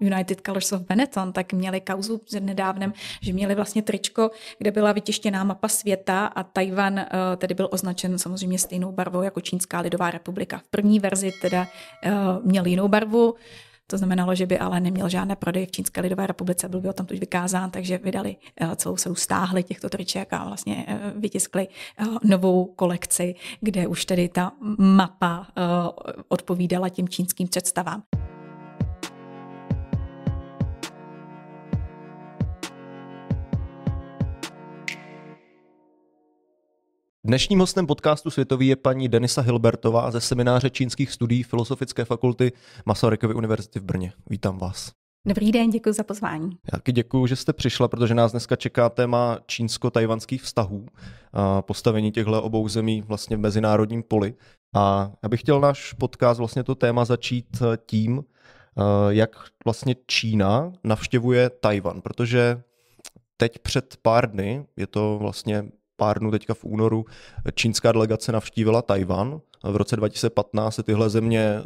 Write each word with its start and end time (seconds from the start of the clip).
United 0.00 0.40
Colors 0.46 0.72
of 0.72 0.82
Benetton, 0.82 1.32
tak 1.32 1.52
měli 1.52 1.80
kauzu 1.80 2.18
před 2.18 2.42
nedávnem, 2.42 2.92
že 3.20 3.32
měli 3.32 3.54
vlastně 3.54 3.82
tričko, 3.82 4.30
kde 4.58 4.70
byla 4.70 4.92
vytištěná 4.92 5.44
mapa 5.44 5.68
světa 5.68 6.26
a 6.26 6.42
Tajvan 6.42 6.94
uh, 6.94 7.00
tedy 7.36 7.54
byl 7.54 7.68
označen 7.72 8.18
samozřejmě 8.18 8.58
stejnou 8.58 8.92
barvou 8.92 9.22
jako 9.22 9.40
Čínská 9.40 9.80
lidová 9.80 10.10
republika. 10.10 10.58
V 10.58 10.68
první 10.70 11.00
verzi 11.00 11.32
teda 11.42 11.66
uh, 12.06 12.12
měl 12.44 12.66
jinou 12.66 12.88
barvu, 12.88 13.34
to 13.86 13.98
znamenalo, 13.98 14.34
že 14.34 14.46
by 14.46 14.58
ale 14.58 14.80
neměl 14.80 15.08
žádné 15.08 15.36
prodej 15.36 15.66
v 15.66 15.70
Čínské 15.70 16.00
lidové 16.00 16.26
republice, 16.26 16.68
byl 16.68 16.80
by 16.80 16.88
o 16.88 16.92
tom 16.92 17.06
tuž 17.06 17.20
vykázán, 17.20 17.70
takže 17.70 17.98
vydali 17.98 18.36
celou 18.76 18.96
sadu 18.96 19.14
stáhli 19.14 19.62
těchto 19.62 19.88
triček 19.88 20.32
a 20.32 20.44
vlastně 20.44 20.86
vytiskli 21.16 21.68
novou 22.24 22.64
kolekci, 22.64 23.34
kde 23.60 23.86
už 23.86 24.04
tedy 24.04 24.28
ta 24.28 24.52
mapa 24.78 25.46
odpovídala 26.28 26.88
těm 26.88 27.08
čínským 27.08 27.48
představám. 27.48 28.02
Dnešním 37.26 37.58
hostem 37.58 37.86
podcastu 37.86 38.30
Světový 38.30 38.66
je 38.66 38.76
paní 38.76 39.08
Denisa 39.08 39.40
Hilbertová 39.40 40.10
ze 40.10 40.20
semináře 40.20 40.70
čínských 40.70 41.12
studií 41.12 41.42
Filozofické 41.42 42.04
fakulty 42.04 42.52
Masarykovy 42.84 43.34
univerzity 43.34 43.80
v 43.80 43.82
Brně. 43.82 44.12
Vítám 44.30 44.58
vás. 44.58 44.92
Dobrý 45.26 45.52
den, 45.52 45.70
děkuji 45.70 45.92
za 45.92 46.02
pozvání. 46.02 46.50
Já 46.72 46.78
taky 46.78 46.92
děkuji, 46.92 47.26
že 47.26 47.36
jste 47.36 47.52
přišla, 47.52 47.88
protože 47.88 48.14
nás 48.14 48.30
dneska 48.30 48.56
čeká 48.56 48.88
téma 48.88 49.38
čínsko-tajvanských 49.46 50.42
vztahů, 50.42 50.86
a 51.32 51.62
postavení 51.62 52.12
těchto 52.12 52.42
obou 52.42 52.68
zemí 52.68 53.02
vlastně 53.02 53.36
v 53.36 53.40
mezinárodním 53.40 54.02
poli. 54.02 54.34
A 54.74 55.12
já 55.22 55.28
bych 55.28 55.40
chtěl 55.40 55.60
náš 55.60 55.92
podcast 55.92 56.38
vlastně 56.38 56.64
to 56.64 56.74
téma 56.74 57.04
začít 57.04 57.62
tím, 57.86 58.24
jak 59.08 59.30
vlastně 59.64 59.96
Čína 60.06 60.72
navštěvuje 60.84 61.50
Tajvan, 61.50 62.00
protože 62.00 62.62
teď 63.36 63.58
před 63.58 63.96
pár 64.02 64.30
dny, 64.30 64.66
je 64.76 64.86
to 64.86 65.18
vlastně 65.20 65.64
pár 65.96 66.18
dnů 66.18 66.30
teďka 66.30 66.54
v 66.54 66.64
únoru 66.64 67.04
čínská 67.54 67.92
delegace 67.92 68.32
navštívila 68.32 68.82
Tajvan. 68.82 69.40
V 69.64 69.76
roce 69.76 69.96
2015 69.96 70.74
se 70.74 70.82
tyhle 70.82 71.10
země 71.10 71.62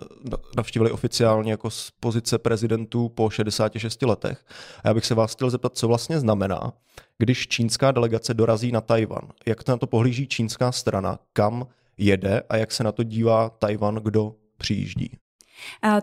navštívily 0.56 0.90
oficiálně 0.90 1.50
jako 1.50 1.70
z 1.70 1.90
pozice 2.00 2.38
prezidentů 2.38 3.08
po 3.08 3.30
66 3.30 4.02
letech. 4.02 4.44
A 4.84 4.88
já 4.88 4.94
bych 4.94 5.06
se 5.06 5.14
vás 5.14 5.32
chtěl 5.32 5.50
zeptat, 5.50 5.76
co 5.76 5.88
vlastně 5.88 6.20
znamená, 6.20 6.72
když 7.18 7.48
čínská 7.48 7.90
delegace 7.90 8.34
dorazí 8.34 8.72
na 8.72 8.80
Tajvan. 8.80 9.28
Jak 9.46 9.68
na 9.68 9.76
to 9.76 9.86
pohlíží 9.86 10.26
čínská 10.26 10.72
strana, 10.72 11.18
kam 11.32 11.66
jede 11.98 12.42
a 12.48 12.56
jak 12.56 12.72
se 12.72 12.84
na 12.84 12.92
to 12.92 13.02
dívá 13.02 13.50
Tajvan, 13.50 13.94
kdo 13.94 14.34
přijíždí? 14.56 15.10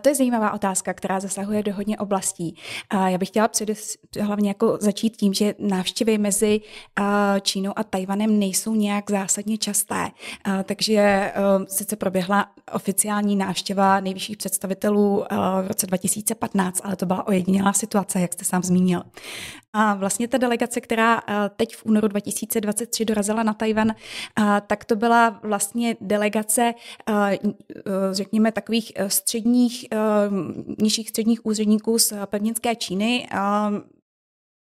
To 0.00 0.08
je 0.08 0.14
zajímavá 0.14 0.52
otázka, 0.52 0.94
která 0.94 1.20
zasahuje 1.20 1.62
do 1.62 1.74
hodně 1.74 1.98
oblastí. 1.98 2.56
Já 3.06 3.18
bych 3.18 3.28
chtěla 3.28 3.48
předes, 3.48 3.96
hlavně 4.20 4.50
jako 4.50 4.78
začít 4.80 5.16
tím, 5.16 5.34
že 5.34 5.54
návštěvy 5.58 6.18
mezi 6.18 6.60
Čínou 7.42 7.72
a 7.76 7.84
Tajvanem 7.84 8.38
nejsou 8.38 8.74
nějak 8.74 9.10
zásadně 9.10 9.58
časté. 9.58 10.08
Takže 10.64 11.32
sice 11.68 11.96
proběhla 11.96 12.46
oficiální 12.72 13.36
návštěva 13.36 14.00
nejvyšších 14.00 14.36
představitelů 14.36 15.24
v 15.62 15.66
roce 15.68 15.86
2015, 15.86 16.80
ale 16.84 16.96
to 16.96 17.06
byla 17.06 17.26
ojedinělá 17.26 17.72
situace, 17.72 18.20
jak 18.20 18.32
jste 18.32 18.44
sám 18.44 18.62
zmínil. 18.62 19.02
A 19.72 19.94
vlastně 19.94 20.28
ta 20.28 20.38
delegace, 20.38 20.80
která 20.80 21.22
teď 21.56 21.76
v 21.76 21.86
únoru 21.86 22.08
2023 22.08 23.04
dorazila 23.04 23.42
na 23.42 23.54
Tajvan, 23.54 23.94
tak 24.66 24.84
to 24.84 24.96
byla 24.96 25.40
vlastně 25.42 25.96
delegace, 26.00 26.74
řekněme, 28.12 28.52
takových 28.52 28.92
středních 29.06 29.47
středních, 29.48 29.86
uh, 29.92 30.76
nižších 30.82 31.08
středních 31.08 31.46
úředníků 31.46 31.98
z 31.98 32.12
pevninské 32.26 32.76
Číny. 32.76 33.28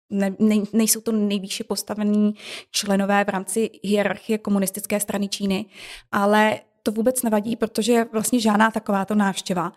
Ne, 0.10 0.36
ne, 0.40 0.56
nejsou 0.74 1.02
to 1.02 1.12
nejvýše 1.12 1.64
postavení 1.64 2.34
členové 2.72 3.24
v 3.24 3.30
rámci 3.30 3.70
hierarchie 3.84 4.38
komunistické 4.38 5.00
strany 5.00 5.28
Číny, 5.28 5.66
ale 6.12 6.60
to 6.86 6.92
vůbec 6.92 7.24
nevadí, 7.24 7.56
protože 7.56 8.06
vlastně 8.12 8.40
žádná 8.40 8.72
takováto 8.72 9.16
návštěva 9.16 9.74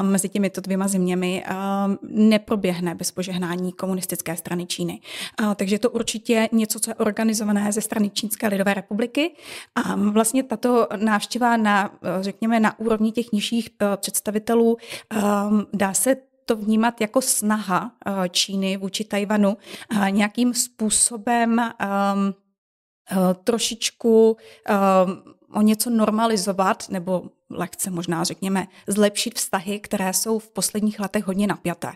um, 0.00 0.06
mezi 0.06 0.28
těmito 0.28 0.60
dvěma 0.60 0.88
zeměmi 0.88 1.44
um, 1.50 1.98
neproběhne 2.02 2.94
bez 2.94 3.10
požehnání 3.10 3.72
komunistické 3.72 4.36
strany 4.36 4.66
Číny. 4.66 5.00
Uh, 5.42 5.54
takže 5.54 5.78
to 5.78 5.90
určitě 5.90 6.48
něco, 6.52 6.80
co 6.80 6.90
je 6.90 6.94
organizované 6.94 7.72
ze 7.72 7.80
strany 7.80 8.10
Čínské 8.10 8.48
lidové 8.48 8.74
republiky. 8.74 9.34
A 9.74 9.94
um, 9.94 10.10
vlastně 10.10 10.42
tato 10.42 10.88
návštěva 10.96 11.56
na, 11.56 11.90
řekněme, 12.20 12.60
na 12.60 12.78
úrovni 12.78 13.12
těch 13.12 13.32
nižších 13.32 13.68
uh, 13.82 13.96
představitelů 13.96 14.76
um, 14.76 15.66
dá 15.72 15.94
se 15.94 16.16
to 16.46 16.56
vnímat 16.56 17.00
jako 17.00 17.20
snaha 17.20 17.92
uh, 18.06 18.24
Číny 18.28 18.76
vůči 18.76 19.04
Tajvanu 19.04 19.56
uh, 19.92 20.10
nějakým 20.10 20.54
způsobem 20.54 21.58
um, 21.58 22.34
trošičku 23.44 24.36
o 25.54 25.62
něco 25.62 25.90
normalizovat 25.90 26.88
nebo 26.88 27.22
lehce 27.54 27.90
možná 27.90 28.24
řekněme 28.24 28.66
zlepšit 28.86 29.34
vztahy, 29.34 29.80
které 29.80 30.12
jsou 30.12 30.38
v 30.38 30.50
posledních 30.50 31.00
letech 31.00 31.26
hodně 31.26 31.46
napjaté. 31.46 31.92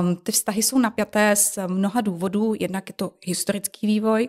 Um, 0.00 0.16
ty 0.16 0.32
vztahy 0.32 0.62
jsou 0.62 0.78
napjaté 0.78 1.36
z 1.36 1.58
mnoha 1.66 2.00
důvodů, 2.00 2.54
jednak 2.60 2.88
je 2.88 2.94
to 2.94 3.12
historický 3.24 3.86
vývoj 3.86 4.28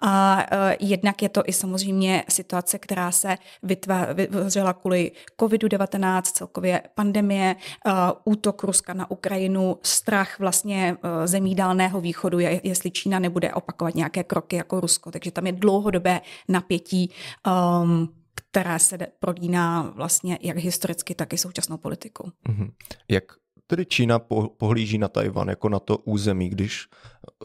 a 0.00 0.36
uh, 0.52 0.58
jednak 0.80 1.22
je 1.22 1.28
to 1.28 1.42
i 1.46 1.52
samozřejmě 1.52 2.24
situace, 2.28 2.78
která 2.78 3.12
se 3.12 3.36
vytvořila 3.62 4.72
kvůli 4.72 5.12
COVID-19, 5.40 6.22
celkově 6.22 6.82
pandemie, 6.94 7.56
uh, 7.86 7.92
útok 8.24 8.62
Ruska 8.62 8.94
na 8.94 9.10
Ukrajinu, 9.10 9.78
strach 9.82 10.38
vlastně 10.38 10.96
uh, 11.04 11.10
zemí 11.24 11.54
dálného 11.54 12.00
východu, 12.00 12.38
je, 12.38 12.60
jestli 12.64 12.90
Čína 12.90 13.18
nebude 13.18 13.54
opakovat 13.54 13.94
nějaké 13.94 14.24
kroky 14.24 14.56
jako 14.56 14.80
Rusko, 14.80 15.10
takže 15.10 15.30
tam 15.30 15.46
je 15.46 15.52
dlouhodobé 15.52 16.20
napětí 16.48 17.10
um, 17.46 18.19
která 18.34 18.78
se 18.78 18.98
prolíná 19.18 19.82
vlastně 19.82 20.38
jak 20.40 20.56
historicky, 20.56 21.14
tak 21.14 21.32
i 21.32 21.38
současnou 21.38 21.76
politikou. 21.76 22.28
Mm-hmm. 22.48 22.70
Jak 23.08 23.24
tedy 23.66 23.86
Čína 23.86 24.18
pohlíží 24.56 24.98
na 24.98 25.08
Tajvan 25.08 25.48
jako 25.48 25.68
na 25.68 25.78
to 25.78 25.98
území, 25.98 26.48
když 26.48 26.88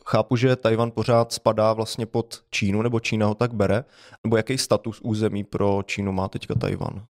chápu, 0.06 0.36
že 0.36 0.56
Tajvan 0.56 0.92
pořád 0.92 1.34
spadá 1.34 1.74
vlastně 1.74 2.06
pod 2.06 2.44
Čínu, 2.52 2.82
nebo 2.82 3.00
Čína 3.00 3.28
ho 3.28 3.36
tak 3.36 3.54
bere, 3.54 3.84
nebo 4.24 4.38
jaký 4.38 4.58
status 4.58 5.02
území 5.02 5.44
pro 5.44 5.84
Čínu 5.86 6.12
má 6.12 6.28
teďka 6.28 6.56
Tajvan? 6.56 7.06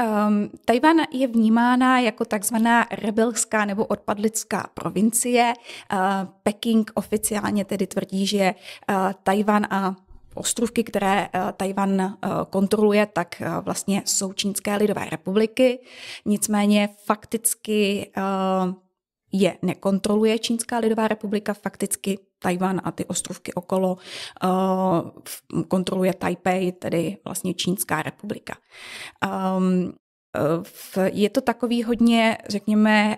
Um, 0.00 0.50
Tajvan 0.64 0.96
je 1.12 1.28
vnímána 1.28 1.98
jako 2.00 2.24
takzvaná 2.24 2.86
rebelská 2.90 3.64
nebo 3.64 3.84
odpadlická 3.86 4.70
provincie. 4.74 5.52
Uh, 5.92 5.98
Peking 6.42 6.90
oficiálně 6.94 7.64
tedy 7.64 7.86
tvrdí, 7.86 8.26
že 8.26 8.54
uh, 8.90 9.12
Tajvan 9.22 9.66
a 9.70 9.96
ostrovky, 10.34 10.84
které 10.84 11.28
eh, 11.32 11.52
Tajvan 11.56 12.00
eh, 12.00 12.16
kontroluje, 12.50 13.06
tak 13.06 13.42
eh, 13.42 13.60
vlastně 13.60 14.02
jsou 14.06 14.32
Čínské 14.32 14.76
lidové 14.76 15.04
republiky. 15.10 15.78
Nicméně 16.24 16.88
fakticky 17.04 18.12
je 19.32 19.56
nekontroluje 19.62 20.38
Čínská 20.38 20.78
lidová 20.78 21.08
republika, 21.08 21.54
fakticky 21.54 22.18
Tajvan 22.38 22.80
a 22.84 22.90
ty 22.92 23.04
ostrovky 23.04 23.54
okolo 23.54 23.96
kontroluje 25.68 26.14
Taipei, 26.14 26.72
tedy 26.72 27.16
vlastně 27.24 27.54
Čínská 27.54 28.02
republika. 28.02 28.56
Ehm, 29.24 29.92
je 31.04 31.30
to 31.30 31.40
takový 31.40 31.82
hodně, 31.82 32.38
řekněme, 32.48 33.16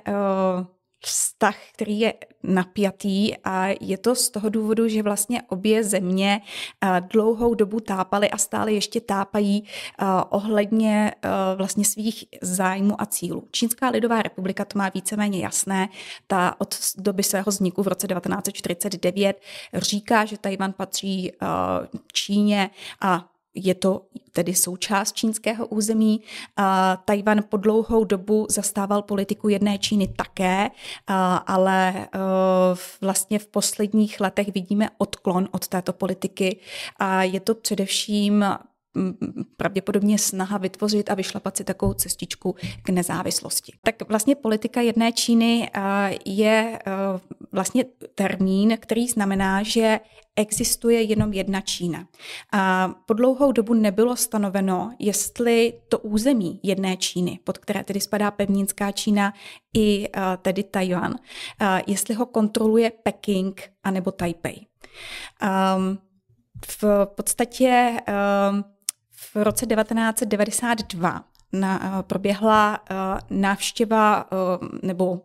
vztah, 1.05 1.57
který 1.73 2.01
je 2.01 2.15
napjatý 2.43 3.37
a 3.45 3.67
je 3.81 3.99
to 3.99 4.15
z 4.15 4.31
toho 4.31 4.49
důvodu, 4.49 4.89
že 4.89 5.03
vlastně 5.03 5.43
obě 5.43 5.85
země 5.85 6.41
eh, 6.85 7.01
dlouhou 7.13 7.55
dobu 7.55 7.81
tápaly 7.81 8.31
a 8.31 8.39
stále 8.39 8.73
ještě 8.73 9.01
tápají 9.01 9.65
eh, 9.65 10.05
ohledně 10.29 11.15
eh, 11.23 11.29
vlastně 11.57 11.85
svých 11.85 12.25
zájmů 12.43 13.01
a 13.01 13.07
cílů. 13.07 13.49
Čínská 13.51 13.89
lidová 13.89 14.23
republika 14.23 14.65
to 14.65 14.79
má 14.79 14.89
víceméně 14.89 15.39
jasné. 15.39 15.89
Ta 16.27 16.55
od 16.59 16.75
doby 16.97 17.23
svého 17.23 17.47
vzniku 17.47 17.83
v 17.83 17.89
roce 17.89 18.07
1949 18.07 19.41
říká, 19.75 20.25
že 20.25 20.39
Tajvan 20.39 20.73
patří 20.73 21.33
Číně 22.13 22.71
a 23.01 23.34
je 23.55 23.75
to 23.75 24.03
tedy 24.33 24.55
součást 24.55 25.13
čínského 25.13 25.67
území. 25.67 26.21
Tajvan 27.05 27.41
po 27.49 27.57
dlouhou 27.57 28.05
dobu 28.05 28.47
zastával 28.51 29.03
politiku 29.03 29.49
jedné 29.49 29.79
Číny 29.79 30.09
také, 30.09 30.71
ale 31.47 31.95
e, 31.95 32.07
vlastně 33.01 33.39
v 33.39 33.47
posledních 33.47 34.21
letech 34.21 34.55
vidíme 34.55 34.89
odklon 34.99 35.49
od 35.53 35.69
této 35.69 35.93
politiky 35.93 36.59
a 36.99 37.23
je 37.23 37.41
to 37.41 37.55
především 37.55 38.45
pravděpodobně 39.57 40.19
snaha 40.19 40.59
vytvořit 40.59 41.11
a 41.11 41.15
vyšlapat 41.15 41.57
si 41.57 41.65
takovou 41.65 41.93
cestičku 41.93 42.55
k 42.83 42.89
nezávislosti. 42.89 43.73
Tak 43.83 44.09
vlastně 44.09 44.35
politika 44.35 44.81
jedné 44.81 45.13
Číny 45.13 45.71
je 46.27 46.79
vlastně 47.53 47.85
termín, 48.15 48.77
který 48.81 49.09
znamená, 49.09 49.63
že 49.63 50.01
existuje 50.37 51.03
jenom 51.03 51.33
jedna 51.33 51.61
Čína. 51.61 52.07
A 52.53 52.95
po 53.07 53.15
dlouhou 53.15 53.53
dobu 53.53 53.75
nebylo 53.75 54.17
stanoveno, 54.17 54.95
jestli 54.99 55.73
to 55.89 55.99
území 55.99 56.61
jedné 56.63 56.97
Číny, 56.97 57.39
pod 57.45 57.59
které 57.59 57.85
tedy 57.85 58.01
spadá 58.01 58.31
pevninská 58.31 58.93
Čína 58.93 59.35
i 59.77 60.09
tedy 60.43 60.63
Tajvan, 60.63 61.15
jestli 61.87 62.15
ho 62.15 62.27
kontroluje 62.27 62.93
Peking 63.03 63.63
anebo 63.85 64.13
Taipei. 64.13 64.67
Um, 65.77 65.99
v 66.67 67.07
podstatě 67.15 67.97
um, 68.51 68.65
v 69.35 69.37
roce 69.37 69.67
1992 69.67 71.25
na, 71.55 72.03
proběhla 72.07 72.79
uh, 72.91 72.97
návštěva 73.39 74.27
uh, 74.33 74.69
nebo 74.83 75.21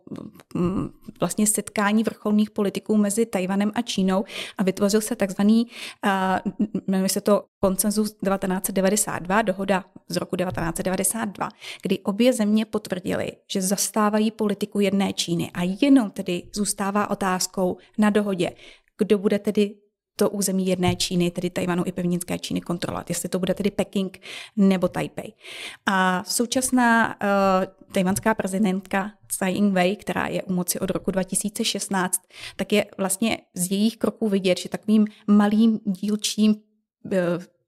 um, 0.54 0.92
vlastně 1.20 1.46
setkání 1.46 2.04
vrcholných 2.04 2.50
politiků 2.50 2.96
mezi 2.96 3.26
Tajvanem 3.26 3.72
a 3.74 3.82
Čínou 3.82 4.24
a 4.58 4.62
vytvořil 4.62 5.00
se 5.00 5.16
takzvaný, 5.16 5.66
uh, 6.04 6.52
jmenuje 6.86 7.08
se 7.08 7.20
to 7.20 7.44
koncenzus 7.60 8.10
1992, 8.10 9.42
dohoda 9.42 9.84
z 10.08 10.16
roku 10.16 10.36
1992, 10.36 11.48
kdy 11.82 11.98
obě 11.98 12.32
země 12.32 12.64
potvrdily, 12.64 13.32
že 13.50 13.62
zastávají 13.62 14.30
politiku 14.30 14.80
jedné 14.80 15.12
Číny. 15.12 15.50
A 15.54 15.76
jenom 15.82 16.10
tedy 16.10 16.42
zůstává 16.54 17.10
otázkou 17.10 17.76
na 17.98 18.10
dohodě, 18.10 18.50
kdo 18.98 19.18
bude 19.18 19.38
tedy 19.38 19.74
to 20.20 20.30
území 20.30 20.66
jedné 20.66 20.96
Číny, 20.96 21.30
tedy 21.30 21.50
Tajvanu 21.50 21.82
i 21.86 21.92
pevninské 21.92 22.38
Číny 22.38 22.60
kontrolovat, 22.60 23.08
jestli 23.08 23.28
to 23.28 23.38
bude 23.38 23.54
tedy 23.54 23.70
Peking 23.70 24.20
nebo 24.56 24.88
Taipei. 24.88 25.32
A 25.86 26.24
současná 26.26 27.08
uh, 27.08 27.92
tajvanská 27.92 28.34
prezidentka 28.34 29.12
Tsai 29.26 29.54
Ing-wei, 29.54 29.96
která 29.96 30.26
je 30.26 30.42
u 30.42 30.52
moci 30.52 30.80
od 30.80 30.90
roku 30.90 31.10
2016, 31.10 32.22
tak 32.56 32.72
je 32.72 32.84
vlastně 32.98 33.38
z 33.54 33.70
jejich 33.70 33.96
kroků 33.96 34.28
vidět, 34.28 34.58
že 34.58 34.68
takovým 34.68 35.06
malým 35.26 35.80
dílčím 35.84 36.50
uh, 36.50 37.12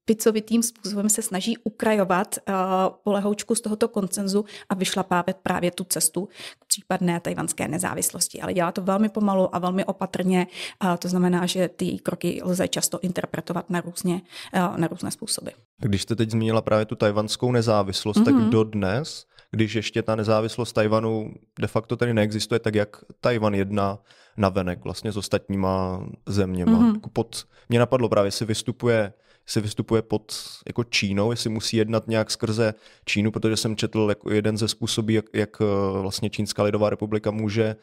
picovitým 0.05 0.63
způsobem 0.63 1.09
se 1.09 1.21
snaží 1.21 1.57
ukrajovat 1.63 2.35
uh, 2.47 2.55
polehoučku 3.03 3.55
z 3.55 3.61
tohoto 3.61 3.87
koncenzu 3.87 4.45
a 4.69 4.75
vyšlapávat 4.75 5.37
právě 5.43 5.71
tu 5.71 5.83
cestu 5.83 6.29
k 6.59 6.65
případné 6.65 7.19
tajvanské 7.19 7.67
nezávislosti. 7.67 8.41
Ale 8.41 8.53
dělá 8.53 8.71
to 8.71 8.81
velmi 8.81 9.09
pomalu 9.09 9.55
a 9.55 9.59
velmi 9.59 9.85
opatrně, 9.85 10.47
uh, 10.83 10.95
to 10.95 11.07
znamená, 11.07 11.45
že 11.45 11.67
ty 11.67 11.99
kroky 11.99 12.41
lze 12.43 12.67
často 12.67 12.99
interpretovat 13.01 13.69
na, 13.69 13.81
různě, 13.81 14.21
uh, 14.55 14.77
na 14.77 14.87
různé 14.87 15.11
způsoby. 15.11 15.51
Když 15.79 16.01
jste 16.01 16.15
teď 16.15 16.31
zmínila 16.31 16.61
právě 16.61 16.85
tu 16.85 16.95
tajvanskou 16.95 17.51
nezávislost, 17.51 18.17
mm-hmm. 18.17 18.25
tak 18.25 18.33
mhm. 18.33 18.49
dodnes 18.49 19.25
když 19.55 19.75
ještě 19.75 20.01
ta 20.01 20.15
nezávislost 20.15 20.73
Tajvanu 20.73 21.33
de 21.59 21.67
facto 21.67 21.97
tady 21.97 22.13
neexistuje, 22.13 22.59
tak 22.59 22.75
jak 22.75 22.97
Tajvan 23.21 23.53
jedná 23.53 23.99
na 24.37 24.49
venek 24.49 24.83
vlastně 24.83 25.11
s 25.11 25.17
ostatníma 25.17 26.05
zeměma. 26.25 26.79
Mm-hmm. 26.79 27.09
Pod, 27.13 27.43
mě 27.69 27.79
napadlo 27.79 28.09
právě, 28.09 28.27
jestli 28.27 28.45
vystupuje 28.45 29.13
si 29.45 29.61
vystupuje 29.61 30.01
pod 30.01 30.33
jako 30.67 30.83
Čínou, 30.83 31.31
jestli 31.31 31.49
musí 31.49 31.77
jednat 31.77 32.07
nějak 32.07 32.31
skrze 32.31 32.73
Čínu, 33.05 33.31
protože 33.31 33.57
jsem 33.57 33.75
četl 33.75 34.05
jako 34.09 34.31
jeden 34.31 34.57
ze 34.57 34.67
způsobů, 34.67 35.11
jak, 35.11 35.25
jak 35.33 35.57
eh, 35.61 36.01
vlastně 36.01 36.29
Čínská 36.29 36.63
lidová 36.63 36.89
republika 36.89 37.31
může 37.31 37.75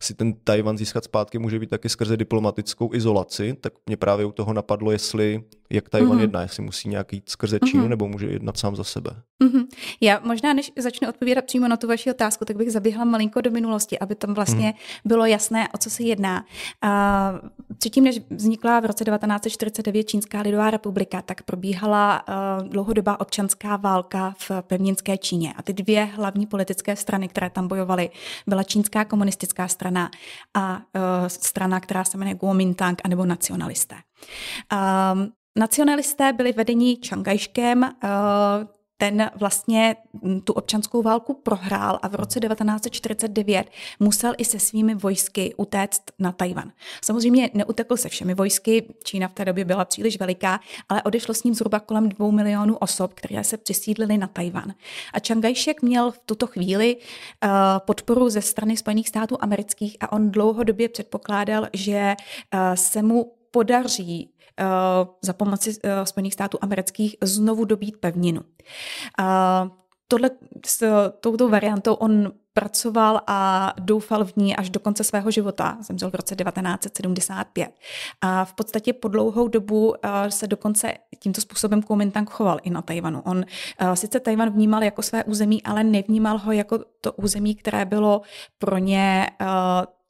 si 0.00 0.14
ten 0.14 0.32
Tajvan 0.32 0.78
získat 0.78 1.04
zpátky, 1.04 1.38
může 1.38 1.58
být 1.58 1.70
taky 1.70 1.88
skrze 1.88 2.16
diplomatickou 2.16 2.94
izolaci, 2.94 3.56
tak 3.60 3.72
mě 3.86 3.96
právě 3.96 4.26
u 4.26 4.32
toho 4.32 4.52
napadlo, 4.52 4.92
jestli 4.92 5.44
jak 5.70 5.88
Tajvan 5.88 6.18
mm-hmm. 6.18 6.20
jedná, 6.20 6.42
jestli 6.42 6.62
musí 6.62 6.88
nějak 6.88 7.12
jít 7.12 7.28
skrze 7.28 7.58
Čínu 7.60 7.84
mm-hmm. 7.84 7.88
nebo 7.88 8.08
může 8.08 8.26
jednat 8.26 8.56
sám 8.56 8.76
za 8.76 8.84
sebe. 8.84 9.10
Mm-hmm. 9.44 9.66
Já 10.00 10.20
možná, 10.24 10.52
než 10.52 10.72
začnu 10.78 11.08
odpovídat 11.08 11.44
přímo 11.44 11.68
na 11.68 11.76
tu 11.76 11.88
vaši 11.88 12.10
otázku, 12.10 12.44
tak 12.44 12.56
bych 12.56 12.72
zaběhla 12.72 13.04
malinko 13.04 13.40
do 13.40 13.50
minulosti, 13.50 13.98
aby 13.98 14.14
tam 14.14 14.34
vlastně 14.34 14.70
mm-hmm. 14.70 15.00
bylo 15.08 15.26
jasné, 15.26 15.68
o 15.74 15.78
co 15.78 15.90
se 15.90 16.02
jedná. 16.02 16.44
Uh, 16.84 17.48
předtím, 17.78 18.04
než 18.04 18.20
vznikla 18.30 18.80
v 18.80 18.84
roce 18.84 19.04
1949 19.04 20.04
Čínská 20.04 20.40
lidová 20.40 20.70
republika, 20.70 21.22
tak 21.22 21.42
probíhala 21.42 22.24
uh, 22.28 22.68
dlouhodobá 22.68 23.20
občanská 23.20 23.76
válka 23.76 24.34
v 24.38 24.50
pevninské 24.62 25.18
Číně. 25.18 25.54
A 25.56 25.62
ty 25.62 25.72
dvě 25.72 26.04
hlavní 26.04 26.46
politické 26.46 26.96
strany, 26.96 27.28
které 27.28 27.50
tam 27.50 27.68
bojovaly, 27.68 28.10
byla 28.46 28.62
čínská 28.62 29.04
komunistická 29.04 29.68
strana 29.68 29.85
a 30.54 30.76
uh, 30.76 31.26
strana, 31.26 31.80
která 31.80 32.04
se 32.04 32.18
jmenuje 32.18 32.34
Kuomintang, 32.34 33.00
anebo 33.04 33.24
nacionalisté. 33.24 33.96
Um, 34.72 35.32
Nacionalisté 35.58 36.32
byli 36.32 36.52
vedení 36.52 36.96
Čangajškem, 36.96 37.84
eh, 37.84 38.08
ten 38.96 39.30
vlastně 39.34 39.96
tu 40.44 40.52
občanskou 40.52 41.02
válku 41.02 41.34
prohrál 41.34 41.98
a 42.02 42.08
v 42.08 42.14
roce 42.14 42.40
1949 42.40 43.70
musel 44.00 44.34
i 44.38 44.44
se 44.44 44.58
svými 44.58 44.94
vojsky 44.94 45.54
utéct 45.56 46.02
na 46.18 46.32
Tajvan. 46.32 46.72
Samozřejmě 47.04 47.50
neutekl 47.54 47.96
se 47.96 48.08
všemi 48.08 48.34
vojsky, 48.34 48.94
Čína 49.04 49.28
v 49.28 49.34
té 49.34 49.44
době 49.44 49.64
byla 49.64 49.84
příliš 49.84 50.18
veliká, 50.18 50.60
ale 50.88 51.02
odešlo 51.02 51.34
s 51.34 51.44
ním 51.44 51.54
zhruba 51.54 51.80
kolem 51.80 52.08
dvou 52.08 52.30
milionů 52.30 52.76
osob, 52.76 53.14
které 53.14 53.44
se 53.44 53.56
přisídlily 53.56 54.18
na 54.18 54.26
Tajvan. 54.26 54.74
A 55.12 55.18
Čangajšek 55.18 55.82
měl 55.82 56.10
v 56.10 56.18
tuto 56.26 56.46
chvíli 56.46 56.96
uh, 56.96 57.50
podporu 57.78 58.28
ze 58.28 58.42
strany 58.42 58.76
Spojených 58.76 59.08
států 59.08 59.36
amerických 59.40 59.96
a 60.00 60.12
on 60.12 60.30
dlouhodobě 60.30 60.88
předpokládal, 60.88 61.66
že 61.72 62.14
uh, 62.54 62.60
se 62.74 63.02
mu 63.02 63.32
podaří 63.50 64.30
za 65.22 65.32
pomoci 65.32 65.70
uh, 65.70 65.90
Spojených 66.04 66.34
států 66.34 66.58
amerických 66.60 67.16
znovu 67.22 67.64
dobít 67.64 67.96
pevninu. 67.96 68.40
Uh, 68.40 69.26
tohle, 70.08 70.30
s 70.66 71.10
touto 71.20 71.48
variantou 71.48 71.94
on 71.94 72.32
pracoval 72.52 73.20
a 73.26 73.72
doufal 73.80 74.24
v 74.24 74.36
ní 74.36 74.56
až 74.56 74.70
do 74.70 74.80
konce 74.80 75.04
svého 75.04 75.30
života. 75.30 75.78
Zemřel 75.80 76.10
v 76.10 76.14
roce 76.14 76.36
1975. 76.36 77.70
A 78.20 78.44
v 78.44 78.54
podstatě 78.54 78.92
po 78.92 79.08
dlouhou 79.08 79.48
dobu 79.48 79.94
se 80.28 80.46
dokonce 80.46 80.94
tímto 81.18 81.40
způsobem 81.40 81.82
Kuomintang 81.82 82.30
choval 82.30 82.58
i 82.62 82.70
na 82.70 82.82
Tajvanu. 82.82 83.22
On 83.24 83.44
sice 83.94 84.20
Tajvan 84.20 84.50
vnímal 84.50 84.82
jako 84.82 85.02
své 85.02 85.24
území, 85.24 85.62
ale 85.62 85.84
nevnímal 85.84 86.38
ho 86.38 86.52
jako 86.52 86.78
to 87.00 87.12
území, 87.12 87.54
které 87.54 87.84
bylo 87.84 88.20
pro 88.58 88.78
ně 88.78 89.30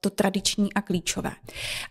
to 0.01 0.11
tradiční 0.11 0.73
a 0.73 0.83
klíčové. 0.83 1.33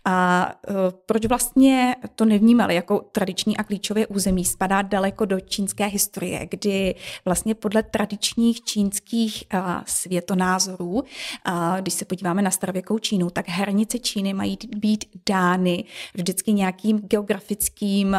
A 0.04 0.48
e, 0.68 0.72
proč 1.06 1.26
vlastně 1.26 1.96
to 2.14 2.24
nevnímali 2.24 2.74
jako 2.74 2.98
tradiční 3.12 3.56
a 3.56 3.64
klíčové 3.64 4.06
území? 4.06 4.44
Spadá 4.44 4.82
daleko 4.82 5.24
do 5.24 5.40
čínské 5.40 5.86
historie, 5.86 6.46
kdy 6.50 6.94
vlastně 7.24 7.54
podle 7.54 7.82
tradičních 7.82 8.64
čínských 8.64 9.44
světonázorů, 9.86 11.02
když 11.80 11.94
se 11.94 12.04
podíváme 12.04 12.42
na 12.42 12.50
starověkou 12.50 12.98
Čínu, 12.98 13.30
tak 13.30 13.48
hranice 13.48 13.98
Číny 13.98 14.34
mají 14.34 14.58
být 14.76 15.04
dány 15.28 15.84
vždycky 16.14 16.52
nějakým 16.52 16.98
geografickým 16.98 18.16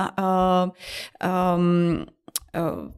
um, 1.57 2.05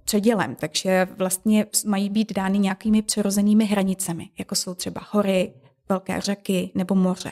předělem, 0.03 0.55
takže 0.55 1.07
vlastně 1.17 1.65
mají 1.85 2.09
být 2.09 2.33
dány 2.33 2.59
nějakými 2.59 3.01
přirozenými 3.01 3.65
hranicemi, 3.65 4.29
jako 4.39 4.55
jsou 4.55 4.73
třeba 4.73 5.01
hory, 5.09 5.53
velké 5.89 6.21
řeky 6.21 6.71
nebo 6.75 6.95
moře. 6.95 7.31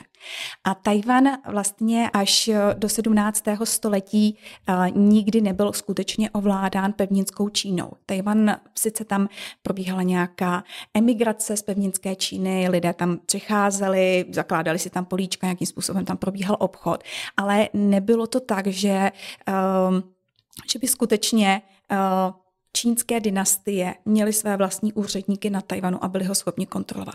A 0.64 0.74
Tajvan 0.74 1.24
vlastně 1.46 2.10
až 2.12 2.50
do 2.74 2.88
17. 2.88 3.44
století 3.64 4.38
nikdy 4.94 5.40
nebyl 5.40 5.72
skutečně 5.72 6.30
ovládán 6.30 6.92
pevninskou 6.92 7.48
Čínou. 7.48 7.90
Tajvan 8.06 8.56
sice 8.78 9.04
tam 9.04 9.28
probíhala 9.62 10.02
nějaká 10.02 10.64
emigrace 10.94 11.56
z 11.56 11.62
pevninské 11.62 12.16
Číny, 12.16 12.68
lidé 12.68 12.92
tam 12.92 13.18
přicházeli, 13.26 14.24
zakládali 14.32 14.78
si 14.78 14.90
tam 14.90 15.04
políčka, 15.04 15.46
nějakým 15.46 15.66
způsobem 15.66 16.04
tam 16.04 16.16
probíhal 16.16 16.56
obchod, 16.60 17.04
ale 17.36 17.68
nebylo 17.72 18.26
to 18.26 18.40
tak, 18.40 18.66
že, 18.66 19.12
že 20.72 20.78
by 20.78 20.88
skutečně 20.88 21.62
čínské 22.72 23.20
dynastie 23.20 23.94
měly 24.04 24.32
své 24.32 24.56
vlastní 24.56 24.92
úředníky 24.92 25.50
na 25.50 25.60
Tajvanu 25.60 26.04
a 26.04 26.08
byli 26.08 26.24
ho 26.24 26.34
schopni 26.34 26.66
kontrolovat. 26.66 27.14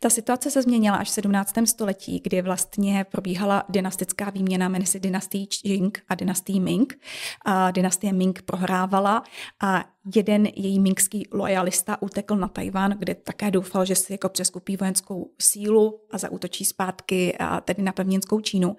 Ta 0.00 0.10
situace 0.10 0.50
se 0.50 0.62
změnila 0.62 0.96
až 0.96 1.08
v 1.08 1.12
17. 1.12 1.54
století, 1.64 2.20
kdy 2.24 2.42
vlastně 2.42 3.06
probíhala 3.10 3.64
dynastická 3.68 4.30
výměna 4.30 4.68
mezi 4.68 5.00
dynastií 5.00 5.46
Qing 5.46 6.02
a 6.08 6.14
dynastií 6.14 6.60
Ming. 6.60 6.98
A 7.44 7.70
dynastie 7.70 8.12
Ming 8.12 8.42
prohrávala 8.42 9.22
a 9.62 9.84
jeden 10.14 10.46
její 10.46 10.80
mingský 10.80 11.28
lojalista 11.32 12.02
utekl 12.02 12.36
na 12.36 12.48
Tajvan, 12.48 12.94
kde 12.98 13.14
také 13.14 13.50
doufal, 13.50 13.84
že 13.84 13.94
si 13.94 14.12
jako 14.12 14.28
přeskupí 14.28 14.76
vojenskou 14.76 15.30
sílu 15.38 16.00
a 16.10 16.18
zautočí 16.18 16.64
zpátky 16.64 17.36
a 17.38 17.60
tedy 17.60 17.82
na 17.82 17.92
pevninskou 17.92 18.40
Čínu, 18.40 18.76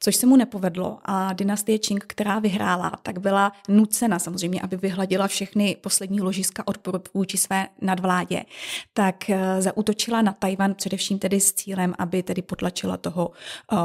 což 0.00 0.16
se 0.16 0.26
mu 0.26 0.36
nepovedlo. 0.36 0.98
A 1.04 1.32
dynastie 1.32 1.78
Qing, 1.78 2.04
která 2.08 2.38
vyhrála, 2.38 2.92
tak 3.02 3.18
byla 3.18 3.52
nucena 3.68 4.18
samozřejmě, 4.18 4.60
aby 4.60 4.76
vyhladila 4.76 5.28
všechny 5.28 5.76
poslední 5.80 6.20
ložiska 6.20 6.66
odporu 6.66 7.00
vůči 7.14 7.38
své 7.38 7.68
nadvládě, 7.80 8.44
tak 8.92 9.30
eh, 9.30 9.62
zautočila 9.62 10.22
na 10.22 10.32
Tajvan 10.32 10.74
především 10.74 11.18
tedy 11.18 11.40
s 11.40 11.52
cílem, 11.52 11.94
aby 11.98 12.22
tedy 12.22 12.42
potlačila 12.42 12.96
toho 12.96 13.30
uh, 13.72 13.78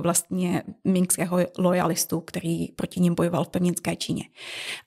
vlastně 0.00 0.62
mingského 0.84 1.38
lojalistu, 1.58 2.20
který 2.20 2.68
proti 2.68 3.00
ním 3.00 3.14
bojoval 3.14 3.44
v 3.44 3.48
pevninské 3.48 3.96
Číně. 3.96 4.24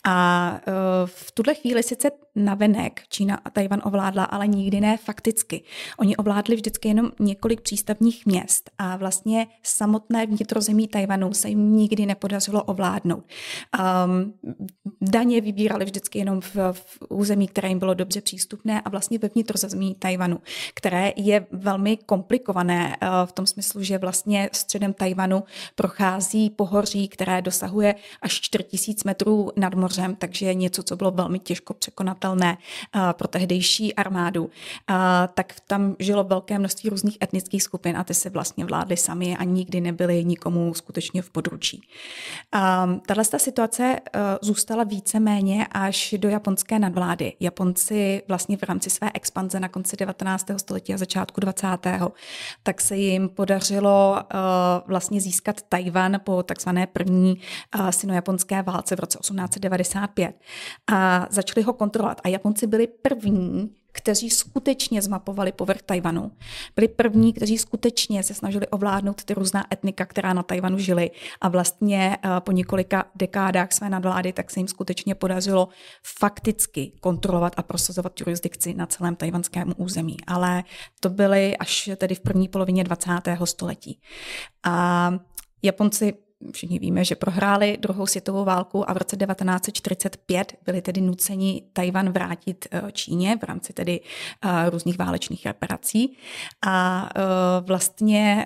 A 0.05 0.59
v 1.05 1.31
tuhle 1.31 1.55
chvíli 1.55 1.83
sice 1.83 2.11
navenek 2.35 3.01
Čína 3.09 3.39
a 3.45 3.49
Tajvan 3.49 3.81
ovládla, 3.85 4.23
ale 4.23 4.47
nikdy 4.47 4.81
ne 4.81 4.97
fakticky. 4.97 5.63
Oni 5.97 6.17
ovládli 6.17 6.55
vždycky 6.55 6.87
jenom 6.87 7.11
několik 7.19 7.61
přístavních 7.61 8.25
měst 8.25 8.69
a 8.77 8.97
vlastně 8.97 9.47
samotné 9.63 10.25
vnitrozemí 10.25 10.87
Tajvanu 10.87 11.33
se 11.33 11.49
jim 11.49 11.75
nikdy 11.77 12.05
nepodařilo 12.05 12.63
ovládnout. 12.63 13.23
Um, 13.79 14.33
daně 15.01 15.41
vybírali 15.41 15.85
vždycky 15.85 16.19
jenom 16.19 16.41
v, 16.41 16.55
v 16.71 16.97
území, 17.09 17.47
které 17.47 17.69
jim 17.69 17.79
bylo 17.79 17.93
dobře 17.93 18.21
přístupné 18.21 18.81
a 18.81 18.89
vlastně 18.89 19.19
ve 19.19 19.27
vnitrozemí 19.27 19.95
Tajvanu, 19.95 20.39
které 20.73 21.13
je 21.15 21.47
velmi 21.51 21.97
komplikované 21.97 22.97
uh, 23.01 23.07
v 23.25 23.31
tom 23.31 23.47
smyslu, 23.47 23.83
že 23.83 23.97
vlastně 23.97 24.49
středem 24.53 24.93
Tajvanu 24.93 25.43
prochází 25.75 26.49
pohoří, 26.49 27.07
které 27.07 27.41
dosahuje 27.41 27.95
až 28.21 28.41
4000 28.41 29.03
metrů 29.05 29.51
nad 29.55 29.73
mořem, 29.73 30.15
takže 30.15 30.45
je 30.45 30.53
něco, 30.53 30.83
co 30.83 30.95
bylo 30.95 31.11
velmi 31.11 31.39
těžko 31.39 31.73
překonatelné 31.73 32.24
uh, 32.33 33.01
pro 33.11 33.27
tehdejší 33.27 33.95
armádu. 33.95 34.43
Uh, 34.43 34.49
tak 35.33 35.53
tam 35.67 35.95
žilo 35.99 36.23
velké 36.23 36.59
množství 36.59 36.89
různých 36.89 37.17
etnických 37.23 37.63
skupin 37.63 37.97
a 37.97 38.03
ty 38.03 38.13
se 38.13 38.29
vlastně 38.29 38.65
vládly 38.65 38.97
sami 38.97 39.37
a 39.37 39.43
nikdy 39.43 39.81
nebyly 39.81 40.25
nikomu 40.25 40.73
skutečně 40.73 41.21
v 41.21 41.29
područí. 41.29 41.81
Um, 42.85 42.99
Tahle 42.99 43.25
situace 43.37 43.99
zůstala 44.41 44.83
víceméně 44.83 45.67
až 45.71 46.15
do 46.17 46.29
japonské 46.29 46.79
nadvlády. 46.79 47.33
Japonci 47.39 48.21
vlastně 48.27 48.57
v 48.57 48.63
rámci 48.63 48.89
své 48.89 49.11
expanze 49.13 49.59
na 49.59 49.69
konci 49.69 49.97
19. 49.97 50.45
století 50.57 50.93
a 50.93 50.97
začátku 50.97 51.41
20. 51.41 51.67
tak 52.63 52.81
se 52.81 52.95
jim 52.95 53.29
podařilo 53.29 54.23
vlastně 54.87 55.21
získat 55.21 55.61
Tajvan 55.69 56.19
po 56.23 56.43
takzvané 56.43 56.87
první 56.87 57.41
sino-japonské 57.89 58.61
válce 58.61 58.95
v 58.95 58.99
roce 58.99 59.17
1895 59.21 60.35
a 60.87 61.27
začali 61.29 61.63
ho 61.63 61.73
kontrolovat. 61.73 62.14
A 62.23 62.27
Japonci 62.27 62.67
byli 62.67 62.87
první, 62.87 63.71
kteří 63.91 64.29
skutečně 64.29 65.01
zmapovali 65.01 65.51
povrch 65.51 65.81
Tajvanu. 65.81 66.31
Byli 66.75 66.87
první, 66.87 67.33
kteří 67.33 67.57
skutečně 67.57 68.23
se 68.23 68.33
snažili 68.33 68.67
ovládnout 68.67 69.23
ty 69.23 69.33
různá 69.33 69.73
etnika, 69.73 70.05
která 70.05 70.33
na 70.33 70.43
Tajvanu 70.43 70.77
žily. 70.77 71.11
A 71.41 71.49
vlastně 71.49 72.17
eh, 72.23 72.29
po 72.39 72.51
několika 72.51 73.05
dekádách 73.15 73.71
své 73.71 73.89
nadvlády 73.89 74.33
tak 74.33 74.51
se 74.51 74.59
jim 74.59 74.67
skutečně 74.67 75.15
podařilo 75.15 75.67
fakticky 76.03 76.91
kontrolovat 77.01 77.53
a 77.57 77.63
prosazovat 77.63 78.19
jurisdikci 78.19 78.73
na 78.73 78.85
celém 78.85 79.15
tajvanském 79.15 79.73
území. 79.77 80.17
Ale 80.27 80.63
to 80.99 81.09
byly 81.09 81.57
až 81.57 81.89
tedy 81.97 82.15
v 82.15 82.19
první 82.19 82.47
polovině 82.47 82.83
20. 82.83 83.11
století. 83.45 83.99
A 84.63 85.13
Japonci 85.63 86.13
všichni 86.51 86.79
víme, 86.79 87.05
že 87.05 87.15
prohráli 87.15 87.77
druhou 87.81 88.07
světovou 88.07 88.45
válku 88.45 88.89
a 88.89 88.93
v 88.93 88.97
roce 88.97 89.17
1945 89.17 90.53
byli 90.65 90.81
tedy 90.81 91.01
nuceni 91.01 91.63
Tajvan 91.73 92.09
vrátit 92.09 92.67
eh, 92.71 92.81
Číně 92.91 93.37
v 93.37 93.43
rámci 93.43 93.73
tedy 93.73 94.01
eh, 94.45 94.69
různých 94.69 94.97
válečných 94.97 95.45
reparací. 95.45 96.17
A 96.67 97.09
eh, 97.15 97.21
vlastně 97.61 98.45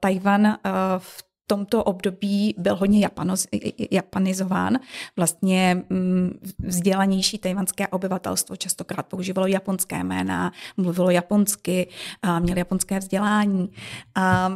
Tajvan 0.00 0.58
v 0.98 1.24
tomto 1.46 1.84
období 1.84 2.54
byl 2.58 2.76
hodně 2.76 3.00
japanoz, 3.00 3.46
japanizován. 3.90 4.78
Vlastně 5.16 5.84
mm, 5.90 6.38
vzdělanější 6.58 7.38
tajvanské 7.38 7.88
obyvatelstvo 7.88 8.56
častokrát 8.56 9.06
používalo 9.06 9.46
japonské 9.46 10.04
jména, 10.04 10.52
mluvilo 10.76 11.10
japonsky, 11.10 11.88
měli 12.38 12.58
japonské 12.60 12.98
vzdělání. 12.98 13.70
A 14.14 14.48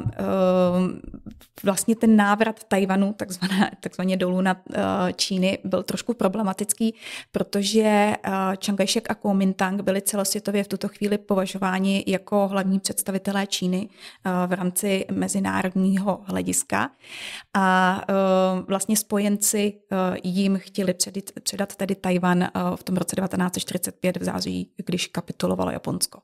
vlastně 1.64 1.96
ten 1.96 2.16
návrat 2.16 2.64
Tajvanu, 2.64 3.12
takzvané, 3.12 3.70
takzvaně 3.80 4.16
dolů 4.16 4.40
na 4.40 4.56
e, 4.74 5.12
Číny, 5.12 5.58
byl 5.64 5.82
trošku 5.82 6.14
problematický, 6.14 6.94
protože 7.32 7.82
e, 7.82 8.16
Chiang 8.56 8.80
Kai-shek 8.80 9.02
a 9.08 9.14
Kuomintang 9.14 9.82
byli 9.82 10.02
celosvětově 10.02 10.64
v 10.64 10.68
tuto 10.68 10.88
chvíli 10.88 11.18
považováni 11.18 12.04
jako 12.06 12.48
hlavní 12.48 12.80
představitelé 12.80 13.46
Číny 13.46 13.88
e, 13.88 14.46
v 14.46 14.52
rámci 14.52 15.06
mezinárodního 15.10 16.20
hlediska 16.24 16.90
a 17.54 18.00
vlastně 18.68 18.96
spojenci 18.96 19.74
jim 20.24 20.58
chtěli 20.58 20.94
předit, 20.94 21.32
předat 21.42 21.76
tedy 21.76 21.94
Tajvan 21.94 22.48
v 22.76 22.82
tom 22.82 22.96
roce 22.96 23.16
1945 23.16 24.16
v 24.16 24.24
září, 24.24 24.70
když 24.86 25.06
kapitulovalo 25.06 25.70
Japonsko. 25.70 26.20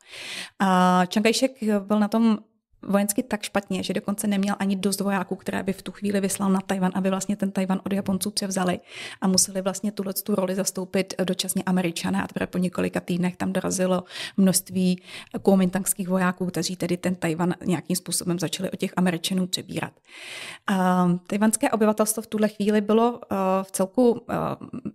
Chiang 1.07 1.27
Kai-shek 1.27 1.81
byl 1.81 2.01
na 2.01 2.09
tom 2.09 2.39
vojensky 2.83 3.23
tak 3.23 3.43
špatně, 3.43 3.83
že 3.83 3.95
dokonce 3.95 4.27
neměl 4.27 4.57
ani 4.59 4.77
dost 4.77 5.01
vojáků, 5.01 5.37
které 5.37 5.63
by 5.63 5.73
v 5.73 5.83
tu 5.83 5.93
chvíli 5.93 6.21
vyslal 6.21 6.51
na 6.51 6.61
Tajvan, 6.61 6.93
aby 6.95 7.11
vlastně 7.11 7.37
ten 7.37 7.51
Tajvan 7.51 7.81
od 7.87 7.93
Japonců 7.93 8.31
převzali 8.31 8.81
a 9.21 9.29
museli 9.29 9.63
vlastně 9.63 9.93
tuhle 9.93 10.13
tu 10.13 10.35
roli 10.35 10.55
zastoupit 10.55 11.15
dočasně 11.25 11.63
američané 11.67 12.23
a 12.23 12.27
teprve 12.27 12.47
po 12.47 12.59
několika 12.59 13.01
týdnech 13.01 13.37
tam 13.37 13.53
dorazilo 13.53 14.05
množství 14.37 15.03
kuomintangských 15.43 16.09
vojáků, 16.09 16.47
kteří 16.47 16.77
tedy 16.77 16.97
ten 16.97 17.15
Tajvan 17.15 17.55
nějakým 17.65 17.97
způsobem 17.97 18.39
začali 18.39 18.71
od 18.71 18.77
těch 18.77 18.93
američanů 18.97 19.47
přebírat. 19.47 19.93
Uh, 20.71 20.77
tajvanské 21.27 21.71
obyvatelstvo 21.71 22.23
v 22.23 22.27
tuhle 22.27 22.49
chvíli 22.49 22.81
bylo 22.81 23.11
uh, 23.13 23.19
v 23.63 23.71
celku, 23.71 24.11
uh, 24.11 24.19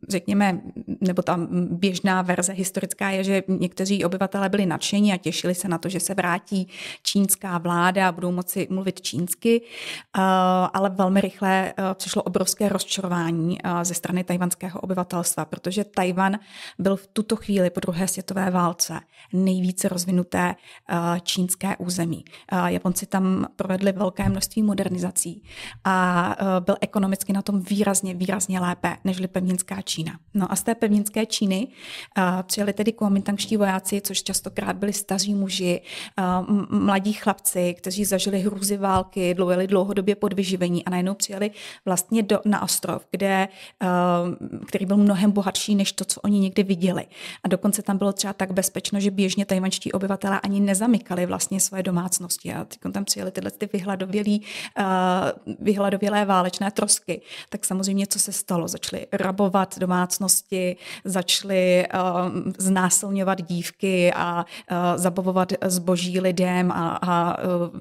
řekněme, 0.09 0.61
nebo 1.01 1.21
tam 1.21 1.47
běžná 1.71 2.21
verze 2.21 2.53
historická 2.53 3.09
je, 3.09 3.23
že 3.23 3.43
někteří 3.47 4.05
obyvatelé 4.05 4.49
byli 4.49 4.65
nadšení 4.65 5.13
a 5.13 5.17
těšili 5.17 5.55
se 5.55 5.67
na 5.67 5.77
to, 5.77 5.89
že 5.89 5.99
se 5.99 6.13
vrátí 6.13 6.67
čínská 7.03 7.57
vláda 7.57 7.72
vláda 7.73 8.07
a 8.07 8.11
budou 8.11 8.31
moci 8.31 8.67
mluvit 8.69 9.01
čínsky, 9.01 9.61
eh, 9.61 10.21
ale 10.73 10.89
velmi 10.89 11.21
rychle 11.21 11.73
eh, 11.77 11.93
přišlo 11.93 12.23
obrovské 12.23 12.69
rozčarování 12.69 13.57
eh, 13.63 13.85
ze 13.85 13.93
strany 13.93 14.23
tajvanského 14.23 14.79
obyvatelstva, 14.79 15.45
protože 15.45 15.83
Tajvan 15.83 16.39
byl 16.79 16.95
v 16.95 17.07
tuto 17.07 17.35
chvíli 17.35 17.69
po 17.69 17.79
druhé 17.79 18.07
světové 18.07 18.51
válce 18.51 18.99
nejvíce 19.33 19.89
rozvinuté 19.89 20.55
čínské 21.23 21.77
území. 21.77 22.25
Japonci 22.65 23.05
tam 23.05 23.47
provedli 23.55 23.91
velké 23.91 24.29
množství 24.29 24.63
modernizací 24.63 25.43
a 25.83 26.35
byl 26.59 26.75
ekonomicky 26.81 27.33
na 27.33 27.41
tom 27.41 27.61
výrazně, 27.61 28.13
výrazně 28.13 28.59
lépe 28.59 28.97
než 29.03 29.21
pevninská 29.27 29.81
Čína. 29.81 30.19
No 30.33 30.51
a 30.51 30.55
z 30.55 30.63
té 30.63 30.75
pevninské 30.75 31.25
Číny 31.25 31.67
přijeli 32.43 32.73
tedy 32.73 32.93
kuomintangští 32.93 33.57
vojáci, 33.57 34.01
což 34.01 34.23
častokrát 34.23 34.75
byli 34.75 34.93
staří 34.93 35.35
muži, 35.35 35.81
mladí 36.69 37.13
chlapci, 37.13 37.62
kteří 37.73 38.05
zažili 38.05 38.39
hrůzy 38.39 38.77
války, 38.77 39.33
dlouhili 39.33 39.67
dlouhodobě 39.67 40.15
pod 40.15 40.33
vyživení 40.33 40.85
a 40.85 40.89
najednou 40.89 41.13
přijeli 41.13 41.51
vlastně 41.85 42.23
do, 42.23 42.39
na 42.45 42.61
ostrov, 42.61 43.07
kde, 43.11 43.47
uh, 43.83 44.65
který 44.65 44.85
byl 44.85 44.97
mnohem 44.97 45.31
bohatší 45.31 45.75
než 45.75 45.91
to, 45.91 46.05
co 46.05 46.21
oni 46.21 46.39
někdy 46.39 46.63
viděli. 46.63 47.05
A 47.43 47.47
dokonce 47.47 47.81
tam 47.81 47.97
bylo 47.97 48.13
třeba 48.13 48.33
tak 48.33 48.51
bezpečno, 48.51 48.99
že 48.99 49.11
běžně 49.11 49.45
tajvanští 49.45 49.91
obyvatelé 49.91 50.39
ani 50.39 50.59
nezamykali 50.59 51.25
vlastně 51.25 51.59
svoje 51.59 51.83
domácnosti. 51.83 52.53
A 52.53 52.67
tam 52.91 53.05
přijeli 53.05 53.31
tyhle 53.31 53.51
ty 53.51 53.69
vyhladovělý, 53.73 54.41
uh, 54.79 55.55
vyhladovělé 55.59 56.25
válečné 56.25 56.71
trosky. 56.71 57.21
Tak 57.49 57.65
samozřejmě, 57.65 58.07
co 58.07 58.19
se 58.19 58.31
stalo? 58.31 58.67
Začali 58.67 59.07
rabovat 59.11 59.79
domácnosti, 59.79 60.75
začali 61.05 61.85
uh, 61.93 62.51
znásilňovat 62.57 63.41
dívky 63.41 64.13
a 64.13 64.45
zabavovat 64.95 65.53
zboží 65.65 66.19
lidem 66.19 66.71
a, 66.71 66.89
a 67.01 67.37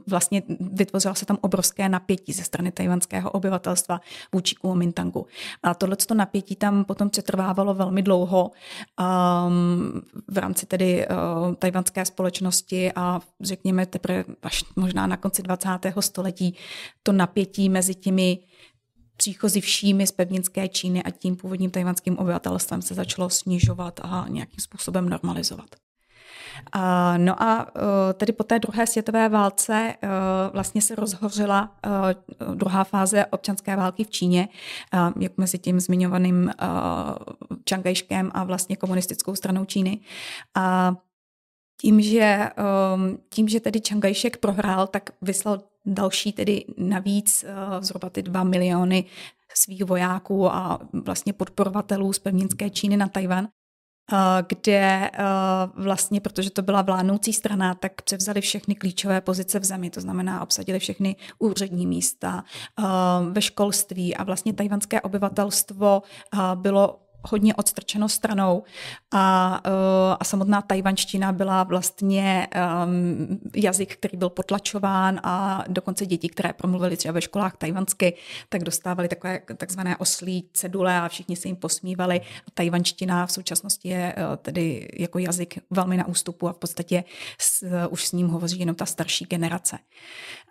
vlastně 0.06 0.42
vytvořilo 0.60 1.14
se 1.14 1.26
tam 1.26 1.38
obrovské 1.40 1.88
napětí 1.88 2.32
ze 2.32 2.44
strany 2.44 2.72
tajvanského 2.72 3.30
obyvatelstva 3.30 4.00
vůči 4.32 4.54
Kuomintangu. 4.54 5.26
A 5.62 5.74
tohleto 5.74 6.14
napětí 6.14 6.56
tam 6.56 6.84
potom 6.84 7.10
přetrvávalo 7.10 7.74
velmi 7.74 8.02
dlouho 8.02 8.50
um, 8.50 10.02
v 10.28 10.38
rámci 10.38 10.66
tedy 10.66 11.06
uh, 11.06 11.54
tajvanské 11.54 12.04
společnosti 12.04 12.92
a 12.96 13.20
řekněme 13.40 13.86
teprve 13.86 14.24
až 14.42 14.64
možná 14.76 15.06
na 15.06 15.16
konci 15.16 15.42
20. 15.42 15.68
století 16.00 16.56
to 17.02 17.12
napětí 17.12 17.68
mezi 17.68 17.94
těmi 17.94 18.38
příchozivšími 19.16 20.06
z 20.06 20.12
pevninské 20.12 20.68
Číny 20.68 21.02
a 21.02 21.10
tím 21.10 21.36
původním 21.36 21.70
tajvanským 21.70 22.18
obyvatelstvem 22.18 22.82
se 22.82 22.94
začalo 22.94 23.30
snižovat 23.30 24.00
a 24.02 24.26
nějakým 24.28 24.60
způsobem 24.60 25.08
normalizovat. 25.08 25.66
No 27.16 27.42
a 27.42 27.66
e, 28.10 28.14
tedy 28.14 28.32
po 28.32 28.44
té 28.44 28.58
druhé 28.58 28.86
světové 28.86 29.28
válce 29.28 29.74
e, 29.74 30.08
vlastně 30.52 30.82
se 30.82 30.94
rozhořila 30.94 31.76
e, 31.86 32.54
druhá 32.54 32.84
fáze 32.84 33.26
občanské 33.26 33.76
války 33.76 34.04
v 34.04 34.10
Číně, 34.10 34.48
jak 35.20 35.38
mezi 35.38 35.58
tím 35.58 35.80
zmiňovaným 35.80 36.50
Čangajškem 37.64 38.30
a 38.34 38.44
vlastně 38.44 38.76
komunistickou 38.76 39.34
stranou 39.34 39.64
Číny. 39.64 40.00
A 40.54 40.94
tím, 41.80 42.00
že, 42.00 42.50
tím, 43.28 43.48
že 43.48 43.60
tedy 43.60 43.80
Čangajšek 43.80 44.36
prohrál, 44.36 44.86
tak 44.86 45.10
vyslal 45.22 45.60
další 45.86 46.32
tedy 46.32 46.64
navíc 46.76 47.44
zhruba 47.80 48.10
ty 48.10 48.22
dva 48.22 48.44
miliony 48.44 49.04
svých 49.54 49.84
vojáků 49.84 50.52
a 50.52 50.78
vlastně 50.92 51.32
podporovatelů 51.32 52.12
z 52.12 52.18
pevninské 52.18 52.70
Číny 52.70 52.96
na 52.96 53.08
Tajvan 53.08 53.48
kde 54.48 55.10
vlastně, 55.76 56.20
protože 56.20 56.50
to 56.50 56.62
byla 56.62 56.82
vládnoucí 56.82 57.32
strana, 57.32 57.74
tak 57.74 58.02
převzali 58.02 58.40
všechny 58.40 58.74
klíčové 58.74 59.20
pozice 59.20 59.58
v 59.58 59.64
zemi, 59.64 59.90
to 59.90 60.00
znamená 60.00 60.42
obsadili 60.42 60.78
všechny 60.78 61.16
úřední 61.38 61.86
místa 61.86 62.44
ve 63.30 63.42
školství 63.42 64.16
a 64.16 64.24
vlastně 64.24 64.52
tajvanské 64.52 65.00
obyvatelstvo 65.00 66.02
bylo 66.54 67.01
hodně 67.24 67.54
odstrčeno 67.54 68.08
stranou 68.08 68.62
a, 69.10 69.54
a 70.20 70.24
samotná 70.24 70.62
tajvanština 70.62 71.32
byla 71.32 71.62
vlastně 71.62 72.48
um, 72.84 73.40
jazyk, 73.56 73.96
který 73.96 74.18
byl 74.18 74.30
potlačován 74.30 75.20
a 75.22 75.64
dokonce 75.68 76.06
děti, 76.06 76.28
které 76.28 76.52
promluvily 76.52 76.96
třeba 76.96 77.12
ve 77.12 77.20
školách 77.20 77.56
tajvansky, 77.56 78.16
tak 78.48 78.64
dostávali 78.64 79.08
takové 79.08 79.40
takzvané 79.56 79.96
oslí 79.96 80.48
cedule 80.52 81.00
a 81.00 81.08
všichni 81.08 81.36
se 81.36 81.48
jim 81.48 81.56
posmívali. 81.56 82.20
Tajvanština 82.54 83.26
v 83.26 83.32
současnosti 83.32 83.88
je 83.88 84.14
tedy 84.42 84.88
jako 84.98 85.18
jazyk 85.18 85.58
velmi 85.70 85.96
na 85.96 86.06
ústupu 86.08 86.48
a 86.48 86.52
v 86.52 86.56
podstatě 86.56 87.04
s, 87.38 87.66
už 87.90 88.06
s 88.06 88.12
ním 88.12 88.28
hovoří 88.28 88.60
jenom 88.60 88.74
ta 88.74 88.86
starší 88.86 89.24
generace. 89.24 89.78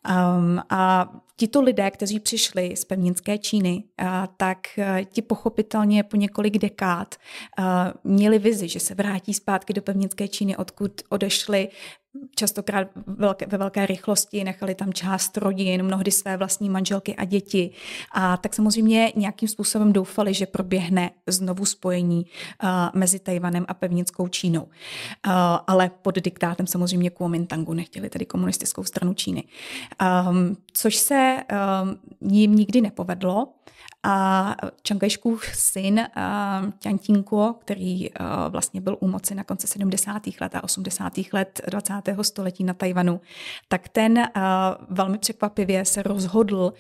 Um, 0.10 0.62
a 0.70 1.12
tito 1.36 1.62
lidé, 1.62 1.92
kteří 1.92 2.20
přišli 2.20 2.75
z 2.75 2.86
pevninské 2.86 3.38
Číny, 3.38 3.84
uh, 4.01 4.08
tak 4.38 4.58
ti 5.06 5.22
pochopitelně 5.22 6.04
po 6.04 6.18
několik 6.18 6.58
dekád 6.62 7.15
uh, 7.60 7.65
měli 8.03 8.39
vizi, 8.39 8.68
že 8.68 8.80
se 8.80 8.96
vrátí 8.96 9.34
zpátky 9.34 9.74
do 9.74 9.82
pevninské 9.82 10.27
Číny, 10.27 10.58
odkud 10.58 10.91
odešli 11.10 11.70
častokrát 12.36 12.88
ve 13.48 13.58
velké 13.58 13.86
rychlosti, 13.86 14.44
nechali 14.44 14.75
tam 14.75 14.94
část 14.94 15.38
rodin, 15.38 15.84
mnohdy 15.84 16.12
své 16.12 16.38
vlastní 16.38 16.70
manželky 16.70 17.15
a 17.15 17.25
děti. 17.25 17.72
A 18.12 18.38
tak 18.38 18.53
samozřejmě 18.53 19.13
nějakým 19.15 19.48
způsobem 19.48 19.94
doufali, 19.94 20.34
že 20.34 20.46
proběhne 20.46 21.12
znovu 21.27 21.65
spojení 21.65 22.25
uh, 22.63 22.70
mezi 22.94 23.20
Tajvanem 23.20 23.65
a 23.68 23.74
pevnickou 23.74 24.27
Čínou. 24.27 24.63
Uh, 24.63 24.72
ale 25.68 25.91
pod 26.01 26.15
diktátem 26.15 26.68
samozřejmě 26.68 27.10
Kuomintangu 27.10 27.74
nechtěli 27.74 28.10
tedy 28.10 28.25
komunistickou 28.25 28.84
stranu 28.84 29.13
Číny. 29.13 29.44
Um, 30.30 30.58
což 30.74 30.96
se 30.96 31.38
um, 31.84 32.32
jim 32.32 32.56
nikdy 32.56 32.82
nepovedlo. 32.82 33.48
A 34.03 34.55
Čangajškův 34.84 35.46
syn 35.53 36.08
Tiantinko, 36.79 37.55
který 37.60 38.10
vlastně 38.50 38.81
byl 38.81 38.98
u 39.00 39.08
moci 39.08 39.36
na 39.36 39.43
konci 39.43 39.67
70. 39.67 40.22
let 40.41 40.55
a 40.55 40.63
80. 40.63 41.13
let 41.34 41.62
20. 41.70 41.93
století 42.22 42.63
na 42.63 42.74
Tajvanu, 42.74 43.22
tak 43.67 43.89
ten 43.89 44.24
velmi 44.89 45.17
překvapivě 45.17 45.86
se 45.86 46.03
rozhodl, 46.03 46.74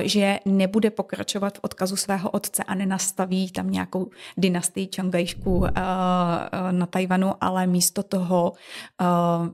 že 0.00 0.38
nebude 0.44 0.90
pokračovat 0.90 1.58
v 1.58 1.60
odkazu 1.62 1.96
svého 1.96 2.30
otce 2.30 2.64
a 2.64 2.74
nenastaví 2.74 3.50
tam 3.50 3.70
nějakou 3.70 4.10
dynastii 4.36 4.86
Čangajšků 4.86 5.56
uh, 5.56 5.66
na 6.70 6.86
Tajvanu, 6.86 7.34
ale 7.40 7.66
místo 7.66 8.02
toho 8.02 8.52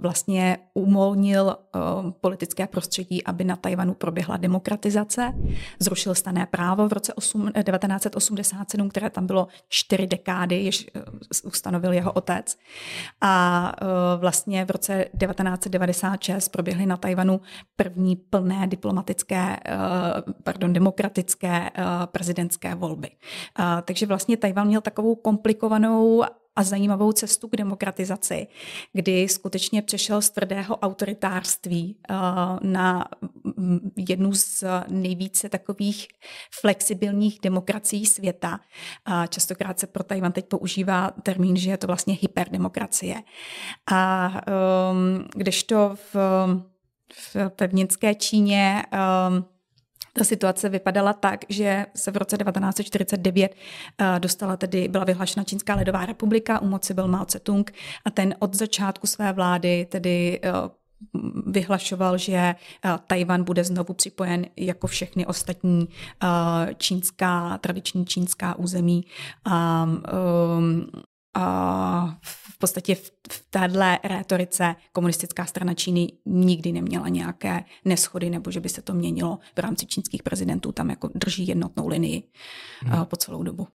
vlastně 0.01 0.59
umožnil 0.75 1.57
uh, 1.75 2.11
politické 2.11 2.67
prostředí, 2.67 3.25
aby 3.25 3.45
na 3.45 3.57
Tajvanu 3.57 3.95
proběhla 3.95 4.37
demokratizace, 4.37 5.33
zrušil 5.79 6.15
stané 6.15 6.47
právo 6.47 6.89
v 6.89 6.93
roce 6.97 7.15
8, 7.15 7.53
1987, 7.53 8.89
které 8.89 9.11
tam 9.11 9.27
bylo 9.27 9.49
čtyři 9.69 10.07
dekády, 10.07 10.57
jež 10.57 10.87
eh, 10.95 11.03
ustanovil 11.45 11.93
jeho 11.93 12.13
otec. 12.13 12.57
A 13.21 13.73
eh, 13.83 13.87
vlastně 14.17 14.65
v 14.65 14.71
roce 14.71 15.05
1996 15.19 16.49
proběhly 16.49 16.87
na 16.87 16.97
Tajvanu 16.97 17.41
první 17.77 18.17
plné 18.17 18.67
diplomatické, 18.67 19.57
eh, 19.65 19.75
pardon, 20.43 20.73
demokratické 20.73 21.71
prezidentské 22.07 22.75
volby. 22.75 23.11
Takže 23.85 24.07
vlastně 24.07 24.37
Tajvan 24.37 24.67
měl 24.67 24.81
takovou 24.81 25.15
komplikovanou 25.15 26.25
a 26.57 26.63
zajímavou 26.63 27.13
cestu 27.13 27.49
k 27.49 27.57
demokratizaci, 27.57 28.47
kdy 28.93 29.29
skutečně 29.29 29.83
přešel 29.83 30.23
z 30.23 30.31
tvrdého 30.31 30.77
autoritářství 30.77 31.97
eh, 32.11 32.15
na 32.63 33.09
mm, 33.57 33.91
jednu 33.97 34.33
z 34.33 34.65
nejvíce 34.89 35.49
takových 35.49 36.09
flexibilních 36.61 37.39
demokracií 37.43 38.07
světa. 38.07 38.61
Častokrát 39.29 39.79
se 39.81 39.87
pro 39.87 40.03
Tajvan 40.03 40.33
teď 40.33 40.47
používá 40.47 41.11
termín, 41.23 41.57
že 41.57 41.71
je 41.71 41.77
to 41.77 41.87
vlastně 41.87 42.19
hyperdemokracie. 42.21 43.23
A 43.93 44.33
ehm, 44.47 45.29
kdežto 45.35 45.97
v, 46.13 46.17
v 47.13 47.37
pevninské 47.49 48.15
Číně 48.15 48.83
um, 49.29 49.45
ta 50.13 50.25
situace 50.25 50.69
vypadala 50.69 51.13
tak, 51.13 51.45
že 51.49 51.87
se 51.95 52.11
v 52.11 52.17
roce 52.17 52.37
1949 52.37 53.55
eh, 53.99 54.21
dostala 54.21 54.57
tedy, 54.57 54.89
byla 54.89 55.05
vyhlášena 55.05 55.45
Čínská 55.45 55.75
ledová 55.75 56.07
republika, 56.07 56.63
u 56.63 56.67
moci 56.67 56.95
byl 56.95 57.09
Mao 57.09 57.25
Tse-tung 57.25 57.73
a 58.05 58.11
ten 58.11 58.35
od 58.39 58.55
začátku 58.55 59.07
své 59.07 59.33
vlády 59.33 59.87
tedy 59.91 60.41
eh, 60.43 60.51
vyhlašoval, 61.47 62.19
že 62.19 62.37
eh, 62.37 62.55
Tajvan 63.07 63.45
bude 63.45 63.65
znovu 63.65 63.95
připojen 63.95 64.47
jako 64.57 64.87
všechny 64.87 65.27
ostatní 65.27 65.89
čínská, 66.77 67.59
tradiční 67.59 68.07
čínská 68.07 68.59
území. 68.59 69.05
A, 69.45 69.53
a 69.53 69.87
v 72.23 72.59
podstatě 72.59 72.95
v, 72.95 73.11
v 73.33 73.47
téhle 73.51 73.99
rétorice 74.05 74.77
komunistická 74.93 75.45
strana 75.47 75.75
Číny 75.75 76.13
nikdy 76.27 76.73
neměla 76.73 77.09
nějaké 77.09 77.65
neschody 77.85 78.31
nebo 78.31 78.51
že 78.51 78.61
by 78.61 78.69
se 78.69 78.83
to 78.83 78.95
měnilo 78.95 79.39
v 79.57 79.59
rámci 79.59 79.87
čínských 79.87 80.23
prezidentů. 80.23 80.73
Tam 80.73 80.91
jako 80.91 81.11
drží 81.15 81.49
jednotnou 81.49 81.89
linii 81.89 82.23
hmm. 82.85 83.05
po 83.05 83.17
celou 83.17 83.43
dobu. 83.43 83.67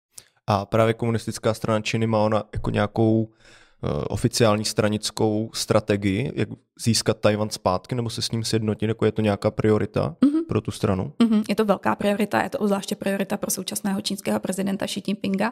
A 0.47 0.67
právě 0.67 0.95
komunistická 0.95 1.55
strana 1.55 1.81
Číny 1.81 2.07
má 2.07 2.19
ona 2.19 2.45
jako 2.55 2.71
nějakou 2.71 3.29
Eh, 3.29 3.70
oficiální 4.09 4.65
stranickou 4.65 5.51
strategii, 5.55 6.33
jak 6.35 6.49
získat 6.81 7.21
Tajvan 7.21 7.51
zpátky 7.51 7.95
nebo 7.95 8.11
se 8.11 8.23
s 8.23 8.31
ním 8.31 8.45
sjednotit, 8.45 8.89
jako 8.89 9.05
je 9.05 9.13
to 9.13 9.23
nějaká 9.23 9.51
priorita 9.51 10.17
mm-hmm. 10.21 10.47
pro 10.49 10.61
tu 10.61 10.71
stranu? 10.71 11.13
Mm-hmm. 11.19 11.45
Je 11.49 11.55
to 11.55 11.65
velká 11.65 11.97
priorita, 11.97 12.43
je 12.43 12.51
to 12.51 12.67
zvláště 12.67 12.97
priorita 12.97 13.37
pro 13.37 13.51
současného 13.51 14.01
čínského 14.01 14.41
prezidenta 14.41 14.87
Xi 14.87 15.03
Jinpinga. 15.07 15.51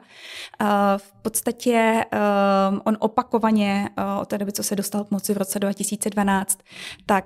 Uh, 0.61 0.67
v 0.97 1.13
podstatě 1.23 2.05
uh, 2.13 2.79
on 2.85 2.97
opakovaně 3.01 3.91
uh, 3.99 4.21
od 4.21 4.29
té 4.29 4.39
doby, 4.39 4.53
co 4.53 4.63
se 4.63 4.77
dostal 4.77 5.05
k 5.05 5.11
moci 5.11 5.35
v 5.35 5.37
roce 5.37 5.59
2012, 5.59 6.59
tak 7.07 7.25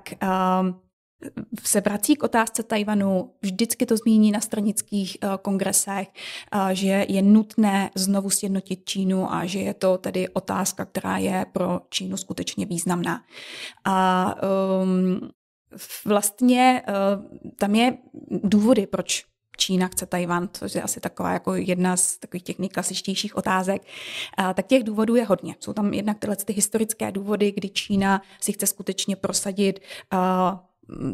se 1.63 1.81
vrací 1.81 2.15
k 2.15 2.23
otázce 2.23 2.63
Tajvanu, 2.63 3.31
vždycky 3.41 3.85
to 3.85 3.97
zmíní 3.97 4.31
na 4.31 4.41
stranických 4.41 5.17
uh, 5.23 5.35
kongresech, 5.37 6.07
uh, 6.55 6.69
že 6.69 7.05
je 7.09 7.21
nutné 7.21 7.89
znovu 7.95 8.29
sjednotit 8.29 8.85
Čínu 8.85 9.33
a 9.33 9.45
že 9.45 9.59
je 9.59 9.73
to 9.73 9.97
tedy 9.97 10.29
otázka, 10.29 10.85
která 10.85 11.17
je 11.17 11.45
pro 11.51 11.81
Čínu 11.89 12.17
skutečně 12.17 12.65
významná. 12.65 13.21
A 13.85 14.35
um, 14.83 15.29
vlastně 16.05 16.81
uh, 16.87 17.51
tam 17.55 17.75
je 17.75 17.97
důvody, 18.43 18.87
proč 18.87 19.25
Čína 19.57 19.87
chce 19.87 20.05
Tajvan, 20.05 20.49
což 20.53 20.75
je 20.75 20.81
asi 20.81 20.99
taková 20.99 21.33
jako 21.33 21.55
jedna 21.55 21.97
z 21.97 22.17
takových 22.17 22.43
těch 22.43 22.59
nejklasičtějších 22.59 23.37
otázek, 23.37 23.81
a, 24.37 24.53
tak 24.53 24.67
těch 24.67 24.83
důvodů 24.83 25.15
je 25.15 25.25
hodně. 25.25 25.55
Jsou 25.59 25.73
tam 25.73 25.93
jednak 25.93 26.19
tyhle 26.19 26.35
ty 26.35 26.53
historické 26.53 27.11
důvody, 27.11 27.51
kdy 27.51 27.69
Čína 27.69 28.21
si 28.41 28.53
chce 28.53 28.67
skutečně 28.67 29.15
prosadit 29.15 29.79
a, 30.11 30.63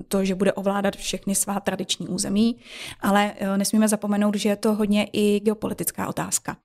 to, 0.07 0.25
že 0.25 0.35
bude 0.35 0.53
ovládat 0.53 0.95
všechny 0.95 1.35
svá 1.35 1.59
tradiční 1.59 2.07
území, 2.07 2.57
ale 3.01 3.33
eh, 3.37 3.57
nesmíme 3.57 3.87
zapomenout, 3.87 4.35
že 4.35 4.49
je 4.49 4.55
to 4.55 4.73
hodně 4.73 5.07
i 5.13 5.39
geopolitická 5.39 6.07
otázka. 6.07 6.57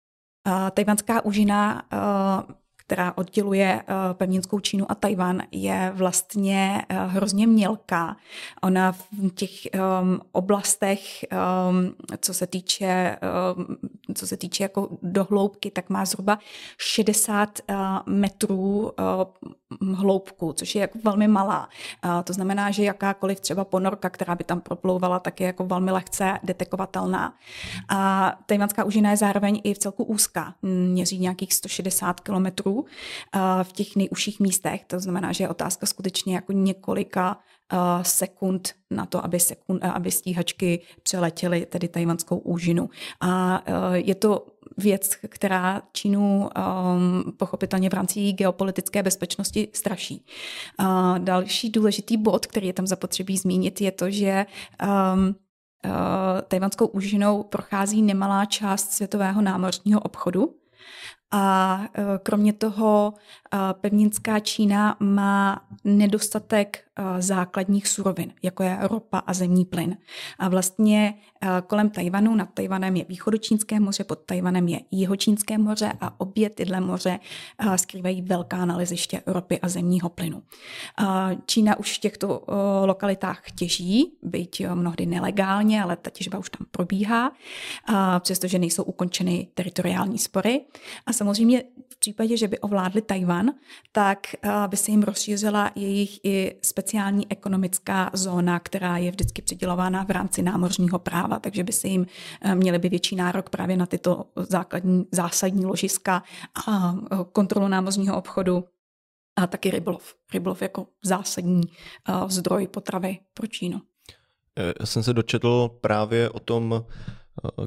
Tajvanská 0.75 1.25
úžina 1.25 1.83
eh, 1.93 2.55
která 2.87 3.13
odděluje 3.17 3.83
eh, 3.83 4.15
pevninskou 4.15 4.61
Čínu 4.61 4.91
a 4.91 4.95
Tajvan, 4.95 5.43
je 5.51 5.93
vlastně 5.95 6.85
eh, 6.89 7.07
hrozně 7.07 7.47
mělká. 7.47 8.17
Ona 8.63 8.93
v 8.93 9.31
těch 9.35 9.51
oblastech, 10.33 11.25
co 12.21 12.35
se 12.35 12.47
týče, 12.47 13.17
co 14.15 14.27
se 14.27 14.37
týče 14.37 14.63
jako 14.63 14.89
dohloubky, 15.03 15.71
tak 15.71 15.91
má 15.91 16.05
zhruba 16.05 16.39
60 16.79 17.61
uh, 17.71 17.77
metrů 18.07 18.93
uh, 19.81 19.95
hloubku, 19.95 20.53
což 20.53 20.75
je 20.75 20.81
jako 20.81 20.99
velmi 21.05 21.29
malá. 21.29 21.69
Uh, 22.05 22.23
to 22.23 22.33
znamená, 22.33 22.71
že 22.71 22.85
jakákoliv 22.85 23.41
třeba 23.41 23.65
ponorka, 23.65 24.11
která 24.11 24.35
by 24.35 24.45
tam 24.45 24.61
proplouvala, 24.61 25.19
tak 25.19 25.41
je 25.41 25.47
jako 25.47 25.67
velmi 25.67 25.91
lehce 25.91 26.39
detekovatelná. 26.43 27.35
A 27.89 28.33
tajvanská 28.47 28.85
úžina 28.85 29.11
je 29.11 29.17
zároveň 29.17 29.61
i 29.65 29.75
v 29.75 29.79
celku 29.79 30.05
úzká. 30.05 30.55
Měří 30.63 31.19
nějakých 31.19 31.55
160 31.55 32.21
kilometrů 32.21 32.85
v 33.63 33.73
těch 33.73 33.97
nejužších 33.97 34.41
místech. 34.41 34.85
To 34.87 35.01
znamená, 35.01 35.33
že 35.33 35.45
je 35.45 35.49
otázka 35.49 35.87
skutečně 35.87 36.35
jako 36.35 36.53
několika 36.53 37.37
sekund 38.03 38.75
na 38.91 39.07
to, 39.07 39.25
aby, 39.25 39.41
sekund, 39.41 39.85
aby 39.85 40.11
stíhačky 40.11 40.81
přeletěly 41.03 41.67
tedy 41.67 41.89
tajvanskou 41.89 42.39
úžinu. 42.39 42.91
A 43.21 43.63
je 43.95 44.15
to 44.15 44.47
věc, 44.77 45.17
která 45.29 45.83
Čínu 45.93 46.49
um, 46.49 47.33
pochopitelně 47.37 47.91
v 47.91 47.95
rámci 47.95 48.33
geopolitické 48.33 49.03
bezpečnosti 49.03 49.69
straší. 49.73 50.25
Uh, 50.81 51.19
další 51.19 51.71
důležitý 51.71 52.17
bod, 52.17 52.47
který 52.47 52.67
je 52.67 52.73
tam 52.73 52.87
zapotřebí 52.87 53.37
zmínit, 53.39 53.81
je 53.81 53.93
to, 53.93 54.11
že 54.11 54.47
um, 54.83 55.27
uh, 55.27 55.33
tajvanskou 56.49 56.87
úžinou 56.87 57.43
prochází 57.43 58.03
nemalá 58.03 58.45
část 58.45 58.93
světového 58.93 59.43
námořního 59.43 60.01
obchodu 60.01 60.55
a 61.35 61.81
e, 61.95 62.03
kromě 62.23 62.53
toho 62.53 63.15
pevninská 63.73 64.41
Čína 64.41 64.97
má 65.01 65.67
nedostatek 65.85 66.85
základních 67.19 67.89
surovin, 67.89 68.33
jako 68.43 68.63
je 68.63 68.79
ropa 68.81 69.19
a 69.19 69.35
zemní 69.35 69.65
plyn. 69.65 69.97
A 70.39 70.49
vlastně 70.49 71.15
kolem 71.67 71.91
Tajvanu, 71.91 72.35
nad 72.35 72.49
Tajvanem 72.55 72.97
je 72.97 73.05
východočínské 73.09 73.81
moře, 73.81 74.05
pod 74.05 74.19
Tajvanem 74.19 74.69
je 74.69 74.81
jihočínské 74.91 75.59
moře 75.59 75.93
a 76.01 76.21
obě 76.21 76.51
tyhle 76.51 76.81
moře 76.81 77.19
skrývají 77.77 78.23
velká 78.23 78.65
naleziště 78.65 79.23
ropy 79.27 79.61
a 79.61 79.69
zemního 79.69 80.09
plynu. 80.09 80.43
Čína 81.47 81.79
už 81.79 81.97
v 81.97 82.01
těchto 82.01 82.45
lokalitách 82.85 83.51
těží, 83.51 84.13
byť 84.23 84.67
mnohdy 84.75 85.07
nelegálně, 85.07 85.83
ale 85.83 85.97
ta 85.97 86.11
těžba 86.11 86.39
už 86.39 86.51
tam 86.51 86.67
probíhá, 86.71 87.33
přestože 88.21 88.59
nejsou 88.59 88.83
ukončeny 88.83 89.49
teritoriální 89.55 90.19
spory. 90.19 90.61
A 91.07 91.13
samozřejmě 91.13 91.65
v 91.89 91.99
případě, 91.99 92.37
že 92.37 92.49
by 92.49 92.59
ovládli 92.59 93.03
Tajvan, 93.03 93.44
tak 93.93 94.27
by 94.67 94.77
se 94.77 94.91
jim 94.91 95.03
rozšířila 95.03 95.71
jejich 95.75 96.25
i 96.25 96.59
speciální 96.63 97.31
ekonomická 97.31 98.11
zóna, 98.13 98.61
která 98.61 98.97
je 98.97 99.11
vždycky 99.11 99.43
přidělována 99.43 100.05
v 100.05 100.11
rámci 100.11 100.43
námořního 100.43 100.99
práva, 100.99 101.39
takže 101.39 101.65
by 101.65 101.73
se 101.73 101.89
jim 101.89 102.07
měli 102.55 102.79
by 102.79 102.89
větší 102.89 103.17
nárok 103.17 103.51
právě 103.51 103.77
na 103.77 103.87
tyto 103.87 104.25
základní, 104.37 105.07
zásadní 105.13 105.67
ložiska 105.67 106.23
a 106.67 106.95
kontrolu 107.33 107.69
námořního 107.69 108.19
obchodu 108.19 108.65
a 109.37 109.47
taky 109.47 109.71
rybolov. 109.71 110.15
Rybolov 110.35 110.63
jako 110.63 110.87
zásadní 111.05 111.63
zdroj 112.27 112.67
potravy 112.67 113.19
pro 113.35 113.47
Čínu. 113.47 113.81
Já 114.81 114.87
jsem 114.87 115.03
se 115.03 115.13
dočetl 115.13 115.71
právě 115.81 116.31
o 116.31 116.41
tom, 116.41 116.85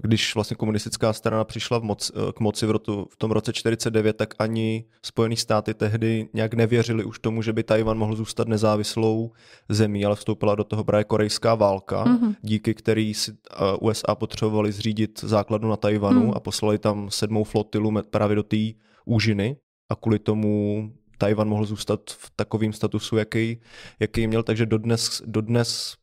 když 0.02 0.36
vlastně 0.36 0.56
komunistická 0.56 1.14
strana 1.14 1.44
přišla 1.44 1.78
v 1.80 1.84
moc, 1.84 2.12
k 2.36 2.40
moci 2.40 2.66
v, 2.66 2.72
rotu, 2.72 3.08
v 3.12 3.18
tom 3.18 3.32
roce 3.32 3.54
49, 3.54 4.18
tak 4.18 4.34
ani 4.40 4.86
Spojené 5.02 5.36
státy 5.36 5.74
tehdy 5.74 6.30
nějak 6.34 6.54
nevěřili 6.54 7.04
už 7.04 7.20
tomu, 7.20 7.42
že 7.42 7.54
by 7.54 7.64
Tajvan 7.64 7.98
mohl 7.98 8.16
zůstat 8.16 8.48
nezávislou 8.48 9.32
zemí, 9.70 10.06
ale 10.06 10.16
vstoupila 10.16 10.56
do 10.56 10.64
toho 10.64 10.84
právě 10.84 11.04
korejská 11.04 11.56
válka, 11.56 12.06
mm-hmm. 12.06 12.36
díky 12.42 12.74
který 12.74 13.14
si 13.14 13.32
USA 13.80 14.16
potřebovali 14.16 14.72
zřídit 14.72 15.20
základnu 15.20 15.70
na 15.70 15.78
Tajvanu 15.78 16.26
mm. 16.26 16.32
a 16.36 16.40
poslali 16.40 16.78
tam 16.78 17.10
sedmou 17.10 17.44
flotilu 17.44 17.94
právě 18.10 18.36
do 18.36 18.44
té 18.44 18.58
úžiny 19.06 19.58
a 19.90 19.96
kvůli 19.96 20.20
tomu 20.20 20.84
Tajvan 21.18 21.50
mohl 21.50 21.66
zůstat 21.66 22.00
v 22.08 22.32
takovém 22.36 22.74
statusu, 22.74 23.18
jaký, 23.18 23.60
jaký 24.00 24.28
měl, 24.28 24.44
takže 24.44 24.66
dodnes, 24.66 25.22
dodnes 25.26 25.96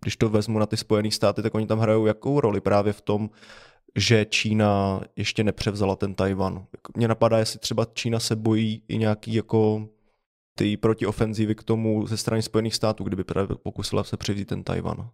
když 0.00 0.16
to 0.16 0.28
vezmu 0.28 0.58
na 0.58 0.66
ty 0.66 0.76
Spojené 0.76 1.10
státy, 1.10 1.42
tak 1.42 1.54
oni 1.54 1.66
tam 1.66 1.78
hrajou 1.78 2.06
jakou 2.06 2.40
roli 2.40 2.60
právě 2.60 2.92
v 2.92 3.00
tom, 3.00 3.30
že 3.96 4.24
Čína 4.24 5.00
ještě 5.16 5.44
nepřevzala 5.44 5.96
ten 5.96 6.14
Tajvan. 6.14 6.66
Mně 6.96 7.08
napadá, 7.08 7.38
jestli 7.38 7.58
třeba 7.58 7.86
Čína 7.94 8.20
se 8.20 8.36
bojí 8.36 8.82
i 8.88 8.98
nějaký 8.98 9.34
jako 9.34 9.88
ty 10.54 10.76
protiofenzívy 10.76 11.54
k 11.54 11.62
tomu 11.62 12.06
ze 12.06 12.16
strany 12.16 12.42
Spojených 12.42 12.74
států, 12.74 13.04
kdyby 13.04 13.24
právě 13.24 13.56
pokusila 13.62 14.04
se 14.04 14.16
převzít 14.16 14.48
ten 14.48 14.64
Tajvan. 14.64 15.10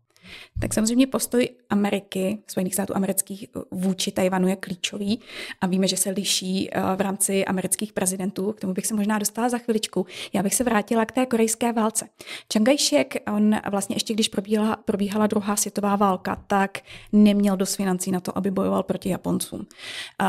Tak 0.61 0.75
samozřejmě 0.75 1.07
postoj 1.07 1.49
Ameriky, 1.71 2.39
Spojených 2.47 2.75
států 2.75 2.97
amerických 2.97 3.47
vůči 3.71 4.13
Tajvanu 4.13 4.49
je 4.49 4.57
klíčový 4.57 5.21
a 5.61 5.67
víme, 5.67 5.89
že 5.89 5.97
se 5.97 6.11
liší 6.11 6.71
eh, 6.73 6.81
v 6.97 7.01
rámci 7.01 7.45
amerických 7.45 7.93
prezidentů. 7.93 8.53
K 8.53 8.61
tomu 8.61 8.73
bych 8.73 8.87
se 8.87 8.95
možná 8.95 9.19
dostala 9.19 9.49
za 9.49 9.59
chviličku. 9.59 10.07
Já 10.33 10.43
bych 10.43 10.55
se 10.55 10.65
vrátila 10.65 11.05
k 11.05 11.13
té 11.13 11.27
korejské 11.27 11.73
válce. 11.73 12.09
Chiang 12.53 12.69
Kai-shek, 12.69 13.35
on 13.35 13.57
vlastně 13.71 13.97
ještě 13.97 14.15
když 14.15 14.29
probíhala, 14.29 14.77
probíhala 14.77 15.27
druhá 15.27 15.57
světová 15.57 15.97
válka, 15.97 16.37
tak 16.47 16.79
neměl 17.13 17.57
dost 17.57 17.75
financí 17.75 18.11
na 18.11 18.21
to, 18.21 18.39
aby 18.39 18.51
bojoval 18.51 18.83
proti 18.83 19.09
Japoncům. 19.09 19.67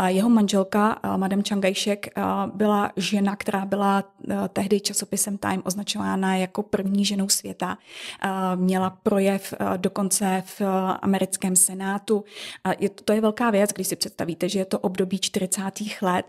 Jeho 0.08 0.30
manželka, 0.30 1.00
eh, 1.04 1.18
Madame 1.18 1.44
Chiang 1.44 1.66
Kai-shek, 1.66 2.08
eh, 2.08 2.22
byla 2.54 2.92
žena, 2.98 3.36
která 3.36 3.66
byla 3.66 4.04
tehdy 4.54 4.80
časopisem 4.80 5.38
Time 5.38 5.62
označována 5.66 6.36
jako 6.36 6.64
první 6.64 7.06
ženou 7.06 7.30
světa. 7.30 7.78
Měla 8.56 8.90
projev 8.90 9.54
dokonce 9.84 10.44
v 10.46 10.62
americkém 11.02 11.56
senátu. 11.56 12.24
A 12.64 12.72
je, 12.80 12.90
to 12.90 13.14
je 13.14 13.22
velká 13.22 13.50
věc, 13.50 13.70
když 13.74 13.88
si 13.88 13.96
představíte, 13.96 14.50
že 14.50 14.60
je 14.60 14.66
to 14.66 14.80
období 14.80 15.20
40. 15.20 15.62
let, 16.02 16.26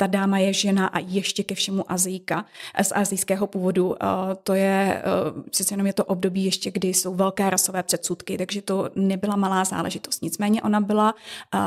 ta 0.00 0.06
dáma 0.06 0.38
je 0.38 0.52
žena 0.52 0.86
a 0.86 0.98
ještě 0.98 1.44
ke 1.44 1.54
všemu 1.54 1.92
azijka, 1.92 2.44
z 2.82 2.92
azijského 2.94 3.46
původu. 3.46 3.96
To 4.42 4.54
je, 4.54 5.02
přece 5.50 5.74
jenom 5.74 5.86
je 5.86 5.92
to 5.92 6.04
období 6.04 6.44
ještě, 6.44 6.70
kdy 6.70 6.88
jsou 6.88 7.14
velké 7.14 7.50
rasové 7.50 7.82
předsudky, 7.82 8.38
takže 8.38 8.62
to 8.62 8.90
nebyla 8.94 9.36
malá 9.36 9.64
záležitost. 9.64 10.22
Nicméně 10.22 10.62
ona 10.62 10.80
byla 10.80 11.14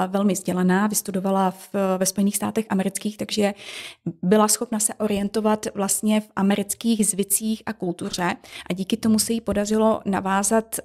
velmi 0.08 0.34
vzdělaná, 0.34 0.88
vystudovala 0.88 1.52
v, 1.52 1.70
ve 1.98 2.06
Spojených 2.06 2.36
státech 2.36 2.66
amerických, 2.70 3.18
takže 3.18 3.54
byla 4.22 4.48
schopna 4.48 4.80
se 4.80 4.94
orientovat 4.94 5.66
vlastně 5.76 6.22
v 6.22 6.30
amerických 6.36 7.08
zvicích 7.08 7.64
a 7.66 7.74
kultuře 7.74 8.36
a 8.70 8.74
díky 8.74 8.98
tomu 8.98 9.20
se 9.20 9.34
jí 9.34 9.42
podařilo 9.42 10.02
navázat 10.06 10.80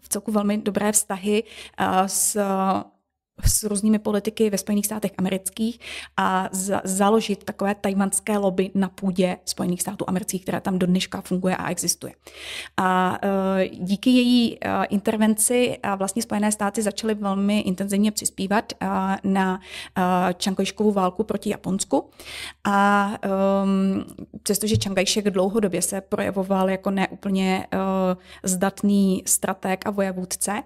v 0.00 0.08
celku 0.08 0.32
velmi 0.32 0.58
dobré 0.58 0.92
vztahy 0.92 1.44
s 2.06 2.38
s 3.44 3.64
různými 3.64 3.98
politiky 3.98 4.50
ve 4.50 4.58
Spojených 4.58 4.86
státech 4.86 5.10
amerických 5.18 5.80
a 6.16 6.48
za, 6.52 6.80
založit 6.84 7.44
takové 7.44 7.74
tajvanské 7.74 8.38
lobby 8.38 8.70
na 8.74 8.88
půdě 8.88 9.36
Spojených 9.44 9.82
států 9.82 10.04
amerických, 10.08 10.42
která 10.42 10.60
tam 10.60 10.78
do 10.78 10.86
dneška 10.86 11.20
funguje 11.20 11.56
a 11.56 11.70
existuje. 11.70 12.12
A 12.76 13.18
e, 13.22 13.68
díky 13.68 14.10
její 14.10 14.58
e, 14.60 14.84
intervenci 14.84 15.78
a 15.82 15.94
vlastně 15.94 16.22
Spojené 16.22 16.52
státy 16.52 16.82
začaly 16.82 17.14
velmi 17.14 17.60
intenzivně 17.60 18.12
přispívat 18.12 18.72
e, 18.72 18.86
na 19.24 19.60
e, 19.98 20.34
Čankojškovou 20.34 20.92
válku 20.92 21.24
proti 21.24 21.50
Japonsku. 21.50 22.10
A 22.64 23.10
e, 23.24 23.28
přestože 24.42 24.76
Čangajšek 24.76 25.30
dlouhodobě 25.30 25.82
se 25.82 26.00
projevoval 26.00 26.70
jako 26.70 26.90
neúplně 26.90 27.66
e, 27.72 27.78
zdatný 28.42 29.22
strateg 29.26 29.86
a 29.86 29.90
vojevůdce, 29.90 30.62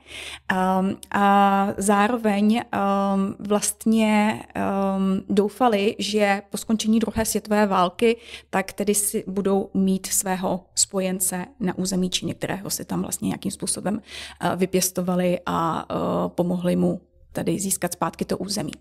a 1.11 1.68
zároveň 1.76 2.61
um, 2.72 3.37
vlastně 3.38 4.42
um, 4.57 5.22
doufali, 5.29 5.96
že 5.98 6.42
po 6.50 6.57
skončení 6.57 6.98
druhé 6.98 7.24
světové 7.24 7.66
války 7.66 8.16
tak 8.50 8.72
tedy 8.72 8.94
si 8.94 9.24
budou 9.26 9.70
mít 9.74 10.07
svého 10.07 10.64
spojence 10.74 11.46
na 11.61 11.79
území 11.79 12.11
Číny, 12.11 12.35
kterého 12.35 12.70
si 12.70 12.85
tam 12.85 13.02
vlastně 13.02 13.26
nějakým 13.26 13.50
způsobem 13.50 13.94
uh, 13.94 14.57
vypěstovali 14.57 15.40
a 15.46 15.87
uh, 15.90 16.29
pomohli 16.29 16.76
mu 16.76 17.00
tedy 17.33 17.59
získat 17.59 17.92
zpátky 17.92 18.24
to 18.24 18.38
území. 18.38 18.72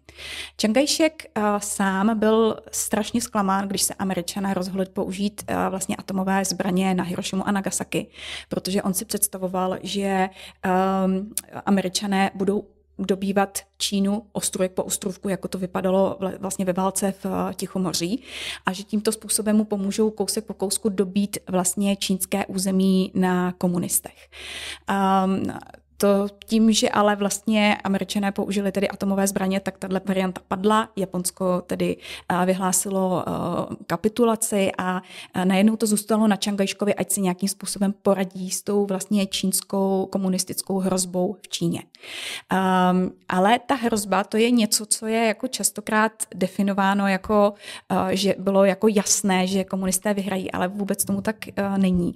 Čangajšek 0.58 1.26
uh, 1.38 1.44
sám 1.58 2.20
byl 2.20 2.58
strašně 2.72 3.22
zklamán, 3.22 3.68
když 3.68 3.82
se 3.82 3.94
američané 3.94 4.54
rozhodli 4.54 4.86
použít 4.86 5.44
uh, 5.50 5.56
vlastně 5.70 5.96
atomové 5.96 6.46
zbraně 6.46 6.94
na 6.94 7.04
Hirošimu 7.04 7.48
a 7.48 7.52
Nagasaki, 7.52 8.08
protože 8.50 8.84
on 8.84 8.94
si 8.94 9.06
představoval, 9.06 9.78
že 9.84 10.30
um, 11.06 11.34
američané 11.66 12.32
budou 12.36 12.64
dobývat 13.00 13.60
Čínu 13.78 14.24
ostrůvek 14.32 14.72
po 14.72 14.84
ostrovku, 14.84 15.30
jako 15.30 15.48
to 15.48 15.58
vypadalo 15.58 16.20
vlastně 16.40 16.66
ve 16.66 16.74
válce 16.74 17.12
v 17.12 17.26
eh, 17.26 17.54
Tichomoří 17.54 18.24
a 18.66 18.74
že 18.74 18.84
tímto 18.84 19.12
způsobem 19.12 19.56
mu 19.56 19.66
pomůžou 19.66 20.12
kousek 20.12 20.46
po 20.46 20.54
kousku 20.54 20.90
dobít 20.90 21.38
vlastně 21.50 21.96
čínské 21.96 22.46
území 22.46 23.12
na 23.16 23.52
komunistech. 23.52 24.30
Um, 25.26 25.44
to 25.98 26.28
tím, 26.46 26.72
že 26.72 26.90
ale 26.90 27.16
vlastně 27.16 27.78
američané 27.84 28.32
použili 28.32 28.72
tedy 28.72 28.90
atomové 28.90 29.28
zbraně, 29.28 29.60
tak 29.60 29.78
tahle 29.78 30.02
varianta 30.06 30.42
padla. 30.48 30.90
Japonsko 30.96 31.62
tedy 31.68 31.98
eh, 32.30 32.46
vyhlásilo 32.46 33.24
eh, 33.28 33.32
kapitulaci 33.88 34.72
a 34.78 35.02
eh, 35.34 35.46
najednou 35.46 35.76
to 35.76 35.88
zůstalo 35.88 36.28
na 36.28 36.36
Čangajškovi, 36.36 36.96
ať 36.96 37.12
si 37.12 37.22
nějakým 37.22 37.50
způsobem 37.50 37.94
poradí 38.02 38.52
s 38.52 38.62
tou 38.62 38.86
vlastně 38.86 39.26
čínskou 39.26 40.08
komunistickou 40.12 40.80
hrozbou 40.80 41.38
v 41.42 41.48
Číně. 41.48 41.84
Um, 41.84 43.12
ale 43.30 43.60
ta 43.60 43.76
hrozba 43.76 44.24
to 44.24 44.38
je 44.38 44.52
něco, 44.52 44.86
co 44.86 45.08
je 45.08 45.26
jako 45.26 45.48
častokrát 45.48 46.12
definováno 46.36 47.08
jako, 47.08 47.54
že 48.10 48.36
bylo 48.40 48.66
jako 48.66 48.88
jasné, 48.88 49.48
že 49.48 49.64
komunisté 49.64 50.14
vyhrají, 50.14 50.52
ale 50.52 50.68
vůbec 50.68 51.06
tomu 51.06 51.22
tak 51.22 51.36
není. 51.78 52.16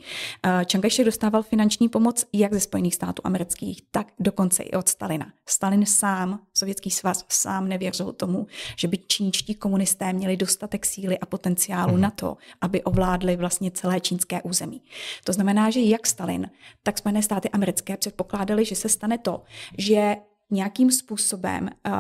Čangajšek 0.66 1.06
dostával 1.06 1.44
finanční 1.44 1.90
pomoc 1.90 2.26
jak 2.34 2.54
ze 2.54 2.60
Spojených 2.60 2.96
států 2.96 3.22
amerických, 3.26 3.69
sovětských, 3.70 3.88
tak 3.92 4.08
dokonce 4.20 4.64
i 4.64 4.72
od 4.72 4.90
Stalina. 4.90 5.34
Stalin 5.46 5.86
sám, 5.86 6.40
sovětský 6.54 6.92
svaz 6.92 7.26
sám 7.30 7.68
nevěřil 7.68 8.14
tomu, 8.14 8.48
že 8.78 8.88
by 8.88 8.98
čínští 8.98 9.56
komunisté 9.56 10.14
měli 10.14 10.38
dostatek 10.38 10.86
síly 10.86 11.20
a 11.20 11.26
potenciálu 11.26 11.94
hmm. 11.94 12.02
na 12.02 12.12
to, 12.12 12.38
aby 12.62 12.84
ovládli 12.84 13.36
vlastně 13.36 13.72
celé 13.72 14.00
čínské 14.00 14.42
území. 14.42 14.82
To 15.24 15.34
znamená, 15.34 15.70
že 15.70 15.80
jak 15.80 16.08
Stalin, 16.08 16.50
tak 16.84 16.98
Spojené 16.98 17.22
státy 17.22 17.50
americké 17.50 17.98
předpokládali, 17.98 18.66
že 18.66 18.76
se 18.76 18.90
stane 18.90 19.18
to, 19.18 19.44
že 19.78 20.18
nějakým 20.52 20.92
způsobem 20.92 21.64
uh, 21.64 21.94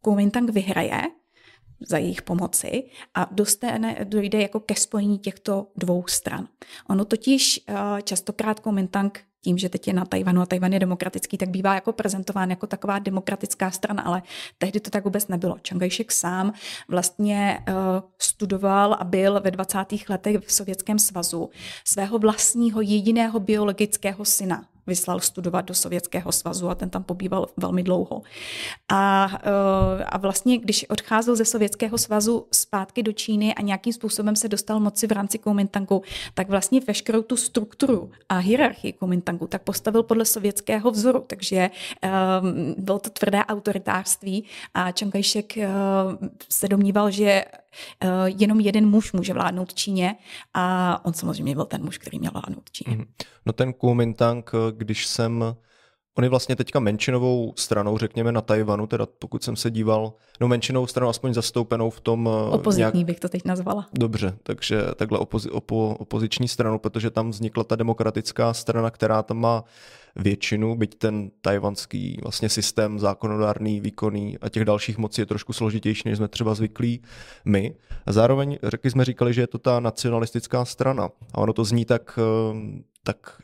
Kuomintang 0.00 0.50
vyhraje, 0.50 1.02
za 1.80 1.98
jejich 1.98 2.22
pomoci 2.22 2.84
a 3.14 3.28
dostane, 3.30 3.96
dojde 4.04 4.42
jako 4.42 4.60
ke 4.60 4.74
spojení 4.74 5.18
těchto 5.18 5.66
dvou 5.76 6.04
stran. 6.06 6.48
Ono 6.88 7.04
totiž 7.04 7.60
častokrát 8.04 8.60
Kuomintang 8.60 9.20
tím, 9.46 9.58
že 9.58 9.68
teď 9.68 9.88
je 9.88 9.94
na 9.94 10.04
Tajvanu 10.04 10.42
a 10.42 10.46
Tajvan 10.46 10.72
je 10.72 10.78
demokratický, 10.78 11.38
tak 11.38 11.48
bývá 11.48 11.74
jako 11.74 11.92
prezentován 11.92 12.50
jako 12.50 12.66
taková 12.66 12.98
demokratická 12.98 13.70
strana, 13.70 14.02
ale 14.02 14.22
tehdy 14.58 14.80
to 14.80 14.90
tak 14.90 15.04
vůbec 15.04 15.28
nebylo. 15.28 15.56
Chiang 15.62 15.82
Kai-shek 15.82 16.10
sám 16.10 16.52
vlastně 16.88 17.64
uh, 17.68 17.74
studoval 18.18 18.96
a 19.00 19.04
byl 19.04 19.40
ve 19.40 19.50
20. 19.50 19.78
letech 20.08 20.36
v 20.46 20.52
Sovětském 20.52 20.98
svazu 20.98 21.50
svého 21.84 22.18
vlastního 22.18 22.80
jediného 22.80 23.40
biologického 23.40 24.24
syna 24.24 24.66
vyslal 24.86 25.20
studovat 25.20 25.64
do 25.64 25.74
Sovětského 25.74 26.32
svazu 26.32 26.68
a 26.68 26.74
ten 26.74 26.90
tam 26.90 27.04
pobýval 27.04 27.46
velmi 27.56 27.82
dlouho. 27.82 28.22
A, 28.88 29.30
eh, 29.42 30.04
a 30.04 30.18
vlastně, 30.18 30.58
když 30.58 30.86
odcházel 30.88 31.36
ze 31.36 31.44
Sovětského 31.44 31.98
svazu 31.98 32.46
zpátky 32.52 33.02
do 33.02 33.12
Číny 33.12 33.54
a 33.54 33.62
nějakým 33.62 33.92
způsobem 33.92 34.36
se 34.36 34.48
dostal 34.48 34.80
moci 34.80 35.06
v 35.06 35.12
rámci 35.12 35.38
Kuomintangu, 35.38 36.02
tak 36.34 36.48
vlastně 36.48 36.80
veškerou 36.86 37.22
tu 37.22 37.36
strukturu 37.36 38.10
a 38.28 38.38
hierarchii 38.38 38.92
Kuomintangu 38.92 39.46
tak 39.46 39.62
postavil 39.62 40.02
podle 40.02 40.24
sovětského 40.24 40.90
vzoru, 40.90 41.24
takže 41.26 41.70
um, 42.40 42.74
bylo 42.78 42.98
to 42.98 43.10
tvrdé 43.10 43.44
autoritářství 43.44 44.44
a 44.74 44.92
Chiang 44.92 45.14
Kai-shek 45.14 45.56
uh, 45.56 46.28
se 46.48 46.68
domníval, 46.68 47.10
že 47.10 47.44
uh, 48.04 48.10
jenom 48.26 48.60
jeden 48.60 48.88
muž 48.88 49.12
může 49.12 49.32
vládnout 49.32 49.74
Číně 49.74 50.16
a 50.54 51.00
on 51.04 51.12
samozřejmě 51.12 51.54
byl 51.54 51.64
ten 51.64 51.84
muž, 51.84 51.98
který 51.98 52.18
měl 52.18 52.32
vládnout 52.32 52.70
Číně. 52.70 52.96
Mm-hmm. 52.96 53.06
No 53.46 53.52
ten 53.52 53.72
Kuomintang, 53.72 54.50
když 54.76 55.06
jsem 55.06 55.56
On 56.18 56.24
je 56.24 56.30
vlastně 56.30 56.56
teďka 56.56 56.80
menšinovou 56.80 57.52
stranou, 57.56 57.98
řekněme, 57.98 58.32
na 58.32 58.40
Tajvanu, 58.40 58.86
teda 58.86 59.06
pokud 59.18 59.44
jsem 59.44 59.56
se 59.56 59.70
díval, 59.70 60.12
no 60.40 60.48
menšinovou 60.48 60.86
stranou 60.86 61.10
aspoň 61.10 61.34
zastoupenou 61.34 61.90
v 61.90 62.00
tom... 62.00 62.30
Eh, 62.32 62.50
Opozitní 62.50 62.80
nějak... 62.80 63.06
bych 63.06 63.20
to 63.20 63.28
teď 63.28 63.44
nazvala. 63.44 63.86
Dobře, 63.92 64.36
takže 64.42 64.82
takhle 64.96 65.18
opozi, 65.18 65.50
opo, 65.50 65.96
opoziční 65.98 66.48
stranu, 66.48 66.78
protože 66.78 67.10
tam 67.10 67.30
vznikla 67.30 67.64
ta 67.64 67.76
demokratická 67.76 68.54
strana, 68.54 68.90
která 68.90 69.22
tam 69.22 69.36
má 69.38 69.64
většinu, 70.16 70.76
byť 70.76 70.94
ten 70.94 71.30
tajvanský 71.40 72.18
vlastně 72.22 72.48
systém 72.48 72.98
zákonodárný, 72.98 73.80
výkonný 73.80 74.38
a 74.38 74.48
těch 74.48 74.64
dalších 74.64 74.98
mocí 74.98 75.20
je 75.22 75.26
trošku 75.26 75.52
složitější, 75.52 76.02
než 76.04 76.18
jsme 76.18 76.28
třeba 76.28 76.54
zvyklí 76.54 77.02
my. 77.44 77.74
A 78.06 78.12
zároveň 78.12 78.58
řekli 78.62 78.90
jsme 78.90 79.04
říkali, 79.04 79.34
že 79.34 79.40
je 79.40 79.46
to 79.46 79.58
ta 79.58 79.80
nacionalistická 79.80 80.64
strana. 80.64 81.08
A 81.34 81.38
ono 81.38 81.52
to 81.52 81.64
zní 81.64 81.84
tak, 81.84 82.18
eh, 82.18 82.82
tak 83.04 83.40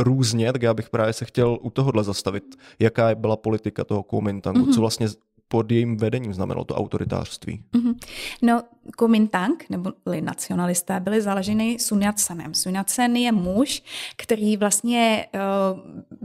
různě, 0.00 0.52
tak 0.52 0.62
já 0.62 0.74
bych 0.74 0.90
právě 0.90 1.12
se 1.12 1.24
chtěl 1.24 1.58
u 1.60 1.70
tohohle 1.70 2.04
zastavit. 2.04 2.44
Jaká 2.78 3.14
byla 3.14 3.36
politika 3.36 3.84
toho 3.84 4.02
Kuomintangu, 4.02 4.60
mm-hmm. 4.60 4.74
co 4.74 4.80
vlastně 4.80 5.08
pod 5.48 5.72
jejím 5.72 5.96
vedením 5.96 6.34
znamenalo 6.34 6.64
to 6.64 6.74
autoritářství? 6.74 7.62
Mm-hmm. 7.72 7.94
No, 8.42 8.62
Kuomintang, 8.96 9.64
nebo 9.70 9.92
nacionalisté, 10.20 11.00
byli 11.00 11.22
založeny 11.22 11.78
Sun 11.78 12.00
Yat-senem. 12.00 12.54
Sun 12.54 12.72
Yat-sen 12.72 13.16
je 13.16 13.32
muž, 13.32 13.82
který 14.16 14.56
vlastně 14.56 15.26
uh, 15.34 15.80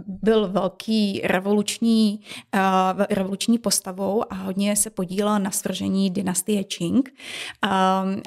byl 0.08 0.48
velký 0.48 1.22
revoluční, 1.24 2.20
uh, 2.56 3.06
revoluční 3.10 3.58
postavou 3.58 4.34
a 4.34 4.36
hodně 4.36 4.76
se 4.76 4.90
podílel 4.90 5.40
na 5.40 5.52
svržení 5.52 6.10
dynastie 6.10 6.64
Qing. 6.64 7.14
Uh, 7.66 7.72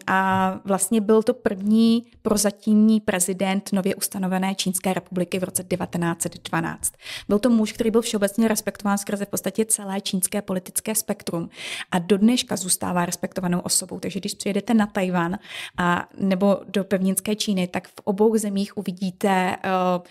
a 0.07 0.61
vlastně 0.64 1.01
byl 1.01 1.22
to 1.22 1.35
první 1.35 2.07
prozatímní 2.22 3.01
prezident 3.01 3.72
nově 3.72 3.94
ustanovené 3.94 4.55
Čínské 4.55 4.94
republiky 4.94 5.38
v 5.38 5.44
roce 5.44 5.64
1912. 5.64 6.92
Byl 7.29 7.38
to 7.38 7.51
muž, 7.51 7.72
který 7.72 7.90
byl 7.90 8.03
všeobecně 8.03 8.48
respektován 8.48 8.98
skrze 8.98 9.24
v 9.24 9.29
podstatě 9.29 9.64
celé 9.64 10.01
čínské 10.01 10.42
politické 10.42 10.94
spektrum 10.94 11.51
a 11.90 11.98
do 11.98 12.18
dneška 12.18 12.57
zůstává 12.57 13.07
respektovanou 13.07 13.61
osobou. 13.61 14.01
Takže 14.01 14.20
když 14.28 14.34
přijedete 14.38 14.74
na 14.74 14.86
Tajvan 14.86 15.38
a 15.78 16.08
nebo 16.18 16.60
do 16.66 16.84
pevninské 16.84 17.36
Číny, 17.36 17.66
tak 17.66 17.88
v 17.88 18.00
obou 18.04 18.36
zemích 18.36 18.76
uvidíte 18.76 19.56
uh, 19.64 20.02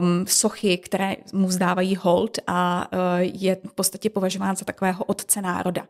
um, 0.00 0.24
sochy, 0.26 0.78
které 0.78 1.16
mu 1.32 1.46
vzdávají 1.46 1.96
hold 1.96 2.38
a 2.46 2.88
uh, 2.92 2.98
je 3.20 3.56
v 3.68 3.72
podstatě 3.74 4.10
považován 4.10 4.56
za 4.56 4.64
takového 4.64 5.04
otce 5.04 5.42
národa. 5.42 5.86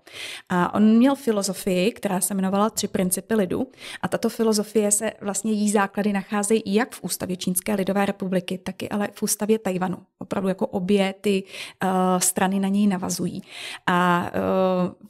A 0.49 0.75
on 0.75 0.97
měl 0.97 1.15
filozofii, 1.15 1.93
která 1.93 2.21
se 2.21 2.35
jmenovala 2.35 2.71
Tři 2.71 2.89
principy 2.89 3.35
lidu 3.35 3.67
a 4.03 4.09
tato 4.09 4.29
filozofie 4.29 4.91
se 4.91 5.13
vlastně 5.21 5.53
jí 5.53 5.71
základy 5.71 6.13
nacházejí 6.13 6.63
jak 6.67 6.95
v 6.95 7.05
ústavě 7.05 7.37
Čínské 7.37 7.75
lidové 7.75 8.07
republiky, 8.07 8.59
tak 8.59 8.83
i 8.83 8.89
ale 8.89 9.09
v 9.13 9.23
ústavě 9.23 9.59
Tajvanu. 9.59 9.99
Opravdu 10.19 10.49
jako 10.49 10.67
obě 10.67 11.15
ty 11.21 11.43
uh, 11.85 11.91
strany 12.19 12.61
na 12.61 12.69
něj 12.69 12.87
navazují. 12.87 13.43
A 13.87 14.31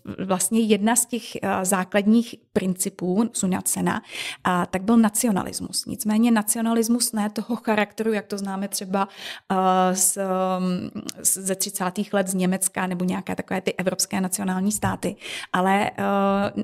uh, 0.08 0.26
vlastně 0.26 0.60
jedna 0.60 0.96
z 0.96 1.06
těch 1.06 1.22
uh, 1.42 1.50
základních 1.62 2.25
principů 2.52 3.30
Sunyacena, 3.32 4.02
a 4.44 4.66
tak 4.66 4.82
byl 4.82 4.96
nacionalismus. 4.96 5.86
Nicméně 5.86 6.30
nacionalismus 6.30 7.12
ne 7.12 7.30
toho 7.30 7.56
charakteru, 7.56 8.12
jak 8.12 8.26
to 8.26 8.38
známe 8.38 8.68
třeba 8.68 9.08
uh, 9.50 9.56
z, 9.92 10.16
um, 10.16 11.02
ze 11.22 11.54
30. 11.54 11.84
let 12.12 12.28
z 12.28 12.34
Německa 12.34 12.86
nebo 12.86 13.04
nějaké 13.04 13.34
takové 13.34 13.60
ty 13.60 13.74
evropské 13.74 14.20
nacionální 14.20 14.72
státy, 14.72 15.16
ale 15.52 15.90
uh, 15.90 16.62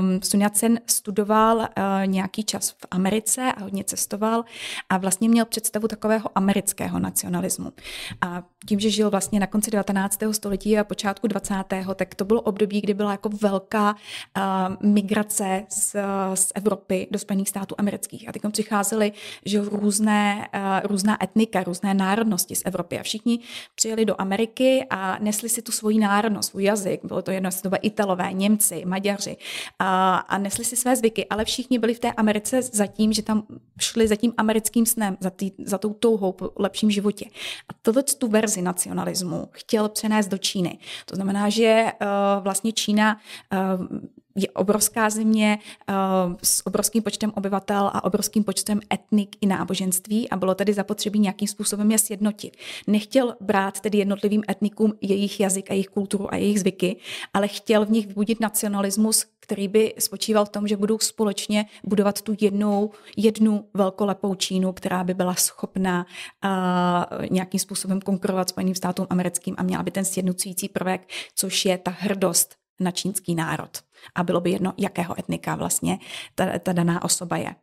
um, 0.00 0.22
Sun 0.22 0.40
Yat-sen 0.40 0.80
studoval 0.86 1.56
uh, 1.56 1.64
nějaký 2.06 2.44
čas 2.44 2.70
v 2.70 2.86
Americe 2.90 3.52
a 3.56 3.62
hodně 3.62 3.84
cestoval 3.84 4.44
a 4.88 4.98
vlastně 4.98 5.28
měl 5.28 5.44
představu 5.44 5.88
takového 5.88 6.30
amerického 6.34 6.98
nacionalismu. 6.98 7.72
A 8.20 8.42
tím, 8.68 8.80
že 8.80 8.90
žil 8.90 9.10
vlastně 9.10 9.40
na 9.40 9.46
konci 9.46 9.70
19. 9.70 10.18
století 10.32 10.78
a 10.78 10.84
počátku 10.84 11.26
20. 11.26 11.54
tak 11.94 12.14
to 12.14 12.24
bylo 12.24 12.40
období, 12.40 12.80
kdy 12.80 12.94
byla 12.94 13.12
jako 13.12 13.28
velká 13.28 13.94
uh, 13.94 14.76
migrace 15.04 15.66
z, 15.68 15.96
z 16.34 16.52
Evropy 16.54 17.08
do 17.10 17.18
Spojených 17.18 17.48
států 17.48 17.74
amerických. 17.78 18.28
A 18.28 18.32
teď 18.32 18.42
přicházely 18.52 19.12
že 19.44 19.60
různé, 19.60 20.48
uh, 20.54 20.90
různá 20.90 21.24
etnika, 21.24 21.62
různé 21.62 21.94
národnosti 21.94 22.56
z 22.56 22.62
Evropy. 22.64 22.98
A 22.98 23.02
všichni 23.02 23.38
přijeli 23.74 24.04
do 24.04 24.20
Ameriky 24.20 24.86
a 24.90 25.18
nesli 25.18 25.48
si 25.48 25.62
tu 25.62 25.72
svoji 25.72 25.98
národnost, 25.98 26.50
svůj 26.50 26.64
jazyk. 26.64 27.00
Bylo 27.04 27.22
to 27.22 27.30
jedno 27.30 27.50
doba 27.64 27.76
Italové, 27.76 28.32
Němci, 28.32 28.84
Maďaři. 28.84 29.36
A, 29.78 30.16
a 30.16 30.38
nesli 30.38 30.64
si 30.64 30.76
své 30.76 30.96
zvyky, 30.96 31.26
ale 31.26 31.44
všichni 31.44 31.78
byli 31.78 31.94
v 31.94 31.98
té 31.98 32.12
Americe 32.12 32.62
zatím, 32.62 33.12
že 33.12 33.22
tam 33.22 33.46
šli 33.80 34.08
za 34.08 34.16
tím 34.16 34.32
americkým 34.36 34.86
snem, 34.86 35.16
za, 35.20 35.30
tý, 35.30 35.50
za 35.64 35.78
tou 35.78 35.92
touhou 35.92 36.32
po 36.32 36.50
lepším 36.58 36.90
životě. 36.90 37.24
A 37.68 37.72
tohle 37.82 38.02
tu 38.02 38.28
verzi 38.28 38.62
nacionalismu 38.62 39.48
chtěl 39.50 39.88
přenést 39.88 40.28
do 40.28 40.38
Číny. 40.38 40.78
To 41.06 41.16
znamená, 41.16 41.48
že 41.48 41.84
uh, 41.84 42.42
vlastně 42.42 42.72
Čína 42.72 43.16
uh, 43.52 43.98
je 44.34 44.48
obrovská 44.50 45.10
země 45.10 45.58
uh, 45.88 45.94
s 46.42 46.66
obrovským 46.66 47.02
počtem 47.02 47.32
obyvatel 47.36 47.90
a 47.92 48.04
obrovským 48.04 48.44
počtem 48.44 48.80
etnik 48.92 49.36
i 49.40 49.46
náboženství 49.46 50.30
a 50.30 50.36
bylo 50.36 50.54
tedy 50.54 50.72
zapotřebí 50.74 51.18
nějakým 51.18 51.48
způsobem 51.48 51.90
je 51.90 51.98
sjednotit. 51.98 52.56
Nechtěl 52.86 53.34
brát 53.40 53.80
tedy 53.80 53.98
jednotlivým 53.98 54.42
etnikům 54.48 54.92
jejich 55.00 55.40
jazyk 55.40 55.70
a 55.70 55.74
jejich 55.74 55.88
kulturu 55.88 56.34
a 56.34 56.36
jejich 56.36 56.60
zvyky, 56.60 56.96
ale 57.34 57.48
chtěl 57.48 57.86
v 57.86 57.90
nich 57.90 58.06
vybudit 58.06 58.40
nacionalismus, 58.40 59.24
který 59.40 59.68
by 59.68 59.94
spočíval 59.98 60.44
v 60.44 60.48
tom, 60.48 60.68
že 60.68 60.76
budou 60.76 60.98
společně 60.98 61.66
budovat 61.84 62.22
tu 62.22 62.36
jednu, 62.40 62.90
jednu 63.16 63.68
velkolepou 63.74 64.34
Čínu, 64.34 64.72
která 64.72 65.04
by 65.04 65.14
byla 65.14 65.34
schopna 65.34 66.06
uh, 66.44 67.26
nějakým 67.30 67.60
způsobem 67.60 68.00
konkurovat 68.00 68.48
Spojeným 68.48 68.74
státům 68.74 69.06
americkým 69.10 69.54
a 69.58 69.62
měla 69.62 69.82
by 69.82 69.90
ten 69.90 70.04
sjednocující 70.04 70.68
prvek, 70.68 71.08
což 71.34 71.64
je 71.64 71.78
ta 71.78 71.90
hrdost 71.98 72.54
na 72.80 72.90
čínský 72.90 73.34
národ. 73.34 73.70
A 74.14 74.24
bylo 74.24 74.40
by 74.40 74.50
jedno, 74.50 74.72
jakého 74.78 75.18
etnika 75.18 75.54
vlastně 75.54 75.98
ta, 76.34 76.58
ta 76.58 76.72
daná 76.72 77.04
osoba 77.04 77.36
je. 77.36 77.54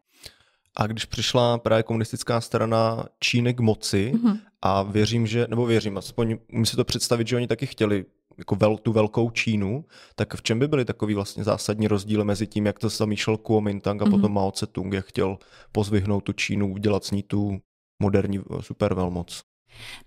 A 0.75 0.87
když 0.87 1.05
přišla 1.05 1.57
právě 1.57 1.83
komunistická 1.83 2.41
strana 2.41 3.05
Číny 3.19 3.53
k 3.53 3.59
moci 3.59 4.11
mm-hmm. 4.15 4.39
a 4.61 4.83
věřím, 4.83 5.27
že, 5.27 5.47
nebo 5.49 5.65
věřím, 5.65 5.97
aspoň 5.97 6.37
mi 6.51 6.65
si 6.65 6.75
to 6.75 6.83
představit, 6.83 7.27
že 7.27 7.35
oni 7.35 7.47
taky 7.47 7.65
chtěli 7.65 8.05
jako 8.37 8.55
vel, 8.55 8.77
tu 8.77 8.91
velkou 8.91 9.29
Čínu, 9.29 9.85
tak 10.15 10.35
v 10.35 10.41
čem 10.41 10.59
by 10.59 10.67
byly 10.67 10.85
takový 10.85 11.13
vlastně 11.13 11.43
zásadní 11.43 11.87
rozdíly 11.87 12.25
mezi 12.25 12.47
tím, 12.47 12.65
jak 12.65 12.79
to 12.79 12.89
zamýšlel 12.89 13.37
Kuomintang 13.37 14.01
a 14.01 14.05
mm-hmm. 14.05 14.11
potom 14.11 14.33
Mao 14.33 14.51
Tse-tung, 14.51 14.93
jak 14.93 15.05
chtěl 15.05 15.37
pozvihnout 15.71 16.23
tu 16.23 16.33
Čínu, 16.33 16.73
udělat 16.73 17.05
s 17.05 17.11
ní 17.11 17.23
tu 17.23 17.59
moderní 17.99 18.39
supervelmoc? 18.59 19.43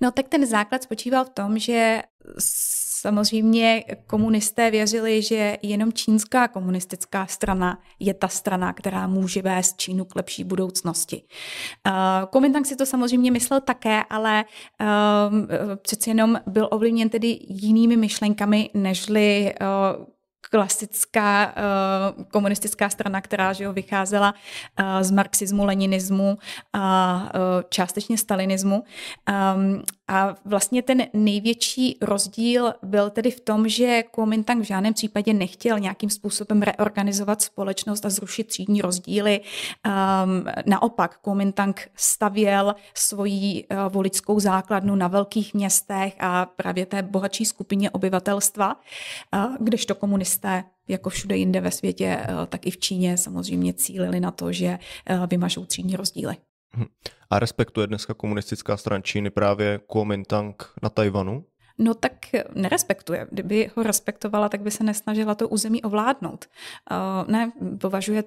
No 0.01 0.11
tak 0.11 0.29
ten 0.29 0.47
základ 0.47 0.83
spočíval 0.83 1.25
v 1.25 1.31
tom, 1.31 1.59
že 1.59 2.03
samozřejmě 3.05 3.85
komunisté 4.07 4.71
věřili, 4.71 5.23
že 5.23 5.57
jenom 5.63 5.93
čínská 5.93 6.49
komunistická 6.49 7.27
strana 7.27 7.79
je 8.01 8.15
ta 8.15 8.29
strana, 8.29 8.73
která 8.73 9.07
může 9.07 9.43
vést 9.43 9.77
Čínu 9.77 10.05
k 10.05 10.17
lepší 10.17 10.45
budoucnosti. 10.45 11.23
Uh, 11.23 11.93
Komintang 12.31 12.67
si 12.67 12.77
to 12.77 12.87
samozřejmě 12.87 13.31
myslel 13.31 13.61
také, 13.61 14.05
ale 14.11 14.45
uh, 14.45 14.87
přeci 15.83 16.11
jenom 16.11 16.41
byl 16.47 16.69
ovlivněn 16.71 17.09
tedy 17.09 17.39
jinými 17.49 17.97
myšlenkami, 17.97 18.71
nežli 18.75 19.55
uh, 19.61 20.14
klasická 20.51 21.55
uh, 22.17 22.25
komunistická 22.25 22.91
strana, 22.91 23.21
která 23.21 23.53
že 23.53 23.65
jo, 23.65 23.73
vycházela 23.73 24.35
uh, 24.35 25.03
z 25.03 25.11
marxismu, 25.11 25.65
leninismu 25.65 26.39
a 26.73 27.23
uh, 27.35 27.41
částečně 27.69 28.19
stalinismu. 28.19 28.85
Um, 29.55 29.83
a 30.09 30.35
vlastně 30.45 30.83
ten 30.83 31.07
největší 31.13 31.99
rozdíl 32.03 32.75
byl 32.83 33.11
tedy 33.11 33.31
v 33.31 33.41
tom, 33.41 33.69
že 33.69 34.03
Kuomintang 34.03 34.63
v 34.63 34.67
žádném 34.67 34.95
případě 34.95 35.33
nechtěl 35.33 35.79
nějakým 35.79 36.11
způsobem 36.11 36.63
reorganizovat 36.63 37.43
společnost 37.43 38.07
a 38.07 38.11
zrušit 38.11 38.45
třídní 38.45 38.81
rozdíly. 38.81 39.41
Um, 39.41 40.45
naopak, 40.67 41.19
Kuomintang 41.19 41.91
stavěl 41.95 42.75
svoji 42.95 43.65
uh, 43.65 43.93
voličskou 43.93 44.41
základnu 44.41 44.95
na 44.95 45.09
velkých 45.09 45.55
městech 45.55 46.17
a 46.21 46.47
právě 46.47 46.87
té 46.87 47.03
bohatší 47.03 47.45
skupině 47.45 47.91
obyvatelstva, 47.91 48.77
uh, 49.35 49.57
kdežto 49.61 49.95
komunisté 50.39 50.71
jako 50.89 51.11
všude 51.11 51.37
jinde 51.37 51.61
ve 51.61 51.71
světě, 51.71 52.19
uh, 52.29 52.47
tak 52.47 52.67
i 52.67 52.71
v 52.71 52.79
Číně 52.79 53.19
samozřejmě 53.19 53.75
cílili 53.75 54.21
na 54.21 54.31
to, 54.31 54.53
že 54.53 54.79
uh, 55.11 55.27
vymažou 55.27 55.65
třídní 55.65 55.97
rozdíly. 55.97 56.37
Hm. 56.77 56.85
A 57.31 57.39
respektuje 57.39 57.87
dneska 57.87 58.15
komunistická 58.15 58.77
strana 58.77 59.03
Číny 59.03 59.31
právě 59.31 59.81
Kuomintang 59.87 60.63
na 60.83 60.89
Tajvanu? 60.89 61.45
No 61.79 61.95
tak 61.95 62.13
nerespektuje. 62.55 63.27
Kdyby 63.31 63.71
ho 63.77 63.83
respektovala, 63.83 64.49
tak 64.49 64.61
by 64.61 64.71
se 64.71 64.85
nesnažila 64.85 65.35
to 65.35 65.49
území 65.49 65.83
ovládnout. 65.83 66.45
Uh, 66.91 67.31
ne, 67.31 67.53
považuje, 67.81 68.25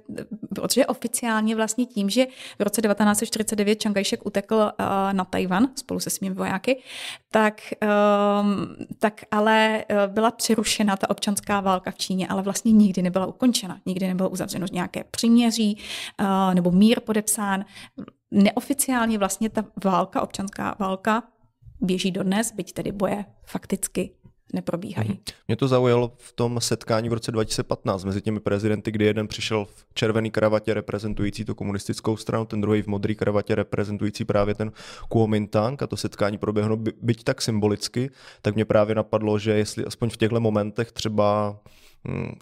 protože 0.55 0.85
oficiálně 0.85 1.55
vlastně 1.55 1.85
tím, 1.85 2.09
že 2.09 2.25
v 2.59 2.63
roce 2.63 2.81
1949 2.81 3.81
Chiang 3.81 3.97
Kai-shek 3.97 4.21
utekl 4.25 4.55
uh, 4.55 4.69
na 5.11 5.25
Tajvan 5.25 5.67
spolu 5.75 5.99
se 5.99 6.09
svými 6.09 6.35
vojáky, 6.35 6.81
tak, 7.31 7.61
um, 8.41 8.75
tak 8.99 9.21
ale 9.31 9.85
uh, 9.91 10.13
byla 10.13 10.31
přerušena 10.31 10.97
ta 10.97 11.09
občanská 11.09 11.59
válka 11.59 11.91
v 11.91 11.97
Číně, 11.97 12.27
ale 12.27 12.41
vlastně 12.41 12.71
nikdy 12.71 13.01
nebyla 13.01 13.25
ukončena. 13.25 13.79
Nikdy 13.85 14.07
nebylo 14.07 14.29
uzavřeno 14.29 14.67
nějaké 14.71 15.03
příměří 15.03 15.77
uh, 16.19 16.53
nebo 16.53 16.71
mír 16.71 16.99
podepsán. 16.99 17.65
Neoficiálně 18.31 19.17
vlastně 19.17 19.49
ta 19.49 19.65
válka, 19.83 20.21
občanská 20.21 20.75
válka, 20.79 21.23
běží 21.81 22.11
dodnes, 22.11 22.51
byť 22.51 22.73
tedy 22.73 22.91
boje 22.91 23.25
fakticky 23.45 24.11
neprobíhají. 24.53 25.09
Mhm. 25.09 25.17
Mě 25.47 25.55
to 25.55 25.67
zaujalo 25.67 26.11
v 26.17 26.31
tom 26.31 26.61
setkání 26.61 27.09
v 27.09 27.13
roce 27.13 27.31
2015 27.31 28.03
mezi 28.03 28.21
těmi 28.21 28.39
prezidenty, 28.39 28.91
kdy 28.91 29.05
jeden 29.05 29.27
přišel 29.27 29.65
v 29.65 29.85
červený 29.93 30.31
kravatě 30.31 30.73
reprezentující 30.73 31.45
tu 31.45 31.55
komunistickou 31.55 32.17
stranu, 32.17 32.45
ten 32.45 32.61
druhý 32.61 32.81
v 32.81 32.87
modrý 32.87 33.15
kravatě 33.15 33.55
reprezentující 33.55 34.25
právě 34.25 34.55
ten 34.55 34.71
Kuomintang 35.09 35.83
a 35.83 35.87
to 35.87 35.97
setkání 35.97 36.37
proběhlo 36.37 36.77
by, 36.77 36.93
byť 37.01 37.23
tak 37.23 37.41
symbolicky, 37.41 38.09
tak 38.41 38.55
mě 38.55 38.65
právě 38.65 38.95
napadlo, 38.95 39.39
že 39.39 39.51
jestli 39.51 39.85
aspoň 39.85 40.09
v 40.09 40.17
těchto 40.17 40.39
momentech 40.39 40.91
třeba 40.91 41.59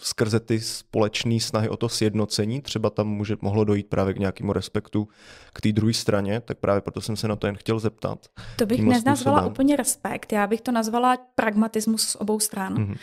skrze 0.02 0.39
ty 0.39 0.60
společné 0.60 1.39
snahy 1.39 1.70
o 1.70 1.78
to 1.78 1.89
sjednocení, 1.89 2.62
třeba 2.62 2.89
tam 2.89 3.08
může, 3.08 3.38
mohlo 3.41 3.63
dojít 3.63 3.88
právě 3.88 4.13
k 4.13 4.20
nějakému 4.20 4.54
respektu 4.54 5.08
k 5.54 5.62
té 5.62 5.72
druhé 5.72 5.94
straně, 5.94 6.41
tak 6.41 6.58
právě 6.58 6.82
proto 6.82 7.02
jsem 7.02 7.15
se 7.15 7.28
na 7.28 7.36
to 7.36 7.48
jen 7.48 7.56
chtěl 7.56 7.80
zeptat. 7.80 8.26
To 8.56 8.65
bych 8.65 8.82
nenazvala 8.82 9.15
způsobem. 9.38 9.52
úplně 9.52 9.76
respekt, 9.76 10.34
já 10.34 10.48
bych 10.48 10.62
to 10.62 10.72
nazvala 10.72 11.18
pragmatismus 11.36 12.02
z 12.02 12.15
obou 12.15 12.39
stran, 12.39 12.76
mm-hmm. 12.76 12.98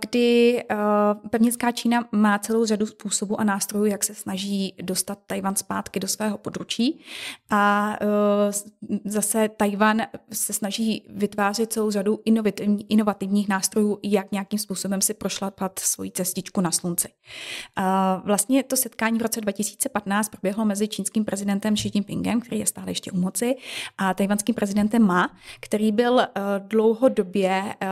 kdy 0.00 0.58
eh, 0.70 0.76
pevnická 1.30 1.72
Čína 1.72 2.08
má 2.12 2.38
celou 2.38 2.64
řadu 2.64 2.86
způsobů 2.86 3.40
a 3.40 3.44
nástrojů, 3.44 3.84
jak 3.84 4.04
se 4.04 4.14
snaží 4.14 4.74
dostat 4.82 5.18
Tajvan 5.26 5.56
zpátky 5.56 6.00
do 6.00 6.08
svého 6.08 6.38
područí 6.38 7.00
a 7.50 7.96
eh, 8.00 8.06
zase 9.04 9.48
Tajvan 9.48 10.02
se 10.32 10.52
snaží 10.52 11.06
vytvářet 11.08 11.72
celou 11.72 11.90
řadu 11.90 12.18
inovativních 12.88 13.48
nástrojů, 13.48 13.98
jak 14.02 14.32
nějakým 14.32 14.58
způsobem 14.58 15.00
si 15.00 15.14
prošlapat 15.68 15.78
svoji 15.78 16.10
cestičku 16.10 16.60
na 16.60 16.70
slunci. 16.70 17.08
Vlastně 18.24 18.62
to 18.62 18.76
setkání 18.76 19.18
v 19.18 19.22
roce 19.22 19.40
2015 19.40 20.28
proběhlo 20.28 20.64
mezi 20.64 20.88
čínským 20.88 21.24
prezidentem 21.24 21.74
Xi 21.74 21.90
Jinpingem, 21.94 22.40
který 22.40 22.60
je 22.60 22.66
stále 22.66 22.90
ještě 22.90 23.12
u 23.12 23.16
moci, 23.20 23.56
a 23.98 24.14
tajvanským 24.14 24.54
prezidentem 24.54 25.02
Ma, 25.02 25.30
který 25.60 25.92
byl 25.92 26.20
eh, 26.20 26.28
dlouhodobě 26.58 27.74
eh, 27.80 27.86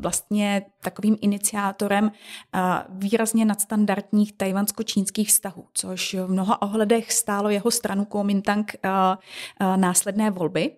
vlastně 0.00 0.62
takovým 0.80 1.16
iniciátorem 1.20 2.10
eh, 2.10 2.60
výrazně 2.88 3.44
nadstandardních 3.44 4.32
tajvansko-čínských 4.32 5.28
vztahů, 5.28 5.66
což 5.74 6.14
v 6.14 6.28
mnoha 6.28 6.62
ohledech 6.62 7.12
stálo 7.12 7.50
jeho 7.50 7.70
stranu 7.70 8.04
Kuomintang 8.04 8.72
následné 9.76 10.30
volby, 10.30 10.76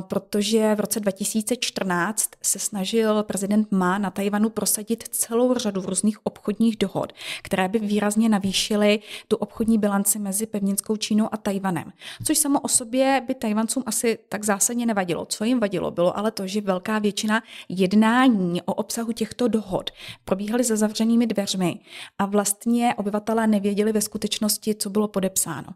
protože 0.00 0.74
v 0.74 0.80
roce 0.80 1.00
2014 1.00 2.30
se 2.42 2.58
snažil 2.58 3.22
prezident 3.22 3.72
Ma 3.72 3.98
na 3.98 4.10
Tajvanu 4.10 4.50
prosadit 4.50 5.01
celou 5.08 5.54
řadu 5.54 5.80
různých 5.80 6.26
obchodních 6.26 6.76
dohod, 6.76 7.12
které 7.42 7.68
by 7.68 7.78
výrazně 7.78 8.28
navýšily 8.28 9.00
tu 9.28 9.36
obchodní 9.36 9.78
bilanci 9.78 10.18
mezi 10.18 10.46
pevninskou 10.46 10.96
Čínou 10.96 11.28
a 11.32 11.36
Tajvanem. 11.36 11.92
Což 12.24 12.38
samo 12.38 12.60
o 12.60 12.68
sobě 12.68 13.22
by 13.26 13.34
Tajvancům 13.34 13.82
asi 13.86 14.18
tak 14.28 14.44
zásadně 14.44 14.86
nevadilo. 14.86 15.26
Co 15.26 15.44
jim 15.44 15.60
vadilo, 15.60 15.90
bylo 15.90 16.18
ale 16.18 16.30
to, 16.30 16.46
že 16.46 16.60
velká 16.60 16.98
většina 16.98 17.42
jednání 17.68 18.62
o 18.62 18.74
obsahu 18.74 19.12
těchto 19.12 19.48
dohod 19.48 19.90
probíhaly 20.24 20.64
za 20.64 20.76
zavřenými 20.76 21.26
dveřmi 21.26 21.80
a 22.18 22.26
vlastně 22.26 22.94
obyvatelé 22.96 23.46
nevěděli 23.46 23.92
ve 23.92 24.00
skutečnosti, 24.00 24.74
co 24.74 24.90
bylo 24.90 25.08
podepsáno. 25.08 25.68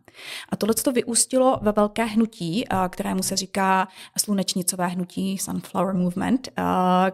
A 0.49 0.57
tohle 0.57 0.75
to 0.75 0.93
vyústilo 0.93 1.59
ve 1.63 1.73
velké 1.73 2.05
hnutí, 2.05 2.65
kterému 2.89 3.23
se 3.23 3.37
říká 3.37 3.89
slunečnicové 4.19 4.87
hnutí 4.87 5.39
Sunflower 5.39 5.95
Movement, 5.95 6.49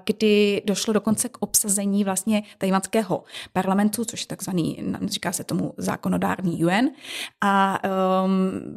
kdy 0.05 0.63
došlo 0.67 0.93
dokonce 0.93 1.29
k 1.29 1.37
obsazení 1.41 2.02
vlastně 2.05 2.43
tajvanského 2.59 3.25
parlamentu, 3.53 4.05
což 4.05 4.21
je 4.21 4.27
takzvaný, 4.27 4.79
říká 5.05 5.33
se 5.33 5.45
tomu 5.45 5.75
zákonodárný 5.77 6.65
UN. 6.65 6.91
A 7.41 7.79
um, 8.25 8.31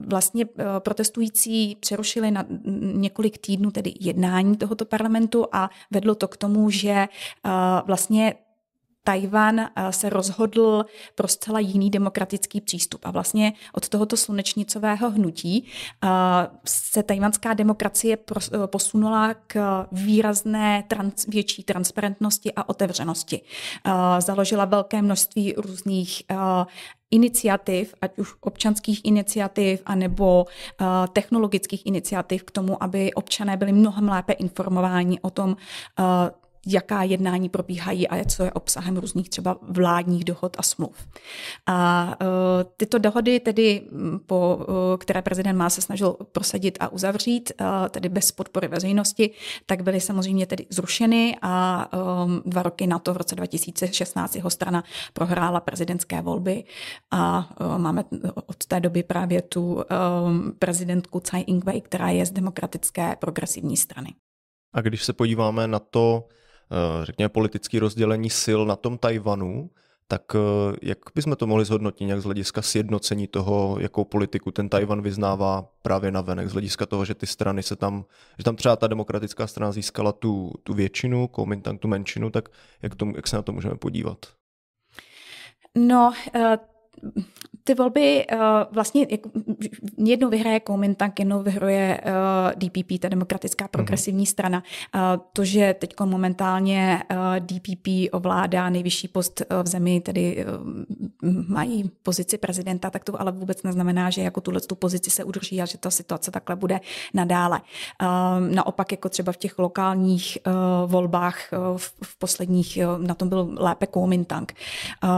vlastně 0.07 0.45
uh, 0.45 0.51
protestující 0.79 1.75
přerušili 1.75 2.31
na 2.31 2.45
několik 2.93 3.37
týdnů 3.37 3.71
tedy 3.71 3.93
jednání 3.99 4.57
tohoto 4.57 4.85
parlamentu 4.85 5.45
a 5.51 5.69
vedlo 5.91 6.15
to 6.15 6.27
k 6.27 6.37
tomu, 6.37 6.69
že 6.69 7.07
uh, 7.45 7.51
vlastně 7.87 8.33
Tajvan 9.07 9.59
eh, 9.59 9.91
se 9.91 10.09
rozhodl 10.09 10.85
pro 11.15 11.27
zcela 11.27 11.59
jiný 11.59 11.89
demokratický 11.89 12.61
přístup. 12.61 13.05
A 13.05 13.11
vlastně 13.11 13.53
od 13.73 13.89
tohoto 13.89 14.17
slunečnicového 14.17 15.11
hnutí 15.11 15.67
eh, 16.03 16.07
se 16.65 17.03
tajvanská 17.03 17.53
demokracie 17.53 18.17
eh, 18.17 18.67
posunula 18.67 19.33
k 19.33 19.85
výrazné 19.91 20.83
trans, 20.87 21.25
větší 21.27 21.63
transparentnosti 21.63 22.53
a 22.55 22.69
otevřenosti. 22.69 23.41
Založila 24.19 24.65
velké 24.65 25.01
množství 25.01 25.53
různých 25.57 26.23
iniciativ, 27.11 27.93
ať 28.01 28.17
už 28.17 28.33
občanských 28.41 29.05
iniciativ, 29.05 29.81
anebo 29.85 30.45
technologických 31.13 31.85
iniciativ 31.85 32.43
k 32.43 32.51
tomu, 32.51 32.83
aby 32.83 33.13
občané 33.13 33.57
byli 33.57 33.73
mnohem 33.73 34.09
lépe 34.09 34.33
informováni 34.33 35.19
o 35.21 35.29
tom, 35.29 35.57
jaká 36.65 37.03
jednání 37.03 37.49
probíhají 37.49 38.07
a 38.07 38.25
co 38.25 38.43
je 38.43 38.51
obsahem 38.51 38.97
různých 38.97 39.29
třeba 39.29 39.57
vládních 39.61 40.23
dohod 40.23 40.55
a 40.59 40.63
smluv. 40.63 41.07
A 41.65 42.07
uh, 42.21 42.27
tyto 42.77 42.97
dohody 42.97 43.39
tedy, 43.39 43.81
po, 44.25 44.55
uh, 44.55 44.65
které 44.97 45.21
prezident 45.21 45.57
má 45.57 45.69
se 45.69 45.81
snažil 45.81 46.17
prosadit 46.31 46.77
a 46.79 46.87
uzavřít, 46.87 47.51
uh, 47.59 47.67
tedy 47.89 48.09
bez 48.09 48.31
podpory 48.31 48.67
veřejnosti, 48.67 49.31
tak 49.65 49.83
byly 49.83 50.01
samozřejmě 50.01 50.45
tedy 50.45 50.65
zrušeny 50.69 51.37
a 51.41 51.87
dva 52.45 52.63
roky 52.63 52.87
na 52.87 52.99
to, 52.99 53.13
v 53.13 53.17
roce 53.17 53.35
2016, 53.35 54.35
jeho 54.35 54.49
strana 54.49 54.83
prohrála 55.13 55.59
prezidentské 55.59 56.21
volby 56.21 56.63
a 57.11 57.49
máme 57.77 58.03
od 58.45 58.65
té 58.65 58.79
doby 58.79 59.03
právě 59.03 59.41
tu 59.41 59.83
prezidentku 60.59 61.19
Tsai 61.19 61.41
Ing-wei, 61.41 61.81
která 61.81 62.09
je 62.09 62.25
z 62.25 62.31
demokratické 62.31 63.15
progresivní 63.15 63.77
strany. 63.77 64.13
A 64.73 64.81
když 64.81 65.03
se 65.03 65.13
podíváme 65.13 65.67
na 65.67 65.79
to, 65.79 66.27
řekněme, 67.03 67.29
politické 67.29 67.79
rozdělení 67.79 68.29
sil 68.43 68.61
na 68.65 68.75
tom 68.75 68.97
Tajvanu, 68.97 69.69
tak 70.07 70.21
eh, 70.35 70.75
jak 70.81 70.97
bychom 71.15 71.35
to 71.35 71.47
mohli 71.47 71.65
zhodnotit 71.65 72.05
nějak 72.05 72.21
z 72.21 72.23
hlediska 72.23 72.61
sjednocení 72.61 73.27
toho, 73.27 73.77
jakou 73.79 74.03
politiku 74.03 74.51
ten 74.51 74.69
Tajvan 74.69 75.01
vyznává 75.01 75.69
právě 75.81 76.11
na 76.11 76.21
venek, 76.21 76.49
z 76.49 76.51
hlediska 76.51 76.85
toho, 76.85 77.05
že 77.05 77.15
ty 77.15 77.27
strany 77.27 77.63
se 77.63 77.75
tam, 77.75 78.05
že 78.37 78.43
tam 78.43 78.55
třeba 78.55 78.75
ta 78.75 78.87
demokratická 78.87 79.47
strana 79.47 79.71
získala 79.71 80.11
tu, 80.11 80.51
tu 80.63 80.73
většinu, 80.73 81.27
Kuomintang 81.27 81.81
tu 81.81 81.87
menšinu, 81.87 82.29
tak 82.29 82.49
jak, 82.81 82.95
tomu, 82.95 83.13
jak 83.15 83.27
se 83.27 83.35
na 83.35 83.41
to 83.41 83.51
můžeme 83.51 83.75
podívat? 83.75 84.25
No, 85.75 86.13
uh 86.35 86.55
ty 87.67 87.73
volby 87.73 88.25
uh, 88.33 88.39
vlastně 88.71 89.07
jako, 89.09 89.29
jednou 89.97 90.29
vyhraje 90.29 90.59
Kuomintang, 90.59 91.19
jednou 91.19 91.43
vyhraje 91.43 92.01
uh, 92.05 92.69
DPP, 92.69 92.99
ta 92.99 93.09
demokratická 93.09 93.67
progresivní 93.67 94.23
mm-hmm. 94.23 94.29
strana. 94.29 94.63
Uh, 94.95 95.01
to, 95.33 95.45
že 95.45 95.75
teď 95.79 95.93
momentálně 96.05 97.03
uh, 97.11 97.17
DPP 97.39 97.87
ovládá 98.11 98.69
nejvyšší 98.69 99.07
post 99.07 99.41
uh, 99.41 99.63
v 99.63 99.67
zemi, 99.67 100.01
tedy 100.01 100.45
uh, 100.45 101.45
mají 101.47 101.91
pozici 102.03 102.37
prezidenta, 102.37 102.89
tak 102.89 103.03
to 103.03 103.21
ale 103.21 103.31
vůbec 103.31 103.63
neznamená, 103.63 104.09
že 104.09 104.21
jako 104.21 104.41
tuhle 104.41 104.61
tu 104.61 104.75
pozici 104.75 105.09
se 105.09 105.23
udrží 105.23 105.61
a 105.61 105.65
že 105.65 105.77
ta 105.77 105.89
situace 105.89 106.31
takhle 106.31 106.55
bude 106.55 106.79
nadále. 107.13 107.61
Uh, 108.01 108.07
naopak 108.55 108.91
jako 108.91 109.09
třeba 109.09 109.31
v 109.31 109.37
těch 109.37 109.59
lokálních 109.59 110.37
uh, 110.47 110.91
volbách 110.91 111.37
uh, 111.51 111.77
v, 111.77 111.93
v 112.03 112.19
posledních, 112.19 112.79
uh, 112.97 113.05
na 113.07 113.13
tom 113.15 113.29
byl 113.29 113.55
lépe 113.57 113.87
Kuomintang. 113.87 114.53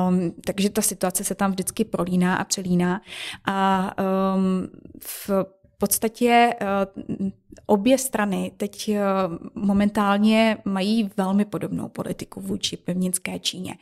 Um, 0.10 0.33
takže 0.45 0.69
ta 0.69 0.81
situace 0.81 1.23
se 1.23 1.36
tam 1.36 1.51
vždycky 1.51 1.86
prolíná 1.86 2.37
a 2.38 2.43
přelíná. 2.43 3.02
A 3.45 3.91
um, 4.36 4.67
v 5.00 5.30
podstatě 5.78 6.54
uh, 6.62 7.30
obě 7.65 7.97
strany 7.97 8.52
teď 8.58 8.89
uh, 8.89 8.95
momentálně 9.63 10.58
mají 10.65 11.10
velmi 11.17 11.45
podobnou 11.45 11.89
politiku 11.89 12.41
vůči 12.41 12.78
pevninské 12.78 13.39
Číně. 13.39 13.76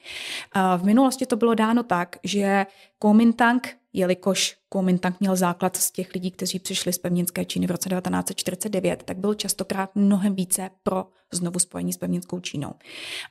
Uh, 0.56 0.82
v 0.82 0.86
minulosti 0.86 1.25
to 1.25 1.36
bylo 1.36 1.54
dáno 1.54 1.84
tak, 1.84 2.15
že 2.23 2.65
Kuomintang 3.00 3.67
jelikož 3.94 4.58
Kuomintang 4.76 5.19
měl 5.19 5.36
základ 5.36 5.78
z 5.78 5.92
těch 5.92 6.13
lidí, 6.13 6.32
kteří 6.32 6.60
přišli 6.60 6.94
z 6.94 6.98
pevninské 6.98 7.46
Číny 7.46 7.67
v 7.67 7.71
roce 7.71 7.90
1949, 7.90 9.04
tak 9.04 9.17
byl 9.17 9.34
častokrát 9.34 9.96
mnohem 9.96 10.36
více 10.36 10.69
pro 10.84 11.06
znovu 11.32 11.60
spojení 11.60 11.94
s 11.94 11.98
pevninskou 11.98 12.40
Čínou. 12.40 12.73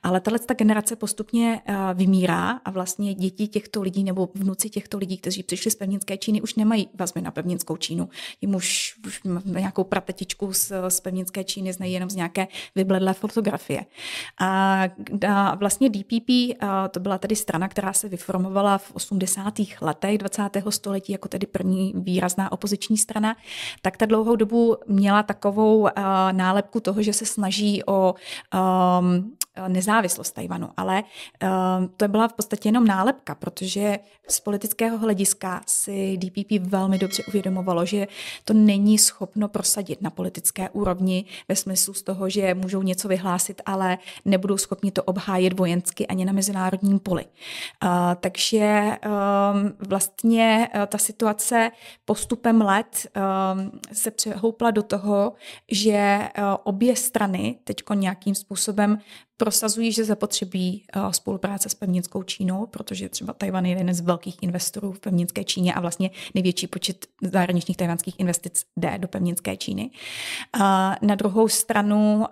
Ale 0.03 0.19
tahle 0.21 0.39
ta 0.39 0.53
generace 0.53 0.95
postupně 0.95 1.61
eh, 1.65 1.75
vymírá 1.93 2.49
a 2.65 2.71
vlastně 2.71 3.13
děti 3.13 3.47
těchto 3.47 3.81
lidí 3.81 4.03
nebo 4.03 4.29
vnuci 4.35 4.69
těchto 4.69 4.97
lidí, 4.97 5.17
kteří 5.17 5.43
přišli 5.43 5.71
z 5.71 5.75
pevninské 5.75 6.17
Číny, 6.17 6.41
už 6.41 6.55
nemají 6.55 6.89
vazby 6.93 7.21
na 7.21 7.31
pevninskou 7.31 7.77
Čínu. 7.77 8.09
Jim 8.41 8.55
už, 8.55 8.95
už 9.05 9.21
nějakou 9.45 9.83
pratetičku 9.83 10.53
z, 10.53 10.71
z 10.87 10.99
pevninské 10.99 11.43
Číny 11.43 11.73
znají 11.73 11.93
jenom 11.93 12.09
z 12.09 12.15
nějaké 12.15 12.47
vybledlé 12.75 13.13
fotografie. 13.13 13.85
A, 14.41 14.83
a 15.27 15.55
vlastně 15.55 15.89
DPP, 15.89 16.29
a 16.59 16.87
to 16.87 16.99
byla 16.99 17.17
tedy 17.17 17.35
strana, 17.35 17.67
která 17.67 17.93
se 17.93 18.09
vyformovala 18.09 18.77
v 18.77 18.91
80. 18.91 19.53
letech 19.81 20.17
20 20.17 20.41
století 20.69 21.11
jako 21.11 21.27
tedy 21.35 21.47
první 21.47 21.93
výrazná 21.95 22.51
opoziční 22.51 22.97
strana, 22.97 23.35
tak 23.81 23.97
ta 23.97 24.05
dlouhou 24.05 24.35
dobu 24.35 24.77
měla 24.87 25.23
takovou 25.23 25.79
uh, 25.79 25.89
nálepku 26.31 26.79
toho, 26.79 27.03
že 27.03 27.13
se 27.13 27.25
snaží 27.25 27.83
o 27.85 28.15
um, 28.53 29.35
nezávislost 29.67 30.31
Tajvanu, 30.31 30.69
ale 30.77 31.03
uh, 31.43 31.49
to 31.97 32.07
byla 32.07 32.27
v 32.27 32.33
podstatě 32.33 32.69
jenom 32.69 32.87
nálepka, 32.87 33.35
protože 33.35 33.99
z 34.29 34.39
politického 34.39 34.97
hlediska 34.97 35.61
si 35.67 36.17
DPP 36.17 36.51
velmi 36.59 36.97
dobře 36.97 37.23
uvědomovalo, 37.27 37.85
že 37.85 38.07
to 38.45 38.53
není 38.53 38.97
schopno 38.97 39.47
prosadit 39.47 40.01
na 40.01 40.09
politické 40.09 40.69
úrovni 40.69 41.25
ve 41.47 41.55
smyslu 41.55 41.93
z 41.93 42.01
toho, 42.01 42.29
že 42.29 42.53
můžou 42.53 42.81
něco 42.81 43.07
vyhlásit, 43.07 43.61
ale 43.65 43.97
nebudou 44.25 44.57
schopni 44.57 44.91
to 44.91 45.03
obhájit 45.03 45.59
vojensky 45.59 46.07
ani 46.07 46.25
na 46.25 46.33
mezinárodním 46.33 46.99
poli. 46.99 47.25
Uh, 47.25 47.89
takže 48.19 48.91
um, 49.05 49.73
vlastně 49.79 50.69
uh, 50.75 50.85
ta 50.85 50.97
situace 50.97 51.71
postupem 52.05 52.61
let 52.61 53.07
um, 53.15 53.71
se 53.93 54.11
přehoupla 54.11 54.71
do 54.71 54.83
toho, 54.83 55.33
že 55.71 56.29
uh, 56.37 56.43
obě 56.63 56.95
strany 56.95 57.59
teď 57.63 57.77
nějakým 57.95 58.35
způsobem 58.35 58.99
prosazují, 59.37 59.91
že 59.91 60.05
zapotřebí 60.05 60.83
uh, 60.95 61.11
spolupráce 61.11 61.69
s 61.69 61.73
pevninskou 61.73 62.23
Čínou, 62.23 62.65
protože 62.65 63.09
třeba 63.09 63.33
Tajvan 63.33 63.65
je 63.65 63.71
jeden 63.71 63.93
z 63.93 64.01
velkých 64.01 64.37
investorů 64.41 64.91
v 64.91 64.99
pevninské 64.99 65.43
Číně 65.43 65.73
a 65.73 65.79
vlastně 65.79 66.11
největší 66.33 66.67
počet 66.67 67.07
zahraničních 67.21 67.77
tajvanských 67.77 68.19
investic 68.19 68.65
jde 68.77 68.97
do 68.97 69.07
pevninské 69.07 69.57
Číny. 69.57 69.89
Uh, 70.55 70.61
na 71.01 71.15
druhou 71.15 71.47
stranu, 71.47 72.17
uh, 72.17 72.25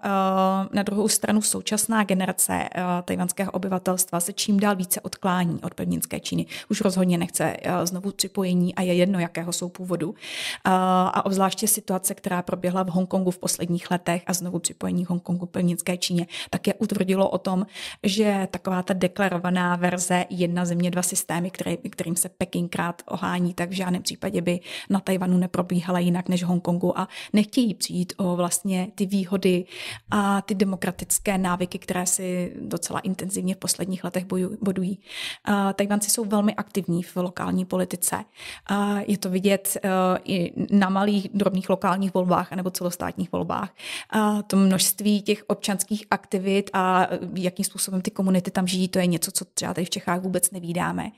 na 0.74 0.84
druhou 0.84 1.08
stranu 1.08 1.41
současná 1.41 2.04
generace 2.04 2.70
tajvanského 3.06 3.51
obyvatelstva 3.51 4.20
se 4.20 4.34
čím 4.34 4.60
dál 4.60 4.76
více 4.76 5.01
odklání 5.01 5.60
od 5.64 5.74
pevninské 5.74 6.20
Číny. 6.20 6.45
Už 6.70 6.82
rozhodně 6.82 7.18
nechce 7.18 7.58
znovu 7.84 8.12
připojení 8.12 8.76
a 8.76 8.82
je 8.82 8.93
jedno, 8.93 9.20
jakého 9.20 9.54
jsou 9.54 9.70
původu. 9.70 10.16
A 10.66 11.26
obzvláště 11.26 11.68
situace, 11.68 12.16
která 12.16 12.41
proběhla 12.41 12.84
v 12.84 12.89
Hongkongu 12.89 13.32
v 13.32 13.38
posledních 13.38 13.91
letech 13.91 14.24
a 14.28 14.34
znovu 14.34 14.60
připojení 14.60 15.06
Hongkongu 15.06 15.45
pevninské 15.45 15.97
Číně, 15.97 16.28
tak 16.49 16.68
je 16.68 16.74
utvrdilo 16.93 17.29
o 17.29 17.37
tom, 17.37 17.65
že 18.03 18.47
taková 18.51 18.83
ta 18.83 18.93
deklarovaná 18.93 19.75
verze 19.75 20.25
jedna 20.29 20.65
země, 20.65 20.91
dva 20.91 21.01
systémy, 21.01 21.51
který, 21.51 21.77
kterým 21.77 22.15
se 22.15 22.29
Peking 22.29 22.71
krát 22.71 23.01
ohání, 23.07 23.53
tak 23.53 23.69
v 23.69 23.73
žádném 23.73 24.01
případě 24.01 24.41
by 24.41 24.59
na 24.89 24.99
Tajvanu 24.99 25.37
neprobíhala 25.37 25.99
jinak 25.99 26.29
než 26.29 26.43
Hongkongu 26.43 26.99
a 26.99 27.07
nechtějí 27.33 27.73
přijít 27.73 28.13
o 28.17 28.35
vlastně 28.35 28.87
ty 28.95 29.05
výhody 29.05 29.65
a 30.11 30.41
ty 30.41 30.55
demokratické 30.55 31.37
návyky, 31.37 31.79
které 31.79 32.05
si 32.05 32.53
docela 32.61 32.99
intenzivně 32.99 33.55
v 33.55 33.57
posledních 33.57 34.03
letech 34.03 34.25
bodují. 34.61 34.99
Tajvanci 35.75 36.11
jsou 36.11 36.25
velmi 36.25 36.55
aktivní 36.55 37.03
v 37.03 37.15
lokální 37.15 37.65
politice. 37.65 38.23
Je 39.07 39.17
to 39.17 39.29
vidět 39.29 39.77
e, 39.77 39.89
i 40.23 40.53
na 40.71 40.89
malých, 40.89 41.29
drobných 41.33 41.69
lokálních 41.69 42.13
volbách 42.13 42.51
nebo 42.51 42.69
celostátních 42.69 43.31
volbách. 43.31 43.75
To 44.47 44.57
množství 44.57 45.21
těch 45.21 45.43
občanských 45.47 46.05
aktivit 46.11 46.69
a 46.73 46.82
jakým 47.36 47.65
způsobem 47.65 48.01
ty 48.01 48.11
komunity 48.11 48.51
tam 48.51 48.67
žijí, 48.67 48.88
to 48.88 48.99
je 48.99 49.07
něco, 49.07 49.31
co 49.31 49.45
třeba 49.45 49.73
tady 49.73 49.86
v 49.86 49.89
Čechách 49.89 50.21
vůbec 50.21 50.51
nevídáme. 50.51 51.11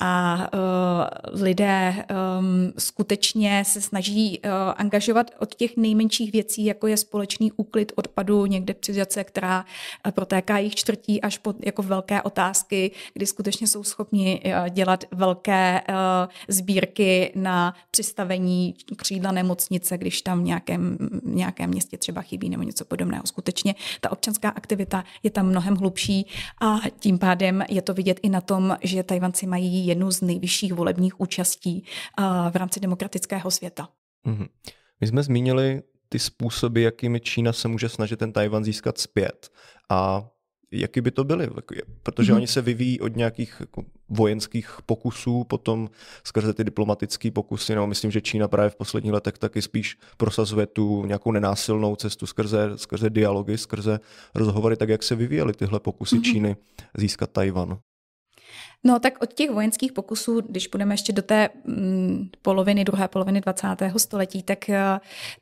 A 0.00 0.36
uh, 0.54 1.42
lidé 1.42 2.04
um, 2.38 2.72
skutečně 2.78 3.64
se 3.66 3.80
snaží 3.80 4.40
uh, 4.44 4.50
angažovat 4.76 5.30
od 5.38 5.54
těch 5.54 5.76
nejmenších 5.76 6.32
věcí, 6.32 6.64
jako 6.64 6.86
je 6.86 6.96
společný 6.96 7.52
úklid 7.52 7.92
odpadu 7.96 8.46
někde 8.46 8.74
při 8.74 8.92
řece, 8.92 9.24
která 9.24 9.64
uh, 10.06 10.12
protéká 10.12 10.58
jich 10.58 10.74
čtvrtí 10.74 11.22
až 11.22 11.38
po 11.38 11.54
jako 11.64 11.82
velké 11.82 12.22
otázky, 12.22 12.90
kdy 13.14 13.26
skutečně 13.26 13.66
jsou 13.66 13.84
schopni 13.84 14.42
uh, 14.44 14.68
dělat 14.68 15.04
velké 15.10 15.80
uh, 15.88 15.94
sbírky 16.48 17.32
na 17.34 17.74
přistavení 17.90 18.74
křídla 18.96 19.32
nemocnice, 19.32 19.98
když 19.98 20.22
tam 20.22 20.40
v 20.40 20.44
nějakém, 20.44 20.98
nějakém 21.24 21.70
městě 21.70 21.98
třeba 21.98 22.22
chybí 22.22 22.48
nebo 22.48 22.62
něco 22.62 22.84
podobného. 22.84 23.22
Skutečně 23.26 23.74
ta 24.00 24.12
občanská 24.12 24.48
aktivita 24.48 25.01
je 25.22 25.30
tam 25.30 25.46
mnohem 25.46 25.76
hlubší 25.76 26.26
a 26.60 26.78
tím 26.98 27.18
pádem 27.18 27.64
je 27.68 27.82
to 27.82 27.94
vidět 27.94 28.20
i 28.22 28.28
na 28.28 28.40
tom, 28.40 28.76
že 28.82 29.02
Tajvanci 29.02 29.46
mají 29.46 29.86
jednu 29.86 30.10
z 30.10 30.20
nejvyšších 30.20 30.72
volebních 30.72 31.20
účastí 31.20 31.84
v 32.50 32.56
rámci 32.56 32.80
demokratického 32.80 33.50
světa. 33.50 33.88
Mm-hmm. 34.26 34.48
My 35.00 35.06
jsme 35.06 35.22
zmínili 35.22 35.82
ty 36.08 36.18
způsoby, 36.18 36.84
jakými 36.84 37.20
Čína 37.20 37.52
se 37.52 37.68
může 37.68 37.88
snažit 37.88 38.18
ten 38.18 38.32
Tajvan 38.32 38.64
získat 38.64 38.98
zpět. 38.98 39.50
A 39.90 40.28
jaký 40.72 41.00
by 41.00 41.10
to 41.10 41.24
byly? 41.24 41.48
Protože 42.02 42.32
mm-hmm. 42.32 42.36
oni 42.36 42.46
se 42.46 42.62
vyvíjí 42.62 43.00
od 43.00 43.16
nějakých 43.16 43.56
jako 43.60 43.84
vojenských 44.08 44.70
pokusů, 44.86 45.44
potom 45.44 45.90
skrze 46.24 46.54
ty 46.54 46.64
diplomatické 46.64 47.30
pokusy, 47.30 47.74
nebo 47.74 47.86
myslím, 47.86 48.10
že 48.10 48.20
Čína 48.20 48.48
právě 48.48 48.70
v 48.70 48.76
posledních 48.76 49.12
letech 49.12 49.38
taky 49.38 49.62
spíš 49.62 49.98
prosazuje 50.16 50.66
tu 50.66 51.06
nějakou 51.06 51.32
nenásilnou 51.32 51.96
cestu 51.96 52.26
skrze, 52.26 52.70
skrze 52.76 53.10
dialogy, 53.10 53.58
skrze 53.58 54.00
rozhovory, 54.34 54.76
tak 54.76 54.88
jak 54.88 55.02
se 55.02 55.14
vyvíjely 55.14 55.52
tyhle 55.52 55.80
pokusy 55.80 56.16
mm-hmm. 56.16 56.32
Číny 56.32 56.56
získat 56.96 57.30
Tajvan? 57.30 57.78
No 58.84 58.98
tak 58.98 59.22
od 59.22 59.32
těch 59.32 59.50
vojenských 59.50 59.92
pokusů, 59.92 60.40
když 60.40 60.68
půjdeme 60.68 60.94
ještě 60.94 61.12
do 61.12 61.22
té 61.22 61.48
mm, 61.64 62.28
poloviny, 62.42 62.84
druhé 62.84 63.08
poloviny 63.08 63.40
20. 63.40 63.66
století, 63.96 64.42
tak 64.42 64.58
uh, 64.68 64.74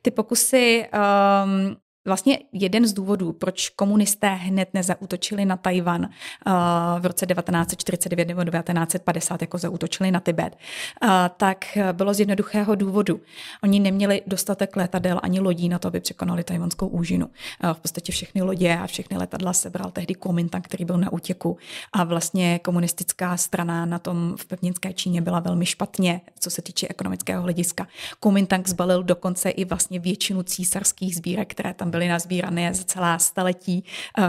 ty 0.01 0.11
pokusy 0.11 0.85
um, 0.93 1.77
Vlastně 2.05 2.39
jeden 2.53 2.87
z 2.87 2.93
důvodů, 2.93 3.33
proč 3.33 3.69
komunisté 3.69 4.29
hned 4.29 4.69
nezautočili 4.73 5.45
na 5.45 5.57
Tajvan 5.57 6.01
uh, 6.01 6.53
v 6.99 7.05
roce 7.05 7.25
1949 7.25 8.27
nebo 8.27 8.43
1950, 8.43 9.41
jako 9.41 9.57
zautočili 9.57 10.11
na 10.11 10.19
Tibet, 10.19 10.57
uh, 11.03 11.09
tak 11.37 11.77
bylo 11.91 12.13
z 12.13 12.19
jednoduchého 12.19 12.75
důvodu. 12.75 13.19
Oni 13.63 13.79
neměli 13.79 14.21
dostatek 14.27 14.75
letadel 14.75 15.19
ani 15.23 15.39
lodí 15.39 15.69
na 15.69 15.79
to, 15.79 15.87
aby 15.87 15.99
překonali 15.99 16.43
tajvanskou 16.43 16.87
úžinu. 16.87 17.25
Uh, 17.25 17.73
v 17.73 17.79
podstatě 17.79 18.11
všechny 18.11 18.41
lodě 18.41 18.77
a 18.77 18.87
všechny 18.87 19.17
letadla 19.17 19.53
sebral 19.53 19.91
tehdy 19.91 20.15
Kuomintang, 20.15 20.65
který 20.65 20.85
byl 20.85 20.97
na 20.97 21.13
útěku 21.13 21.57
a 21.93 22.03
vlastně 22.03 22.59
komunistická 22.59 23.37
strana 23.37 23.85
na 23.85 23.99
tom 23.99 24.35
v 24.37 24.45
pevninské 24.45 24.93
Číně 24.93 25.21
byla 25.21 25.39
velmi 25.39 25.65
špatně, 25.65 26.21
co 26.39 26.49
se 26.49 26.61
týče 26.61 26.87
ekonomického 26.89 27.43
hlediska. 27.43 27.87
Kuomintang 28.19 28.67
zbalil 28.67 29.03
dokonce 29.03 29.49
i 29.49 29.65
vlastně 29.65 29.99
většinu 29.99 30.43
císařských 30.43 31.15
sbírek, 31.15 31.51
které 31.51 31.73
tam 31.73 31.90
byly 31.91 32.07
nazbírané 32.07 32.73
za 32.73 32.83
celá 32.83 33.19
staletí 33.19 33.83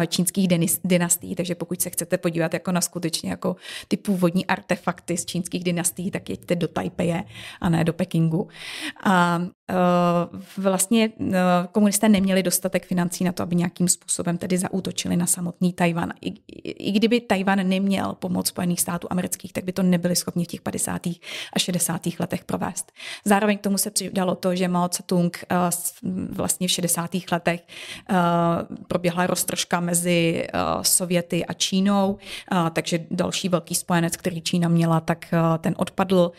čínských 0.06 0.48
dynastií, 0.84 1.34
takže 1.34 1.54
pokud 1.54 1.80
se 1.80 1.90
chcete 1.90 2.18
podívat 2.18 2.54
jako 2.54 2.72
na 2.72 2.80
skutečně 2.80 3.30
jako 3.30 3.56
ty 3.88 3.96
původní 3.96 4.46
artefakty 4.46 5.16
z 5.16 5.24
čínských 5.24 5.64
dynastií, 5.64 6.10
tak 6.10 6.30
jeďte 6.30 6.56
do 6.56 6.68
Taipeje 6.68 7.24
a 7.60 7.68
ne 7.68 7.84
do 7.84 7.92
Pekingu. 7.92 8.48
A 9.04 9.42
vlastně 10.56 11.10
komunisté 11.72 12.08
neměli 12.08 12.42
dostatek 12.42 12.86
financí 12.86 13.24
na 13.24 13.32
to, 13.32 13.42
aby 13.42 13.56
nějakým 13.56 13.88
způsobem 13.88 14.38
tedy 14.38 14.58
zaútočili 14.58 15.16
na 15.16 15.26
samotný 15.26 15.72
Tajvan. 15.72 16.12
I, 16.20 16.34
i 16.88 16.92
kdyby 16.92 17.20
Tajvan 17.20 17.68
neměl 17.68 18.14
pomoc 18.14 18.48
Spojených 18.48 18.80
států 18.80 19.06
amerických, 19.10 19.52
tak 19.52 19.64
by 19.64 19.72
to 19.72 19.82
nebyli 19.82 20.16
schopni 20.16 20.44
v 20.44 20.48
těch 20.48 20.60
50. 20.60 21.06
a 21.52 21.58
60. 21.58 22.02
letech 22.18 22.44
provést. 22.44 22.92
Zároveň 23.24 23.58
k 23.58 23.60
tomu 23.60 23.78
se 23.78 23.90
přidalo 23.90 24.34
to, 24.34 24.56
že 24.56 24.68
Mao 24.68 24.88
Tse-tung 24.88 25.30
eh, 25.50 25.56
vlastně 26.30 26.68
v 26.68 26.70
60. 26.70 27.10
letech 27.32 27.51
eh, 27.60 28.14
proběhla 28.88 29.26
roztržka 29.26 29.80
mezi 29.80 30.46
eh, 30.46 30.58
Sověty 30.82 31.46
a 31.46 31.52
Čínou, 31.52 32.18
takže 32.72 32.98
další 33.10 33.48
velký 33.48 33.74
spojenec, 33.74 34.16
který 34.16 34.40
Čína 34.40 34.68
měla, 34.68 35.00
tak 35.00 35.34
ten 35.58 35.74
odpadl. 35.76 36.32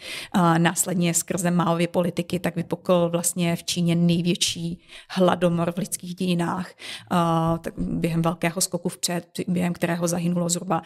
Následně 0.58 1.14
skrze 1.14 1.52
Maovy 1.52 1.88
politiky 1.88 2.40
tak 2.40 2.56
vypukl 2.56 3.10
vlastně 3.10 3.56
v 3.56 3.64
Číně 3.64 3.96
největší 3.96 4.80
hladomor 5.10 5.72
v 5.72 5.78
lidských 5.78 6.16
dějinách 6.16 6.72
během 7.78 8.22
velkého 8.22 8.62
skoku 8.62 8.90
vpřed, 8.90 9.26
během 9.48 9.74
kterého 9.74 10.08
zahynulo 10.08 10.50
zhruba 10.50 10.82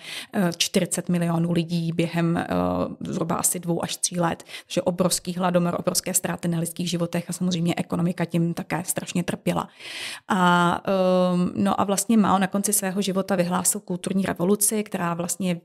40 0.57 1.09
milionů 1.09 1.51
lidí 1.51 1.91
během 1.91 2.45
zhruba 2.99 3.35
asi 3.35 3.59
dvou 3.59 3.83
až 3.83 3.97
tří 3.97 4.19
let. 4.19 4.43
Takže 4.65 4.81
obrovský 4.81 5.33
hladomor, 5.33 5.75
obrovské 5.79 6.13
ztráty 6.13 6.47
na 6.47 6.59
lidských 6.59 6.89
životech 6.89 7.29
a 7.29 7.33
samozřejmě 7.33 7.73
ekonomika 7.77 8.25
tím 8.25 8.53
také 8.53 8.83
strašně 8.85 9.23
trpěla. 9.23 9.67
A, 10.27 10.81
um, 11.33 11.51
no 11.55 11.81
a 11.81 11.83
vlastně 11.83 12.17
Mao 12.17 12.39
na 12.39 12.47
konci 12.47 12.73
svého 12.73 13.01
života 13.01 13.35
vyhlásil 13.35 13.81
kulturní 13.81 14.23
revoluci, 14.23 14.83
která 14.83 15.13
vlastně 15.13 15.61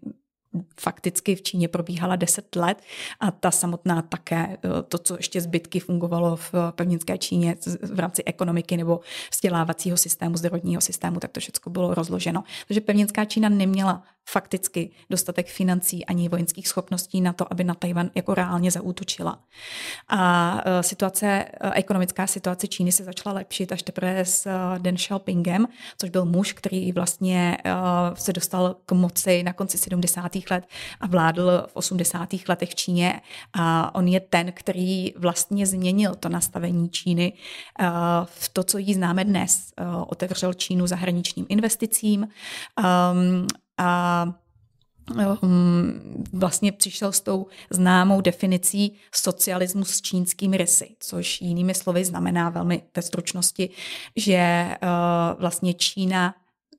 fakticky 0.80 1.34
v 1.34 1.42
Číně 1.42 1.68
probíhala 1.68 2.16
10 2.16 2.56
let 2.56 2.82
a 3.20 3.30
ta 3.30 3.50
samotná 3.50 4.02
také, 4.02 4.56
eh, 4.64 4.82
to, 4.88 4.98
co 4.98 5.16
ještě 5.16 5.40
zbytky 5.40 5.80
fungovalo 5.80 6.36
v 6.36 6.54
pevninské 6.70 7.18
Číně 7.18 7.56
v 7.82 8.00
rámci 8.00 8.24
ekonomiky 8.24 8.76
nebo 8.76 9.00
vzdělávacího 9.32 9.96
systému, 9.96 10.36
zdravotního 10.36 10.80
systému, 10.80 11.20
tak 11.20 11.30
to 11.30 11.40
všechno 11.40 11.72
bylo 11.72 11.94
rozloženo. 11.94 12.44
Takže 12.68 12.80
pevninská 12.80 13.24
Čína 13.24 13.48
neměla 13.48 14.02
fakticky 14.28 14.90
dostatek 15.10 15.46
financí 15.46 16.04
ani 16.04 16.28
vojenských 16.28 16.68
schopností 16.68 17.20
na 17.20 17.32
to, 17.32 17.52
aby 17.52 17.64
na 17.64 17.74
Tajvan 17.74 18.10
jako 18.14 18.34
reálně 18.34 18.70
zaútočila. 18.70 19.38
A 20.08 20.62
e, 20.64 20.82
situace, 20.82 21.26
e, 21.26 21.72
ekonomická 21.74 22.26
situace 22.26 22.66
Číny 22.66 22.92
se 22.92 23.04
začala 23.04 23.34
lepšit 23.34 23.72
až 23.72 23.82
teprve 23.82 24.24
s 24.24 24.46
e, 24.46 24.78
Deng 24.78 24.98
Xiaopingem, 24.98 25.68
což 25.98 26.10
byl 26.10 26.24
muž, 26.24 26.52
který 26.52 26.92
vlastně 26.92 27.58
se 28.14 28.32
dostal 28.32 28.76
k 28.86 28.92
moci 28.92 29.42
na 29.42 29.52
konci 29.52 29.78
70. 29.78 30.32
let 30.50 30.64
a 31.00 31.06
vládl 31.06 31.66
v 31.66 31.76
80. 31.76 32.28
letech 32.48 32.70
v 32.70 32.74
Číně. 32.74 33.20
A 33.52 33.94
on 33.94 34.08
je 34.08 34.20
ten, 34.20 34.52
který 34.52 35.14
vlastně 35.16 35.66
změnil 35.66 36.14
to 36.14 36.28
nastavení 36.28 36.90
Číny 36.90 37.32
v 38.24 38.48
to, 38.48 38.64
co 38.64 38.78
jí 38.78 38.94
známe 38.94 39.24
dnes. 39.24 39.72
Otevřel 40.06 40.54
Čínu 40.54 40.86
zahraničním 40.86 41.46
investicím, 41.48 42.28
a 43.82 44.26
um, 45.42 46.24
vlastně 46.32 46.72
přišel 46.72 47.12
s 47.12 47.20
tou 47.20 47.46
známou 47.70 48.20
definicí 48.20 48.98
socialismu 49.14 49.84
s 49.84 50.00
čínskými 50.00 50.56
rysy, 50.56 50.96
což 51.00 51.40
jinými 51.40 51.74
slovy 51.74 52.04
znamená 52.04 52.50
velmi 52.50 52.82
ve 52.96 53.02
stručnosti, 53.02 53.70
že 54.16 54.68
uh, 54.82 55.40
vlastně 55.40 55.74
Čína 55.74 56.34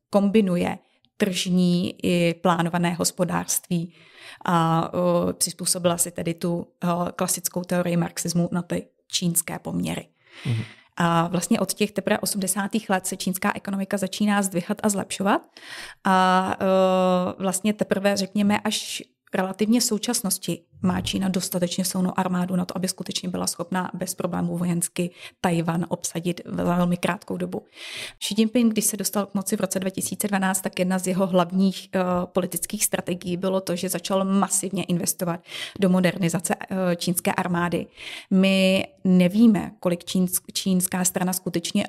kombinuje 0.10 0.78
tržní 1.18 2.06
i 2.06 2.34
plánované 2.34 2.94
hospodářství 2.94 3.94
a 4.46 4.90
uh, 4.94 5.34
přizpůsobila 5.34 5.98
si 5.98 6.12
tedy 6.12 6.34
tu 6.34 6.56
uh, 6.58 7.10
klasickou 7.10 7.62
teorii 7.62 7.98
marxismu 7.98 8.50
na 8.52 8.62
ty 8.62 8.88
čínské 9.08 9.60
poměry. 9.60 10.08
Mm-hmm. 10.46 10.66
A 10.98 11.28
vlastně 11.28 11.60
od 11.60 11.74
těch 11.74 11.92
teprve 11.92 12.20
80. 12.20 12.72
let 12.90 13.08
se 13.08 13.18
čínská 13.18 13.52
ekonomika 13.56 13.98
začíná 13.98 14.42
zdvihat 14.42 14.78
a 14.84 14.90
zlepšovat. 14.90 15.42
A 16.04 16.58
uh, 16.62 17.42
vlastně 17.42 17.74
teprve, 17.74 18.18
řekněme, 18.18 18.60
až 18.60 19.04
relativně 19.34 19.82
současnosti 19.82 20.64
má 20.82 21.02
Čína 21.02 21.30
dostatečně 21.30 21.86
silnou 21.86 22.20
armádu 22.20 22.56
na 22.56 22.66
to, 22.66 22.78
aby 22.78 22.88
skutečně 22.88 23.30
byla 23.30 23.48
schopná 23.48 23.92
bez 23.94 24.16
problémů 24.16 24.58
vojensky 24.58 25.12
Tajvan 25.42 25.86
obsadit 25.90 26.42
ve 26.46 26.64
velmi 26.64 26.98
krátkou 26.98 27.38
dobu. 27.38 27.66
Xi 28.20 28.36
Jinping, 28.38 28.74
když 28.74 28.86
se 28.86 28.98
dostal 28.98 29.26
k 29.26 29.34
moci 29.34 29.58
v 29.58 29.62
roce 29.62 29.80
2012, 29.80 30.62
tak 30.62 30.80
jedna 30.80 31.00
z 31.00 31.08
jeho 31.08 31.28
hlavních 31.28 31.90
uh, 31.96 32.02
politických 32.26 32.86
strategií 32.86 33.38
bylo 33.38 33.62
to, 33.62 33.76
že 33.76 33.90
začal 33.90 34.26
masivně 34.26 34.84
investovat 34.84 35.40
do 35.80 35.90
modernizace 35.90 36.56
uh, 36.56 36.78
čínské 36.96 37.32
armády. 37.32 37.88
My 38.32 38.88
nevíme, 39.04 39.72
kolik 39.80 40.06
čínsk, 40.06 40.44
čínská 40.54 41.06
strana 41.06 41.34
skutečně 41.34 41.88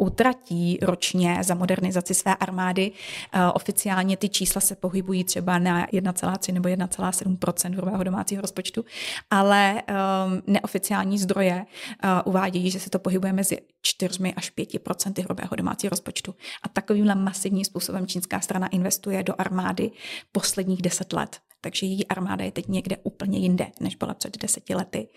utratí 0.00 0.78
ročně 0.82 1.38
za 1.40 1.54
modernizaci 1.54 2.14
své 2.14 2.34
armády. 2.34 2.92
Eh, 3.32 3.46
oficiálně 3.46 4.16
ty 4.16 4.28
čísla 4.28 4.60
se 4.60 4.76
pohybují 4.76 5.24
třeba 5.24 5.58
na 5.58 5.86
1,3 5.86 6.52
nebo 6.52 6.68
1,7% 6.68 7.74
hrubého 7.74 8.04
domácího 8.04 8.42
rozpočtu, 8.42 8.84
ale 9.30 9.82
um, 9.82 10.42
neoficiální 10.46 11.18
zdroje 11.18 11.54
uh, 11.54 12.10
uvádějí, 12.24 12.70
že 12.70 12.80
se 12.80 12.90
to 12.90 12.98
pohybuje 12.98 13.32
mezi 13.32 13.58
4 13.82 14.34
až 14.36 14.52
5% 14.58 15.24
hrubého 15.24 15.56
domácího 15.56 15.90
rozpočtu. 15.90 16.34
A 16.62 16.68
takovýmhle 16.68 17.14
masivním 17.14 17.64
způsobem 17.64 18.06
čínská 18.06 18.40
strana 18.40 18.66
investuje 18.66 19.22
do 19.22 19.34
armády 19.38 19.90
posledních 20.32 20.82
10 20.82 21.12
let. 21.12 21.36
Takže 21.60 21.86
její 21.86 22.06
armáda 22.06 22.44
je 22.44 22.52
teď 22.52 22.68
někde 22.68 22.96
úplně 23.02 23.38
jinde, 23.38 23.66
než 23.80 23.96
byla 23.96 24.14
před 24.14 24.38
deseti 24.38 24.74
lety. 24.74 25.08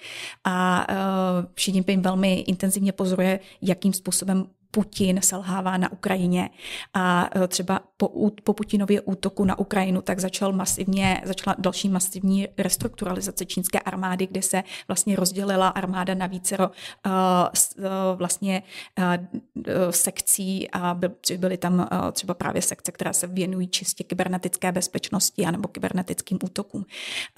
A 0.44 0.88
uh, 0.90 1.46
Xi 1.54 1.72
Jinping 1.72 2.04
velmi 2.04 2.40
intenzivně 2.40 2.92
pozoruje, 2.92 3.40
jakým 3.62 3.94
způsobem 3.94 4.48
Putin 4.76 5.22
selhává 5.22 5.78
na 5.78 5.92
Ukrajině 5.92 6.50
a 6.94 7.30
e, 7.36 7.48
třeba 7.48 7.82
po, 7.98 8.32
po 8.44 8.54
Putinově 8.54 9.02
útoku 9.02 9.46
na 9.46 9.60
Ukrajinu 9.60 10.02
tak 10.02 10.20
začal 10.20 10.54
masivně, 10.54 11.22
začala 11.26 11.56
další 11.60 11.90
masivní 11.90 12.48
restrukturalizace 12.58 13.46
čínské 13.46 13.80
armády, 13.80 14.28
kde 14.28 14.42
se 14.42 14.64
vlastně 14.88 15.16
rozdělila 15.16 15.68
armáda 15.68 16.14
na 16.14 16.28
vícero 16.28 16.68
uh, 16.70 16.74
vlastně 18.16 18.64
uh, 18.98 19.90
sekcí 19.90 20.72
a 20.72 20.94
by, 20.94 21.10
byly 21.38 21.58
tam 21.58 21.74
uh, 21.80 22.12
třeba 22.12 22.34
právě 22.34 22.62
sekce, 22.62 22.92
které 22.92 23.14
se 23.14 23.28
věnují 23.28 23.68
čistě 23.68 24.04
kybernetické 24.04 24.72
bezpečnosti 24.72 25.46
anebo 25.46 25.68
kybernetickým 25.68 26.40
útokům. 26.44 26.86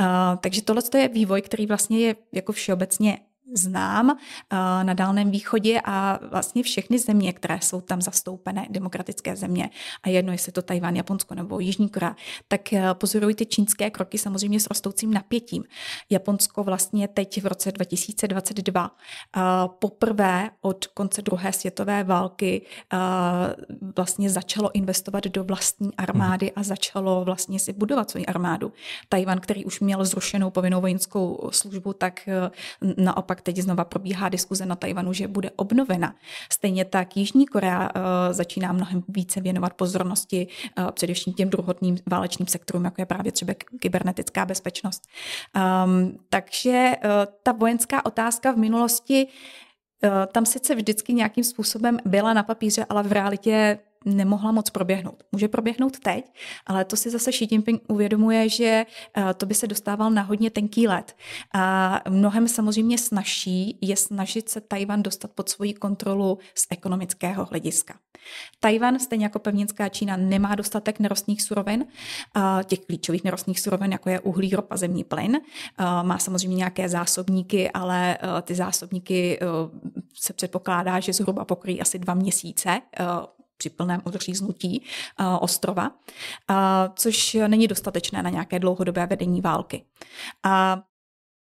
Uh, 0.01 0.07
takže 0.39 0.61
tohle 0.61 0.83
je 0.97 1.07
vývoj, 1.07 1.41
který 1.41 1.65
vlastně 1.65 1.99
je 1.99 2.15
jako 2.31 2.51
všeobecně 2.51 3.19
znám 3.53 4.09
eh, 4.09 4.55
na 4.83 4.93
Dálném 4.93 5.31
východě 5.31 5.81
a 5.85 6.19
vlastně 6.31 6.63
všechny 6.63 6.99
země, 6.99 7.33
které 7.33 7.59
jsou 7.61 7.81
tam 7.81 8.01
zastoupené, 8.01 8.67
demokratické 8.69 9.35
země, 9.35 9.69
a 10.03 10.09
jedno, 10.09 10.31
jestli 10.31 10.51
to 10.51 10.61
Tajván, 10.61 10.95
Japonsko 10.95 11.35
nebo 11.35 11.59
Jižní 11.59 11.89
Korea, 11.89 12.15
tak 12.47 12.73
eh, 12.73 12.93
pozorují 12.93 13.35
ty 13.35 13.45
čínské 13.45 13.89
kroky 13.89 14.17
samozřejmě 14.17 14.59
s 14.59 14.67
rostoucím 14.67 15.13
napětím. 15.13 15.63
Japonsko 16.09 16.63
vlastně 16.63 17.07
teď 17.07 17.43
v 17.43 17.45
roce 17.45 17.71
2022 17.71 18.91
eh, 19.37 19.41
poprvé 19.79 20.49
od 20.61 20.87
konce 20.87 21.21
druhé 21.21 21.53
světové 21.53 22.03
války 22.03 22.65
vlastně 23.95 24.29
začalo 24.29 24.75
investovat 24.75 25.23
do 25.23 25.43
vlastní 25.43 25.95
armády 25.95 26.51
a 26.51 26.63
začalo 26.63 27.25
vlastně 27.25 27.59
si 27.59 27.73
budovat 27.73 28.11
svou 28.11 28.21
armádu. 28.27 28.73
Tajvan, 29.09 29.39
který 29.39 29.65
už 29.65 29.79
měl 29.79 30.05
zrušenou 30.05 30.51
povinnou 30.51 30.81
vojenskou 30.81 31.49
službu, 31.51 31.93
tak 31.93 32.29
naopak 32.97 33.34
naopak 33.35 33.41
teď 33.41 33.57
znova 33.57 33.85
probíhá 33.85 34.29
diskuze 34.29 34.65
na 34.65 34.75
Tajvanu, 34.75 35.13
že 35.13 35.27
bude 35.27 35.51
obnovena. 35.55 36.15
Stejně 36.51 36.85
tak 36.85 37.17
Jižní 37.17 37.45
Korea 37.45 37.81
uh, 37.81 37.91
začíná 38.31 38.71
mnohem 38.71 39.03
více 39.07 39.41
věnovat 39.41 39.73
pozornosti 39.73 40.47
uh, 40.77 40.91
především 40.91 41.33
těm 41.33 41.49
druhotným 41.49 41.97
válečným 42.07 42.47
sektorům, 42.47 42.85
jako 42.85 43.01
je 43.01 43.05
právě 43.05 43.31
třeba 43.31 43.53
kybernetická 43.79 44.45
bezpečnost. 44.45 45.07
Um, 45.55 46.17
takže 46.29 46.91
uh, 47.03 47.09
ta 47.43 47.51
vojenská 47.51 48.05
otázka 48.05 48.51
v 48.51 48.57
minulosti 48.57 49.27
tam 50.31 50.45
sice 50.45 50.75
vždycky 50.75 51.13
nějakým 51.13 51.43
způsobem 51.43 51.97
byla 52.05 52.33
na 52.33 52.43
papíře, 52.43 52.85
ale 52.89 53.03
v 53.03 53.11
realitě 53.11 53.79
nemohla 54.05 54.51
moc 54.51 54.69
proběhnout. 54.69 55.23
Může 55.31 55.47
proběhnout 55.47 55.99
teď, 55.99 56.25
ale 56.65 56.85
to 56.85 56.95
si 56.95 57.09
zase 57.09 57.31
Xi 57.31 57.47
Jinping 57.51 57.81
uvědomuje, 57.87 58.49
že 58.49 58.85
eh, 59.17 59.33
to 59.33 59.45
by 59.45 59.53
se 59.53 59.67
dostával 59.67 60.11
na 60.11 60.21
hodně 60.21 60.49
tenký 60.49 60.87
let. 60.87 61.15
A 61.53 62.01
mnohem 62.09 62.47
samozřejmě 62.47 62.97
snažší 62.97 63.77
je 63.81 63.95
snažit 63.95 64.49
se 64.49 64.61
Tajvan 64.61 65.03
dostat 65.03 65.31
pod 65.31 65.49
svoji 65.49 65.73
kontrolu 65.73 66.39
z 66.55 66.67
ekonomického 66.69 67.45
hlediska. 67.45 67.93
Tajvan, 68.59 68.99
stejně 68.99 69.25
jako 69.25 69.39
pevninská 69.39 69.89
Čína, 69.89 70.17
nemá 70.17 70.55
dostatek 70.55 70.99
nerostných 70.99 71.41
surovin, 71.41 71.85
těch 72.63 72.79
klíčových 72.79 73.23
nerostných 73.23 73.59
surovin, 73.59 73.91
jako 73.91 74.09
je 74.09 74.19
uhlí, 74.19 74.49
ropa, 74.49 74.77
zemní 74.77 75.03
plyn. 75.03 75.39
Má 76.03 76.17
samozřejmě 76.17 76.55
nějaké 76.55 76.89
zásobníky, 76.89 77.71
ale 77.71 78.17
eh, 78.17 78.41
ty 78.41 78.55
zásobníky 78.55 79.39
eh, 79.41 79.45
se 80.13 80.33
předpokládá, 80.33 80.99
že 80.99 81.13
zhruba 81.13 81.45
pokryjí 81.45 81.81
asi 81.81 81.99
dva 81.99 82.13
měsíce 82.13 82.81
při 83.57 83.69
plném 83.69 84.01
odříznutí 84.03 84.81
uh, 85.19 85.25
ostrova, 85.39 85.89
uh, 85.89 86.55
což 86.95 87.37
není 87.47 87.67
dostatečné 87.67 88.23
na 88.23 88.29
nějaké 88.29 88.59
dlouhodobé 88.59 89.05
vedení 89.05 89.41
války. 89.41 89.85
A 90.43 90.83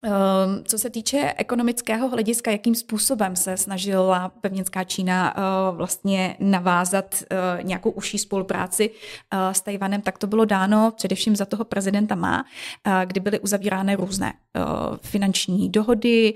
ehm, 0.05 0.65
co 0.65 0.79
se 0.79 0.91
týče 0.91 1.35
ekonomického 1.37 2.09
hlediska, 2.09 2.51
jakým 2.51 2.75
způsobem 2.75 3.37
se 3.37 3.57
snažila 3.57 4.29
pevninská 4.29 4.85
Čína 4.85 5.35
vlastně 5.71 6.37
navázat 6.41 7.23
nějakou 7.63 7.91
užší 7.91 8.19
spolupráci 8.19 8.91
s 9.53 9.61
Tajvanem, 9.61 10.03
tak 10.03 10.19
to 10.19 10.27
bylo 10.27 10.45
dáno 10.45 10.93
především 10.97 11.37
za 11.37 11.45
toho 11.45 11.65
prezidenta 11.65 12.15
Má, 12.15 12.45
kdy 13.05 13.21
byly 13.21 13.41
uzavírány 13.41 13.95
různé 13.95 14.33
finanční 15.03 15.71
dohody, 15.71 16.35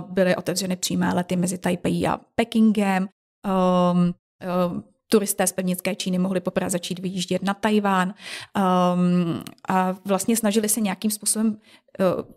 byly 0.00 0.36
otevřeny 0.36 0.76
přímé 0.76 1.14
lety 1.14 1.36
mezi 1.36 1.58
Taipei 1.58 2.06
a 2.06 2.20
Pekingem, 2.34 3.08
Ehm, 3.46 4.12
turisté 5.08 5.46
z 5.46 5.52
pevnické 5.52 5.94
Číny 5.94 6.18
mohli 6.18 6.40
poprvé 6.40 6.70
začít 6.70 6.98
vyjíždět 6.98 7.42
na 7.42 7.54
Tajván 7.54 8.08
um, 8.08 9.42
a 9.68 9.96
vlastně 10.04 10.36
snažili 10.36 10.68
se 10.68 10.80
nějakým 10.80 11.10
způsobem 11.10 11.46
uh, 11.46 11.56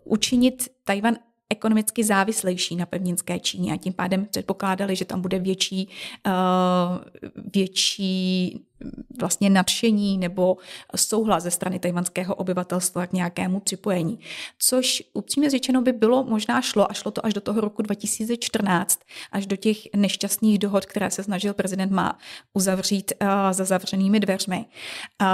učinit 0.04 0.68
Tajvan 0.84 1.16
ekonomicky 1.50 2.04
závislejší 2.04 2.76
na 2.76 2.86
pevninské 2.86 3.40
Číně 3.40 3.72
a 3.72 3.76
tím 3.76 3.92
pádem 3.92 4.26
předpokládali, 4.26 4.96
že 4.96 5.04
tam 5.04 5.20
bude 5.20 5.38
větší, 5.38 5.88
uh, 6.26 6.32
větší 7.54 8.60
vlastně 9.20 9.50
nadšení 9.50 10.18
nebo 10.18 10.56
souhlas 10.96 11.42
ze 11.42 11.50
strany 11.50 11.78
tajvanského 11.78 12.34
obyvatelstva 12.34 13.06
k 13.06 13.12
nějakému 13.12 13.60
připojení. 13.60 14.18
Což 14.58 15.02
upřímně 15.12 15.50
řečeno 15.50 15.82
by 15.82 15.92
bylo 15.92 16.24
možná 16.24 16.62
šlo 16.62 16.90
a 16.90 16.94
šlo 16.94 17.10
to 17.10 17.26
až 17.26 17.34
do 17.34 17.40
toho 17.40 17.60
roku 17.60 17.82
2014, 17.82 19.00
až 19.32 19.46
do 19.46 19.56
těch 19.56 19.76
nešťastných 19.96 20.58
dohod, 20.58 20.86
které 20.86 21.10
se 21.10 21.22
snažil 21.22 21.54
prezident 21.54 21.92
má 21.92 22.18
uzavřít 22.54 23.12
uh, 23.22 23.28
za 23.50 23.64
zavřenými 23.64 24.20
dveřmi. 24.20 24.58
Uh, 24.58 25.26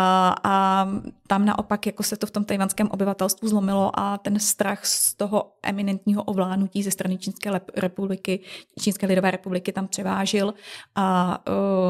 a 0.45 0.89
tam 1.27 1.45
naopak 1.45 1.87
jako 1.87 2.03
se 2.03 2.17
to 2.17 2.27
v 2.27 2.31
tom 2.31 2.45
tajvanském 2.45 2.89
obyvatelstvu 2.91 3.49
zlomilo 3.49 3.99
a 3.99 4.19
ten 4.19 4.39
strach 4.39 4.87
z 4.87 5.15
toho 5.15 5.53
eminentního 5.63 6.23
ovládnutí 6.23 6.83
ze 6.83 6.91
strany 6.91 7.19
Čínské 7.19 7.51
republiky, 7.77 8.41
Čínské 8.81 9.07
lidové 9.07 9.31
republiky 9.31 9.73
tam 9.73 9.89
převážil 9.89 10.55
a, 10.95 11.39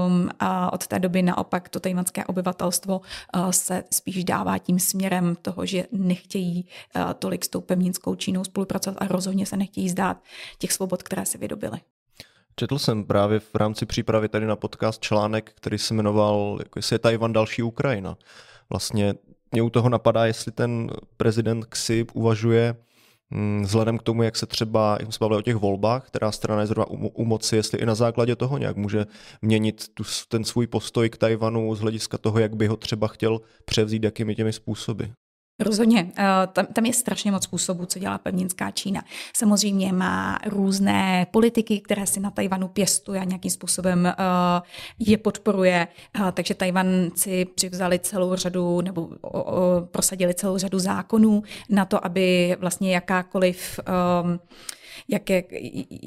um, 0.07 0.31
a 0.41 0.73
od 0.73 0.87
té 0.87 0.99
doby 0.99 1.23
naopak 1.23 1.46
naopak 1.47 1.69
to 1.69 1.81
tajvanské 1.81 2.25
obyvatelstvo 2.25 3.01
eh, 3.01 3.53
se 3.53 3.85
spíš 3.91 4.25
dává 4.25 4.59
tím 4.59 4.79
směrem 4.79 5.37
toho, 5.43 5.67
že 5.67 5.87
nechtějí 5.93 6.67
eh, 6.97 7.15
tolik 7.19 7.45
s 7.45 7.49
tou 7.49 7.61
pevninskou 7.61 8.15
Čínou 8.15 8.45
spolupracovat 8.45 8.97
a 9.03 9.07
rozhodně 9.07 9.47
se 9.47 9.57
nechtějí 9.57 9.89
zdát 9.89 10.23
těch 10.59 10.73
svobod, 10.73 11.03
které 11.03 11.27
se 11.27 11.39
vydobily. 11.39 11.79
Četl 12.57 12.79
jsem 12.79 13.05
právě 13.05 13.41
v 13.41 13.55
rámci 13.55 13.87
přípravy 13.87 14.29
tady 14.29 14.47
na 14.47 14.57
podcast 14.57 15.01
článek, 15.01 15.53
který 15.55 15.79
se 15.79 15.95
jmenoval, 15.95 16.57
jako 16.59 16.79
jestli 16.79 16.95
je 16.95 16.99
Tajvan 16.99 17.33
další 17.33 17.63
Ukrajina. 17.63 18.17
Vlastně 18.71 19.15
mě 19.53 19.63
u 19.63 19.71
toho 19.71 19.89
napadá, 19.89 20.27
jestli 20.27 20.53
ten 20.53 20.91
prezident 21.17 21.65
Xi 21.65 22.07
uvažuje 22.15 22.77
vzhledem 23.63 23.99
k 23.99 24.03
tomu, 24.03 24.23
jak 24.23 24.37
se 24.37 24.47
třeba, 24.47 24.97
jak 25.01 25.13
jsme 25.13 25.25
bavili 25.25 25.39
o 25.39 25.43
těch 25.43 25.57
volbách, 25.57 26.07
která 26.07 26.33
strana 26.33 26.61
je 26.61 26.67
zrovna 26.67 26.91
u, 26.91 27.09
u 27.09 27.25
moci, 27.25 27.57
jestli 27.57 27.79
i 27.79 27.87
na 27.87 27.95
základě 27.95 28.37
toho 28.37 28.59
nějak 28.59 28.77
může 28.77 29.07
měnit 29.43 29.89
tu, 29.95 30.05
ten 30.29 30.45
svůj 30.45 30.67
postoj 30.67 31.11
k 31.11 31.17
Tajvanu 31.17 31.75
z 31.75 31.81
hlediska 31.81 32.19
toho, 32.19 32.39
jak 32.39 32.57
by 32.57 32.67
ho 32.67 32.77
třeba 32.77 33.09
chtěl 33.09 33.41
převzít, 33.65 34.05
jakými 34.05 34.35
těmi 34.35 34.53
způsoby. 34.53 35.05
Rozhodně. 35.59 36.13
Eh, 36.19 36.25
tam, 36.53 36.67
tam 36.67 36.87
je 36.87 36.93
strašně 36.93 37.33
moc 37.33 37.45
způsobů, 37.45 37.87
co 37.87 37.99
dělá 37.99 38.19
pevninská 38.19 38.71
Čína. 38.71 39.05
Samozřejmě 39.37 39.93
má 39.93 40.39
různé 40.47 41.27
politiky, 41.31 41.81
které 41.81 42.07
si 42.07 42.21
na 42.21 42.31
Tajvanu 42.31 42.69
pěstuje 42.69 43.21
a 43.21 43.25
nějakým 43.25 43.51
způsobem 43.51 44.15
uh, 44.19 44.67
je 44.99 45.19
podporuje. 45.19 45.89
Uh, 46.19 46.31
takže 46.31 46.55
Tajvanci 46.55 47.45
přivzali 47.45 47.99
celou 47.99 48.37
řadu 48.37 48.81
nebo 48.81 49.09
prosadili 49.91 50.35
celou 50.35 50.59
řadu 50.59 50.79
zákonů 50.79 51.43
na 51.69 51.85
to, 51.85 52.07
aby 52.07 52.57
vlastně 52.61 52.95
jakákoliv 52.95 53.81
jaké, 55.09 55.43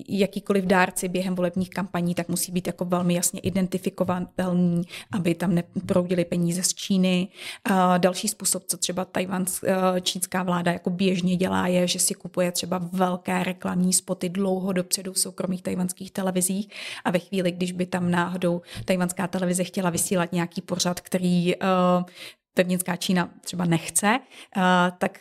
jakýkoliv 0.09 0.65
dárci 0.65 1.07
během 1.07 1.35
volebních 1.35 1.69
kampaní, 1.69 2.15
tak 2.15 2.29
musí 2.29 2.51
být 2.51 2.67
jako 2.67 2.85
velmi 2.85 3.13
jasně 3.13 3.39
identifikovatelný, 3.39 4.81
aby 5.11 5.35
tam 5.35 5.55
neproudily 5.55 6.25
peníze 6.25 6.63
z 6.63 6.73
Číny. 6.73 7.27
A 7.63 7.97
další 7.97 8.27
způsob, 8.27 8.63
co 8.67 8.77
třeba 8.77 9.05
Tajvan, 9.05 9.45
eh, 9.63 10.01
čínská 10.01 10.43
vláda 10.43 10.71
jako 10.71 10.89
běžně 10.89 11.35
dělá, 11.35 11.67
je, 11.67 11.87
že 11.87 11.99
si 11.99 12.13
kupuje 12.13 12.51
třeba 12.51 12.89
velké 12.91 13.43
reklamní 13.43 13.93
spoty 13.93 14.29
dlouho 14.29 14.73
dopředu 14.73 15.13
v 15.13 15.19
soukromých 15.19 15.63
tajvanských 15.63 16.11
televizích 16.11 16.69
a 17.05 17.11
ve 17.11 17.19
chvíli, 17.19 17.51
když 17.51 17.71
by 17.71 17.85
tam 17.85 18.11
náhodou 18.11 18.61
tajvanská 18.85 19.27
televize 19.27 19.63
chtěla 19.63 19.89
vysílat 19.89 20.31
nějaký 20.31 20.61
pořad, 20.61 20.99
který 20.99 21.55
uh, 21.55 21.61
pevninská 22.53 22.95
Čína 22.95 23.29
třeba 23.41 23.65
nechce, 23.65 24.19
uh, 24.57 24.63
tak 24.97 25.19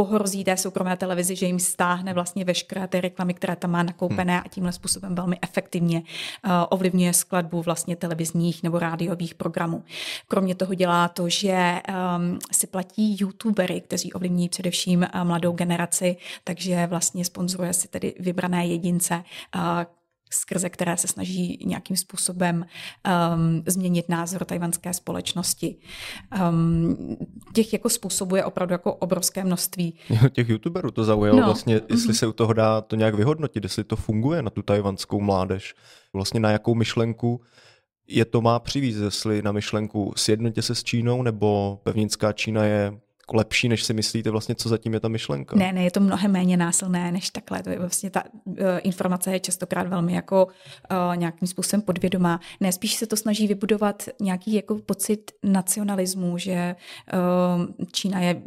pohrozí 0.00 0.44
té 0.44 0.56
soukromé 0.56 0.96
televizi, 0.96 1.36
že 1.36 1.46
jim 1.46 1.58
stáhne 1.58 2.14
vlastně 2.14 2.44
veškeré 2.44 2.88
ty 2.88 3.00
reklamy, 3.00 3.34
které 3.34 3.56
tam 3.56 3.70
má 3.70 3.82
nakoupené 3.82 4.32
hmm. 4.32 4.42
a 4.46 4.48
tímhle 4.48 4.72
způsobem 4.72 5.14
velmi 5.14 5.38
efektivně 5.42 5.98
uh, 5.98 6.52
ovlivňuje 6.70 7.12
skladbu 7.12 7.62
vlastně 7.62 7.96
televizních 7.96 8.62
nebo 8.62 8.78
rádiových 8.78 9.34
programů. 9.34 9.84
Kromě 10.28 10.54
toho 10.54 10.74
dělá 10.74 11.08
to, 11.08 11.28
že 11.28 11.80
um, 11.88 12.38
si 12.52 12.66
platí 12.66 13.16
youtubery, 13.20 13.80
kteří 13.80 14.12
ovlivní 14.12 14.48
především 14.48 15.06
uh, 15.14 15.24
mladou 15.24 15.52
generaci, 15.52 16.16
takže 16.44 16.86
vlastně 16.86 17.24
sponzoruje 17.24 17.72
si 17.72 17.88
tedy 17.88 18.14
vybrané 18.18 18.66
jedince, 18.66 19.14
uh, 19.54 19.60
skrze 20.30 20.70
které 20.70 20.96
se 20.96 21.08
snaží 21.08 21.58
nějakým 21.66 21.96
způsobem 21.96 22.66
um, 23.34 23.62
změnit 23.66 24.08
názor 24.08 24.44
tajvanské 24.44 24.94
společnosti. 24.94 25.76
Um, 26.50 27.16
těch 27.54 27.72
jako 27.72 27.88
způsobů 27.88 28.36
je 28.36 28.44
opravdu 28.44 28.72
jako 28.72 28.94
obrovské 28.94 29.44
množství. 29.44 29.94
Těch 30.32 30.48
youtuberů 30.48 30.90
to 30.90 31.04
zaujalo 31.04 31.40
no. 31.40 31.46
vlastně, 31.46 31.74
jestli 31.74 32.12
mm-hmm. 32.12 32.18
se 32.18 32.26
u 32.26 32.32
toho 32.32 32.52
dá 32.52 32.80
to 32.80 32.96
nějak 32.96 33.14
vyhodnotit, 33.14 33.64
jestli 33.64 33.84
to 33.84 33.96
funguje 33.96 34.42
na 34.42 34.50
tu 34.50 34.62
tajvanskou 34.62 35.20
mládež. 35.20 35.74
Vlastně 36.12 36.40
na 36.40 36.50
jakou 36.50 36.74
myšlenku 36.74 37.40
je 38.08 38.24
to 38.24 38.40
má 38.40 38.58
přivízt, 38.58 38.98
jestli 38.98 39.42
na 39.42 39.52
myšlenku 39.52 40.12
sjednotě 40.16 40.62
se 40.62 40.74
s 40.74 40.84
Čínou, 40.84 41.22
nebo 41.22 41.80
pevninská 41.82 42.32
Čína 42.32 42.64
je 42.64 43.00
jako 43.30 43.36
lepší, 43.36 43.68
než 43.68 43.84
si 43.84 43.92
myslíte 43.92 44.30
vlastně, 44.30 44.54
co 44.54 44.68
zatím 44.68 44.94
je 44.94 45.00
ta 45.00 45.08
myšlenka. 45.08 45.56
Ne, 45.56 45.72
ne, 45.72 45.84
je 45.84 45.90
to 45.90 46.00
mnohem 46.00 46.32
méně 46.32 46.56
násilné 46.56 47.12
než 47.12 47.30
takhle. 47.30 47.62
To 47.62 47.70
je 47.70 47.78
vlastně 47.78 48.10
ta 48.10 48.24
uh, 48.44 48.54
informace 48.82 49.32
je 49.32 49.40
častokrát 49.40 49.86
velmi 49.88 50.12
jako 50.12 50.46
uh, 50.46 51.16
nějakým 51.16 51.48
způsobem 51.48 51.82
podvědomá. 51.82 52.40
Ne, 52.60 52.72
spíš 52.72 52.94
se 52.94 53.06
to 53.06 53.16
snaží 53.16 53.46
vybudovat 53.46 54.02
nějaký 54.20 54.54
jako 54.54 54.78
pocit 54.78 55.30
nacionalismu, 55.42 56.38
že 56.38 56.76
uh, 57.12 57.86
Čína 57.92 58.20
je 58.20 58.42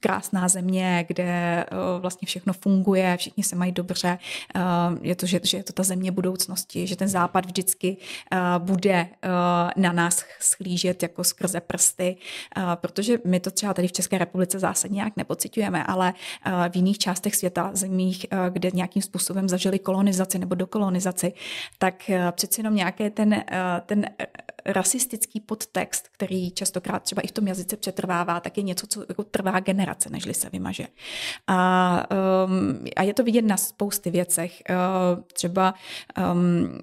krásná 0.00 0.48
země, 0.48 1.04
kde 1.08 1.64
uh, 1.72 2.00
vlastně 2.00 2.26
všechno 2.26 2.52
funguje, 2.52 3.16
všichni 3.16 3.44
se 3.44 3.56
mají 3.56 3.72
dobře. 3.72 4.18
Uh, 4.56 4.98
je 5.02 5.14
to, 5.14 5.26
že, 5.26 5.40
že 5.44 5.56
je 5.56 5.62
to 5.62 5.72
ta 5.72 5.82
země 5.82 6.12
budoucnosti, 6.12 6.86
že 6.86 6.96
ten 6.96 7.08
západ 7.08 7.46
vždycky 7.46 7.96
uh, 8.32 8.66
bude 8.66 9.02
uh, 9.02 9.82
na 9.82 9.92
nás 9.92 10.24
schlížet 10.40 11.02
jako 11.02 11.24
skrze 11.24 11.60
prsty, 11.60 12.16
uh, 12.56 12.74
protože 12.74 13.18
my 13.26 13.40
to 13.40 13.50
třeba 13.50 13.74
tady 13.74 13.88
v 13.88 13.92
České 14.00 14.18
republice 14.18 14.58
zásadně 14.58 14.94
nějak 14.94 15.16
nepocitujeme, 15.16 15.84
ale 15.84 16.14
eh, 16.46 16.70
v 16.70 16.76
jiných 16.76 16.98
částech 16.98 17.36
světa, 17.36 17.70
zemích, 17.72 18.26
eh, 18.30 18.36
kde 18.50 18.70
nějakým 18.74 19.02
způsobem 19.02 19.48
zažili 19.48 19.78
kolonizaci 19.78 20.38
nebo 20.38 20.54
dokolonizaci, 20.54 21.32
tak 21.78 22.10
eh, 22.10 22.32
přeci 22.32 22.60
jenom 22.60 22.74
nějaké 22.74 23.10
ten, 23.10 23.44
ten 23.86 24.06
rasistický 24.66 25.40
podtext, 25.40 26.08
který 26.08 26.50
častokrát 26.50 27.02
třeba 27.02 27.22
i 27.22 27.26
v 27.26 27.32
tom 27.32 27.48
jazyce 27.48 27.76
přetrvává, 27.76 28.40
tak 28.40 28.56
je 28.56 28.62
něco, 28.62 28.86
co 28.86 29.04
jako 29.08 29.24
trvá 29.24 29.60
generace, 29.60 30.10
nežli 30.10 30.34
se 30.34 30.50
vymaže. 30.50 30.86
A, 31.46 32.06
um, 32.46 32.84
a 32.96 33.02
je 33.02 33.14
to 33.14 33.24
vidět 33.24 33.44
na 33.44 33.56
spousty 33.56 34.10
věcech. 34.10 34.62
Uh, 34.70 35.22
třeba 35.32 35.74
um, 36.32 36.80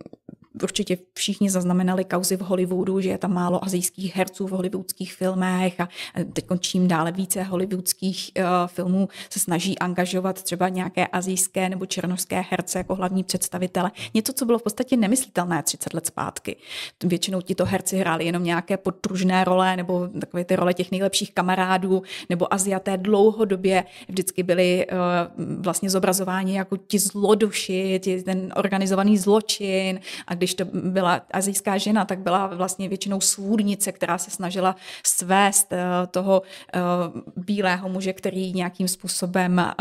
určitě 0.64 0.98
všichni 1.14 1.50
zaznamenali 1.50 2.06
kauzy 2.06 2.38
v 2.38 2.42
Hollywoodu, 2.42 3.02
že 3.02 3.10
je 3.10 3.18
tam 3.18 3.34
málo 3.34 3.66
azijských 3.66 4.16
herců 4.16 4.48
v 4.48 4.52
hollywoodských 4.52 5.14
filmech 5.14 5.80
a 5.80 5.90
teď 6.34 6.46
čím 6.60 6.88
dále 6.88 7.12
více 7.12 7.44
hollywoodských 7.44 8.32
uh, 8.38 8.44
filmů 8.68 9.10
se 9.30 9.40
snaží 9.40 9.80
angažovat 9.80 10.44
třeba 10.44 10.70
nějaké 10.70 11.08
azijské 11.08 11.70
nebo 11.70 11.86
černožské 11.86 12.46
herce 12.50 12.78
jako 12.78 12.96
hlavní 12.96 13.24
představitele. 13.24 13.92
Něco, 14.14 14.34
co 14.34 14.46
bylo 14.46 14.60
v 14.60 14.64
podstatě 14.64 14.98
nemyslitelné 14.98 15.64
30 15.64 15.94
let 15.94 16.06
zpátky. 16.06 16.56
Většinou 17.04 17.42
tito 17.42 17.66
herci 17.66 17.98
hráli 17.98 18.26
jenom 18.26 18.44
nějaké 18.44 18.78
podpružné 18.78 19.44
role 19.44 19.78
nebo 19.78 20.08
takové 20.22 20.44
ty 20.44 20.56
role 20.56 20.74
těch 20.74 20.92
nejlepších 20.92 21.34
kamarádů 21.34 22.04
nebo 22.30 22.54
Aziaté 22.54 22.98
dlouhodobě 22.98 23.84
vždycky 24.10 24.44
byli 24.44 24.88
uh, 24.88 25.46
vlastně 25.62 25.90
zobrazováni 25.90 26.58
jako 26.58 26.78
ti 26.78 27.00
zloduši, 27.00 28.00
ti, 28.04 28.24
ten 28.24 28.54
organizovaný 28.56 29.18
zločin 29.18 30.00
a 30.28 30.36
když 30.36 30.47
to 30.54 30.66
byla 30.66 31.22
azijská 31.32 31.78
žena, 31.78 32.06
tak 32.06 32.20
byla 32.20 32.48
vlastně 32.48 32.90
většinou 32.90 33.22
svůdnice, 33.22 33.92
která 33.92 34.18
se 34.18 34.32
snažila 34.32 34.76
svést 35.06 35.72
uh, 35.72 35.78
toho 36.12 36.42
uh, 36.42 37.44
bílého 37.44 37.90
muže, 37.90 38.14
který 38.14 38.54
nějakým 38.54 38.88
způsobem 38.88 39.74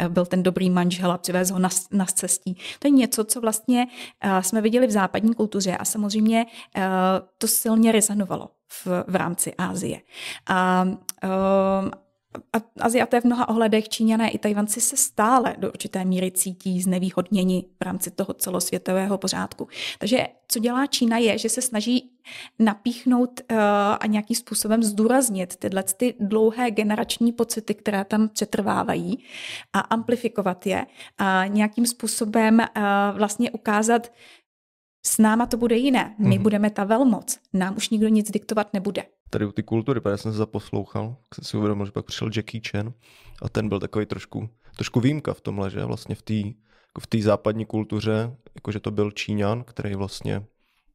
uh, 0.00 0.08
byl 0.08 0.26
ten 0.26 0.42
dobrý 0.42 0.70
manžel 0.70 1.12
a 1.12 1.18
přivez 1.18 1.50
ho 1.50 1.58
na, 1.58 1.68
na 1.90 2.04
cestí. 2.04 2.56
To 2.78 2.88
je 2.88 2.90
něco, 2.90 3.24
co 3.24 3.40
vlastně 3.40 3.86
jsme 4.40 4.60
viděli 4.60 4.86
v 4.86 4.90
západní 4.90 5.34
kultuře 5.34 5.76
a 5.76 5.84
samozřejmě 5.84 6.46
to 7.38 7.48
silně 7.48 7.92
rezonovalo 7.92 8.48
v, 8.68 8.86
v 9.08 9.16
rámci 9.16 9.54
Ázie. 9.54 10.00
A, 10.46 10.54
a 10.54 12.03
Aziaté 12.80 13.20
v 13.20 13.24
mnoha 13.24 13.48
ohledech, 13.48 13.88
Číňané 13.88 14.30
i 14.30 14.38
Tajvanci 14.38 14.80
se 14.80 14.96
stále 14.96 15.56
do 15.58 15.68
určité 15.68 16.04
míry 16.04 16.30
cítí 16.30 16.80
znevýhodněni 16.80 17.64
v 17.80 17.84
rámci 17.84 18.10
toho 18.10 18.34
celosvětového 18.34 19.18
pořádku. 19.18 19.68
Takže 19.98 20.26
co 20.48 20.58
dělá 20.58 20.86
Čína 20.86 21.18
je, 21.18 21.38
že 21.38 21.48
se 21.48 21.62
snaží 21.62 22.10
napíchnout 22.58 23.40
uh, 23.50 23.58
a 24.00 24.06
nějakým 24.06 24.36
způsobem 24.36 24.82
zdůraznit 24.82 25.56
tyhle 25.56 25.82
ty 25.82 26.14
dlouhé 26.20 26.70
generační 26.70 27.32
pocity, 27.32 27.74
které 27.74 28.04
tam 28.04 28.28
přetrvávají 28.28 29.24
a 29.72 29.78
amplifikovat 29.78 30.66
je 30.66 30.86
a 31.18 31.46
nějakým 31.46 31.86
způsobem 31.86 32.58
uh, 32.58 32.82
vlastně 33.16 33.50
ukázat, 33.50 34.12
s 35.06 35.18
náma 35.18 35.46
to 35.46 35.56
bude 35.56 35.76
jiné. 35.76 36.14
My 36.18 36.26
mm-hmm. 36.26 36.42
budeme 36.42 36.70
ta 36.70 36.84
velmoc. 36.84 37.38
Nám 37.52 37.76
už 37.76 37.90
nikdo 37.90 38.08
nic 38.08 38.30
diktovat 38.30 38.72
nebude 38.72 39.02
tady 39.34 39.46
u 39.46 39.52
ty 39.52 39.62
kultury, 39.62 40.00
protože 40.00 40.16
jsem 40.16 40.32
se 40.32 40.38
zaposlouchal, 40.38 41.16
jsem 41.34 41.44
si 41.44 41.56
uvědomil, 41.56 41.86
že 41.86 41.92
pak 41.92 42.06
přišel 42.06 42.30
Jackie 42.36 42.62
Chan 42.70 42.92
a 43.42 43.48
ten 43.48 43.68
byl 43.68 43.80
takový 43.80 44.06
trošku, 44.06 44.48
trošku 44.76 45.00
výjimka 45.00 45.34
v 45.34 45.40
tomhle, 45.40 45.70
že 45.70 45.84
vlastně 45.84 46.14
v 46.14 46.22
té 46.22 46.34
jako 46.34 47.00
v 47.00 47.06
té 47.06 47.22
západní 47.22 47.66
kultuře, 47.66 48.36
jakože 48.54 48.80
to 48.80 48.90
byl 48.90 49.10
Číňan, 49.10 49.64
který 49.64 49.94
vlastně 49.94 50.42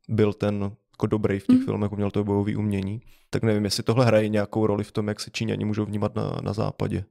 byl 0.10 0.34
ten 0.34 0.72
jako 0.92 1.08
dobrý 1.08 1.40
v 1.40 1.48
těch 1.48 1.60
mm. 1.60 1.66
filmech, 1.66 1.92
uměl 1.92 2.12
to 2.12 2.24
bojové 2.24 2.56
umění, 2.56 3.02
tak 3.30 3.44
nevím, 3.44 3.66
jestli 3.66 3.84
tohle 3.84 4.06
hraje 4.06 4.30
nějakou 4.30 4.68
roli 4.68 4.84
v 4.84 4.92
tom, 4.92 5.08
jak 5.08 5.20
se 5.20 5.32
Číňani 5.32 5.66
můžou 5.66 5.86
vnímat 5.86 6.16
na, 6.16 6.40
na 6.42 6.54
západě. 6.54 7.04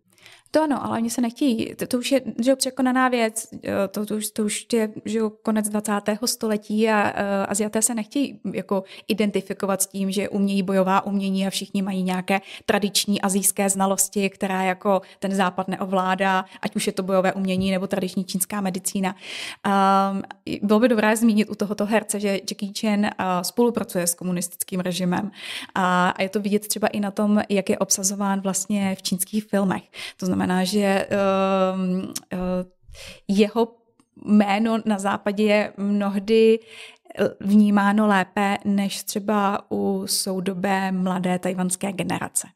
To 0.50 0.62
ano, 0.62 0.84
ale 0.84 0.98
oni 0.98 1.10
se 1.10 1.20
nechtějí. 1.20 1.74
To, 1.74 1.86
to 1.86 1.98
už 1.98 2.12
je 2.12 2.20
že 2.44 2.56
překonaná 2.56 3.08
věc. 3.08 3.48
To, 3.90 4.06
to, 4.06 4.16
už, 4.16 4.30
to 4.30 4.44
už 4.44 4.66
je 4.72 4.92
že 5.04 5.20
konec 5.42 5.68
20. 5.68 5.92
století 6.24 6.88
a 6.88 7.10
uh, 7.10 7.16
Aziaté 7.48 7.82
se 7.82 7.94
nechtějí 7.94 8.40
jako 8.52 8.84
identifikovat 9.08 9.82
s 9.82 9.86
tím, 9.86 10.10
že 10.10 10.28
umějí 10.28 10.62
bojová 10.62 11.06
umění 11.06 11.46
a 11.46 11.50
všichni 11.50 11.82
mají 11.82 12.02
nějaké 12.02 12.40
tradiční 12.66 13.20
azijské 13.20 13.70
znalosti, 13.70 14.30
která 14.30 14.62
jako 14.62 15.00
ten 15.18 15.34
západ 15.34 15.68
neovládá, 15.68 16.44
ať 16.62 16.76
už 16.76 16.86
je 16.86 16.92
to 16.92 17.02
bojové 17.02 17.32
umění 17.32 17.70
nebo 17.70 17.86
tradiční 17.86 18.24
čínská 18.24 18.60
medicína. 18.60 19.16
Um, 20.12 20.22
bylo 20.62 20.80
by 20.80 20.88
dobré 20.88 21.16
zmínit 21.16 21.50
u 21.50 21.54
tohoto 21.54 21.86
herce, 21.86 22.20
že 22.20 22.28
Jackie 22.28 22.72
Chan 22.80 23.00
uh, 23.00 23.08
spolupracuje 23.42 24.06
s 24.06 24.14
komunistickým 24.14 24.80
režimem 24.80 25.30
a, 25.74 26.10
a 26.10 26.22
je 26.22 26.28
to 26.28 26.40
vidět 26.40 26.68
třeba 26.68 26.88
i 26.88 27.00
na 27.00 27.10
tom, 27.10 27.42
jak 27.48 27.70
je 27.70 27.78
obsazován 27.78 28.40
vlastně 28.40 28.94
v 28.98 29.02
čínských 29.02 29.44
filmech. 29.44 29.82
To 30.16 30.26
znamená, 30.26 30.64
že 30.64 31.08
uh, 31.10 31.80
uh, 31.80 32.08
jeho 33.28 33.68
jméno 34.24 34.78
na 34.84 34.98
západě 34.98 35.44
je 35.44 35.72
mnohdy 35.76 36.58
eh, 37.18 37.28
vnímáno 37.40 38.06
lépe 38.06 38.58
než 38.64 39.02
třeba 39.02 39.70
u 39.70 40.06
soudobé 40.06 40.92
mladé 40.92 41.38
tajvanské 41.38 41.92
generace. 41.92 42.48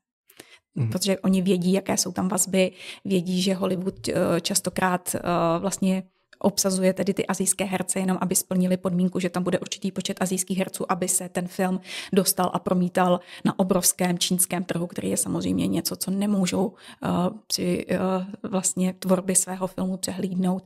Mm. 0.74 0.90
Protože 0.90 1.18
oni 1.18 1.42
vědí, 1.42 1.72
jaké 1.72 1.96
jsou 1.96 2.12
tam 2.12 2.28
vazby, 2.28 2.72
vědí, 3.04 3.42
že 3.42 3.54
Hollywood 3.54 4.08
eh, 4.08 4.40
častokrát 4.40 5.16
vlastně 5.58 6.02
obsazuje 6.38 6.92
tedy 6.92 7.14
ty 7.14 7.26
azijské 7.26 7.64
herce 7.64 7.98
jenom, 7.98 8.18
aby 8.20 8.34
splnili 8.34 8.76
podmínku, 8.76 9.20
že 9.20 9.30
tam 9.30 9.42
bude 9.42 9.58
určitý 9.58 9.92
počet 9.92 10.22
azijských 10.22 10.58
herců, 10.58 10.92
aby 10.92 11.08
se 11.08 11.28
ten 11.28 11.48
film 11.48 11.80
dostal 12.12 12.50
a 12.54 12.58
promítal 12.58 13.20
na 13.44 13.58
obrovském 13.58 14.18
čínském 14.18 14.64
trhu, 14.64 14.86
který 14.86 15.10
je 15.10 15.16
samozřejmě 15.16 15.66
něco, 15.66 15.96
co 15.96 16.10
nemůžou 16.10 16.66
uh, 16.66 17.08
při 17.46 17.86
uh, 17.86 18.50
vlastně 18.50 18.94
tvorbě 18.98 19.36
svého 19.36 19.66
filmu 19.66 19.96
přehlídnout 19.96 20.64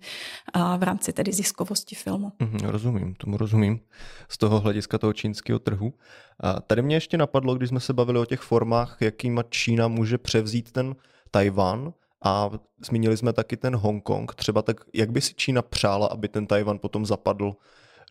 uh, 0.57 0.77
v 0.77 0.83
rámci 0.83 1.12
tedy 1.12 1.33
ziskovosti 1.33 1.95
filmu. 1.95 2.33
Mm, 2.39 2.59
rozumím, 2.64 3.14
tomu 3.14 3.37
rozumím. 3.37 3.81
Z 4.29 4.39
toho 4.39 4.61
hlediska 4.61 4.99
toho 4.99 5.12
čínského 5.12 5.59
trhu. 5.59 5.95
A 6.41 6.61
tady 6.61 6.83
mě 6.83 6.97
ještě 6.97 7.19
napadlo, 7.19 7.55
když 7.55 7.69
jsme 7.69 7.81
se 7.81 7.93
bavili 7.93 8.19
o 8.19 8.25
těch 8.25 8.41
formách, 8.41 8.97
jakýma 9.01 9.43
Čína 9.43 9.89
může 9.89 10.19
převzít 10.19 10.73
ten 10.73 10.97
Tajvan, 11.31 11.93
a 12.25 12.51
zmínili 12.87 13.17
jsme 13.17 13.33
taky 13.33 13.57
ten 13.57 13.77
Hongkong. 13.77 14.35
Třeba 14.35 14.62
tak, 14.62 14.77
jak 14.95 15.11
by 15.11 15.21
si 15.21 15.35
Čína 15.35 15.62
přála, 15.62 16.07
aby 16.07 16.29
ten 16.29 16.47
Tajvan 16.47 16.79
potom 16.79 17.07
zapadl 17.07 17.57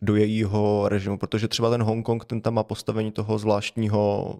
do 0.02 0.16
jejího 0.16 0.88
režimu, 0.88 1.18
protože 1.18 1.48
třeba 1.48 1.70
ten 1.70 1.82
Hongkong, 1.82 2.24
ten 2.24 2.40
tam 2.40 2.54
má 2.54 2.62
postavení 2.62 3.12
toho 3.12 3.38
zvláštního, 3.38 4.38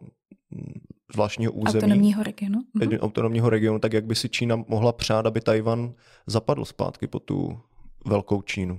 zvláštního 1.13 1.53
území. 1.53 1.83
Autonomního 1.83 2.23
regionu. 2.23 2.61
Mhm. 2.75 2.99
Autonomního 3.01 3.51
regionu, 3.51 3.79
tak 3.79 3.93
jak 3.93 4.05
by 4.05 4.15
si 4.15 4.29
Čína 4.29 4.57
mohla 4.69 4.93
přát, 4.93 5.27
aby 5.27 5.41
Tajvan 5.41 5.95
zapadl 6.27 6.65
zpátky 6.65 7.07
po 7.07 7.21
tu 7.21 7.61
velkou 8.07 8.43
Čínu? 8.43 8.75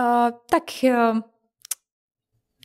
Uh, 0.00 0.30
tak 0.50 0.62
uh, 0.84 1.20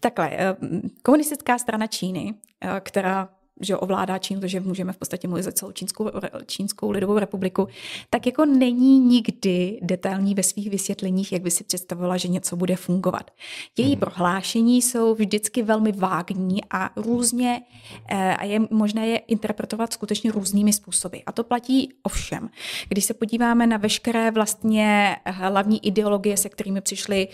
takhle, 0.02 0.56
uh, 0.62 0.80
komunistická 1.04 1.58
strana 1.58 1.88
Číny, 1.88 2.34
uh, 2.66 2.80
která 2.80 3.30
že 3.60 3.78
ovládá 3.78 4.18
Čínu, 4.18 4.42
takže 4.42 4.60
můžeme 4.60 4.94
v 4.94 4.98
podstatě 4.98 5.28
mluvit 5.28 5.44
za 5.44 5.52
celou 5.52 5.72
Čínskou, 5.72 6.12
Čínskou 6.46 6.92
lidovou 6.92 7.20
republiku, 7.20 7.68
tak 8.10 8.26
jako 8.26 8.46
není 8.46 9.00
nikdy 9.00 9.80
detailní 9.82 10.36
ve 10.36 10.44
svých 10.44 10.70
vysvětleních, 10.70 11.32
jak 11.32 11.42
by 11.42 11.52
si 11.52 11.64
představovala, 11.64 12.18
že 12.18 12.28
něco 12.28 12.56
bude 12.56 12.76
fungovat. 12.76 13.32
Její 13.78 13.92
hmm. 13.92 14.00
prohlášení 14.00 14.82
jsou 14.82 15.16
vždycky 15.16 15.64
velmi 15.64 15.92
vágní 15.92 16.62
a 16.72 16.90
různě 16.96 17.62
eh, 18.10 18.36
a 18.36 18.44
je 18.44 18.60
možné 18.70 19.08
je 19.08 19.18
interpretovat 19.18 19.94
skutečně 19.94 20.32
různými 20.32 20.74
způsoby. 20.74 21.18
A 21.26 21.32
to 21.32 21.44
platí 21.44 21.90
ovšem. 22.04 22.50
Když 22.90 23.06
se 23.06 23.14
podíváme 23.14 23.68
na 23.68 23.78
veškeré 23.78 24.32
vlastně 24.32 25.16
hlavní 25.26 25.88
ideologie, 25.88 26.38
se 26.38 26.50
kterými 26.50 26.82
přišli 26.82 27.28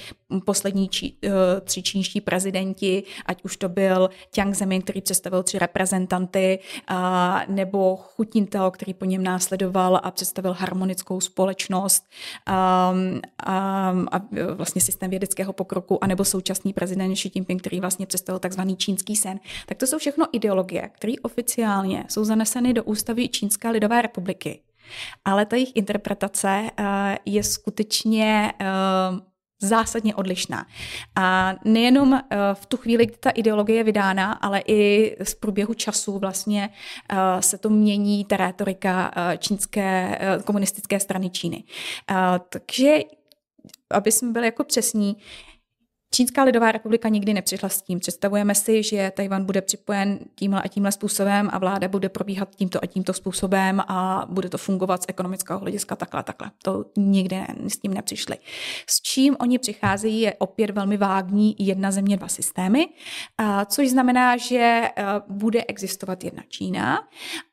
poslední 0.45 0.89
či, 0.89 1.13
eh, 1.23 1.61
tři 1.61 1.83
čínští 1.83 2.21
prezidenti, 2.21 3.03
ať 3.25 3.43
už 3.43 3.57
to 3.57 3.69
byl 3.69 4.09
Jiang 4.37 4.55
Zemin, 4.55 4.81
který 4.81 5.01
představil 5.01 5.43
tři 5.43 5.59
reprezentanty, 5.59 6.14
reprezentanty, 6.15 6.59
a, 6.87 7.41
nebo 7.47 7.95
Chutintel, 7.95 8.71
který 8.71 8.93
po 8.93 9.05
něm 9.05 9.23
následoval 9.23 9.99
a 10.03 10.11
představil 10.11 10.53
harmonickou 10.53 11.21
společnost 11.21 12.03
a, 12.45 12.93
a, 13.43 13.93
a 14.11 14.21
vlastně 14.53 14.81
systém 14.81 15.09
vědeckého 15.09 15.53
pokroku, 15.53 16.03
anebo 16.03 16.25
současný 16.25 16.73
prezident 16.73 17.15
Xi 17.15 17.31
Jinping, 17.35 17.61
který 17.61 17.79
vlastně 17.79 18.05
představil 18.05 18.39
takzvaný 18.39 18.75
čínský 18.77 19.15
sen. 19.15 19.39
Tak 19.65 19.77
to 19.77 19.87
jsou 19.87 19.97
všechno 19.97 20.25
ideologie, 20.31 20.89
které 20.93 21.13
oficiálně 21.21 22.05
jsou 22.09 22.23
zaneseny 22.23 22.73
do 22.73 22.83
ústavy 22.83 23.29
Čínské 23.29 23.69
lidové 23.69 24.01
republiky. 24.01 24.59
Ale 25.25 25.45
ta 25.45 25.55
jejich 25.55 25.75
interpretace 25.75 26.61
uh, 26.79 26.85
je 27.25 27.43
skutečně 27.43 28.53
uh, 28.61 29.19
zásadně 29.61 30.15
odlišná. 30.15 30.65
A 31.15 31.55
nejenom 31.65 32.13
eh, 32.13 32.37
v 32.53 32.65
tu 32.65 32.77
chvíli, 32.77 33.05
kdy 33.05 33.17
ta 33.19 33.29
ideologie 33.29 33.77
je 33.77 33.83
vydána, 33.83 34.33
ale 34.33 34.61
i 34.67 35.15
z 35.23 35.33
průběhu 35.35 35.73
času 35.73 36.19
vlastně 36.19 36.69
eh, 37.09 37.41
se 37.41 37.57
to 37.57 37.69
mění 37.69 38.25
ta 38.25 38.37
rétorika 38.37 39.11
eh, 39.15 39.37
čínské 39.37 40.19
komunistické 40.45 40.99
strany 40.99 41.29
Číny. 41.29 41.63
Takže 42.49 42.99
aby 43.89 44.11
jsme 44.11 44.31
byli 44.31 44.45
jako 44.45 44.63
přesní, 44.63 45.17
Čínská 46.15 46.43
lidová 46.43 46.71
republika 46.71 47.09
nikdy 47.09 47.33
nepřišla 47.33 47.69
s 47.69 47.81
tím. 47.81 47.99
Představujeme 47.99 48.55
si, 48.55 48.83
že 48.83 49.11
Tajvan 49.15 49.45
bude 49.45 49.61
připojen 49.61 50.19
tímhle 50.35 50.61
a 50.61 50.67
tímhle 50.67 50.91
způsobem 50.91 51.49
a 51.53 51.59
vláda 51.59 51.87
bude 51.87 52.09
probíhat 52.09 52.55
tímto 52.55 52.79
a 52.83 52.87
tímto 52.87 53.13
způsobem 53.13 53.79
a 53.87 54.25
bude 54.29 54.49
to 54.49 54.57
fungovat 54.57 55.03
z 55.03 55.05
ekonomického 55.09 55.59
hlediska 55.59 55.95
takhle 55.95 56.23
takhle. 56.23 56.51
To 56.63 56.85
nikdy 56.97 57.43
s 57.67 57.77
tím 57.77 57.93
nepřišli. 57.93 58.37
S 58.87 59.01
čím 59.01 59.35
oni 59.39 59.59
přicházejí 59.59 60.21
je 60.21 60.33
opět 60.33 60.69
velmi 60.69 60.97
vágní 60.97 61.55
jedna 61.59 61.91
země, 61.91 62.17
dva 62.17 62.27
systémy, 62.27 62.87
což 63.65 63.89
znamená, 63.89 64.37
že 64.37 64.81
bude 65.27 65.63
existovat 65.67 66.23
jedna 66.23 66.43
Čína, 66.49 66.99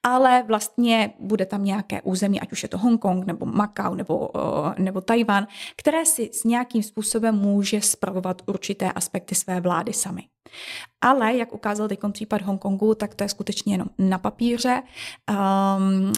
ale 0.02 0.44
vlastně 0.46 1.12
bude 1.18 1.46
tam 1.46 1.64
nějaké 1.64 2.02
území, 2.02 2.40
ať 2.40 2.52
už 2.52 2.62
je 2.62 2.68
to 2.68 2.78
Hongkong 2.78 3.26
nebo 3.26 3.46
Makau 3.46 3.94
nebo, 3.94 4.30
nebo 4.78 5.00
Tajvan, 5.00 5.46
které 5.76 6.06
si 6.06 6.30
s 6.32 6.44
nějakým 6.44 6.82
způsobem 6.82 7.34
může 7.34 7.80
spravovat 7.80 8.42
určité 8.52 8.92
aspekty 8.92 9.34
své 9.34 9.60
vlády 9.60 9.92
sami. 9.92 10.22
Ale 11.00 11.36
jak 11.36 11.52
ukázal 11.52 11.88
teď 11.88 12.00
případ 12.12 12.42
Hongkongu, 12.42 12.94
tak 12.94 13.14
to 13.14 13.24
je 13.24 13.28
skutečně 13.28 13.74
jenom 13.74 13.88
na 13.98 14.18
papíře. 14.18 14.82
Um, 15.30 16.12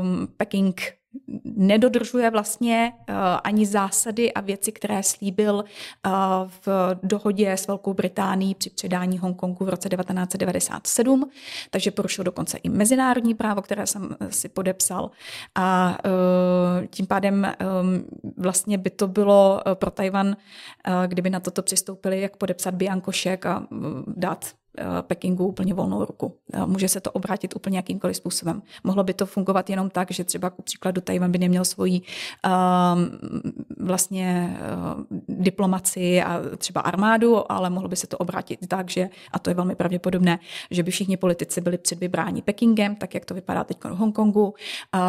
um, 0.00 0.28
Peking 0.36 0.99
nedodržuje 1.44 2.30
vlastně 2.30 2.92
uh, 3.08 3.14
ani 3.44 3.66
zásady 3.66 4.32
a 4.32 4.40
věci, 4.40 4.72
které 4.72 5.02
slíbil 5.02 5.54
uh, 5.54 6.12
v 6.66 6.68
dohodě 7.02 7.52
s 7.52 7.66
Velkou 7.66 7.94
Británií 7.94 8.54
při 8.54 8.70
předání 8.70 9.18
Hongkongu 9.18 9.64
v 9.64 9.68
roce 9.68 9.88
1997, 9.88 11.30
takže 11.70 11.90
porušil 11.90 12.24
dokonce 12.24 12.58
i 12.58 12.68
mezinárodní 12.68 13.34
právo, 13.34 13.62
které 13.62 13.86
jsem 13.86 14.16
eh, 14.20 14.32
si 14.32 14.48
podepsal. 14.48 15.10
A 15.54 15.98
tím 16.90 17.06
pádem 17.06 17.52
um, 17.82 18.04
vlastně 18.36 18.78
by 18.78 18.90
to 18.90 19.08
bylo 19.08 19.60
pro 19.74 19.90
Tajvan, 19.90 20.36
kdyby 21.06 21.30
na 21.30 21.40
toto 21.40 21.62
přistoupili, 21.62 22.20
jak 22.20 22.36
podepsat 22.36 22.74
biankošek 22.74 23.46
a 23.46 23.66
dát 24.06 24.44
Eh, 24.44 24.59
Pekingu 25.02 25.46
úplně 25.46 25.74
volnou 25.74 26.04
ruku. 26.04 26.36
Eh, 26.52 26.66
může 26.66 26.88
se 26.88 27.00
to 27.00 27.10
obrátit 27.10 27.56
úplně 27.56 27.78
jakýmkoliv 27.78 28.16
způsobem. 28.16 28.62
Mohlo 28.84 29.04
by 29.04 29.14
to 29.14 29.26
fungovat 29.26 29.70
jenom 29.70 29.90
tak, 29.90 30.10
že 30.10 30.24
třeba 30.24 30.50
ku 30.50 30.62
příkladu 30.62 31.00
Tajvan 31.00 31.32
by 31.32 31.38
neměl 31.38 31.64
svoji 31.64 32.00
um, 32.00 33.10
vlastně 33.86 34.56
uh, 34.60 35.18
diplomaci 35.28 36.22
a 36.22 36.40
třeba 36.58 36.80
armádu, 36.80 37.52
ale 37.52 37.70
mohlo 37.70 37.88
by 37.88 37.96
se 37.96 38.06
to 38.06 38.18
obrátit 38.18 38.66
tak, 38.68 38.90
že, 38.90 39.08
a 39.32 39.38
to 39.38 39.50
je 39.50 39.54
velmi 39.54 39.74
pravděpodobné, 39.74 40.38
že 40.70 40.82
by 40.82 40.90
všichni 40.90 41.16
politici 41.16 41.60
byli 41.60 41.78
předvybráni 41.78 42.42
Pekingem, 42.42 42.96
tak 42.96 43.14
jak 43.14 43.24
to 43.24 43.34
vypadá 43.34 43.64
teď 43.64 43.78
v 43.84 43.96
Hongkongu. 43.96 44.44
Uh, 44.44 45.00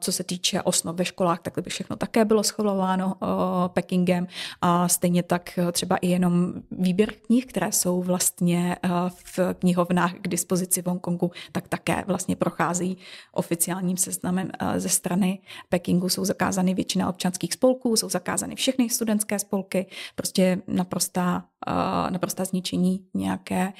co 0.00 0.12
se 0.12 0.24
týče 0.24 0.62
osnov 0.62 0.96
ve 0.96 1.04
školách, 1.04 1.40
tak 1.40 1.58
by 1.58 1.70
všechno 1.70 1.96
také 1.96 2.24
bylo 2.24 2.42
schvalováno 2.42 3.06
uh, 3.06 3.28
Pekingem. 3.66 4.26
A 4.60 4.88
stejně 4.88 5.22
tak 5.22 5.58
třeba 5.72 5.96
i 5.96 6.06
jenom 6.06 6.52
výběr 6.70 7.12
knih, 7.26 7.46
které 7.46 7.72
jsou 7.72 8.02
vlastně 8.02 8.76
uh, 8.84 9.07
v 9.08 9.38
knihovnách 9.58 10.14
k 10.14 10.28
dispozici 10.28 10.82
v 10.82 10.86
Hongkongu, 10.86 11.30
tak 11.52 11.68
také 11.68 12.04
vlastně 12.06 12.36
prochází 12.36 12.98
oficiálním 13.32 13.96
seznamem 13.96 14.50
eh, 14.58 14.80
ze 14.80 14.88
strany 14.88 15.38
Pekingu. 15.68 16.08
Jsou 16.08 16.24
zakázány 16.24 16.74
většina 16.74 17.08
občanských 17.08 17.52
spolků, 17.52 17.96
jsou 17.96 18.08
zakázány 18.08 18.54
všechny 18.54 18.90
studentské 18.90 19.38
spolky, 19.38 19.86
prostě 20.14 20.62
naprostá, 20.66 21.44
eh, 21.66 22.10
naprostá 22.10 22.44
zničení 22.44 23.06
nějaké, 23.14 23.72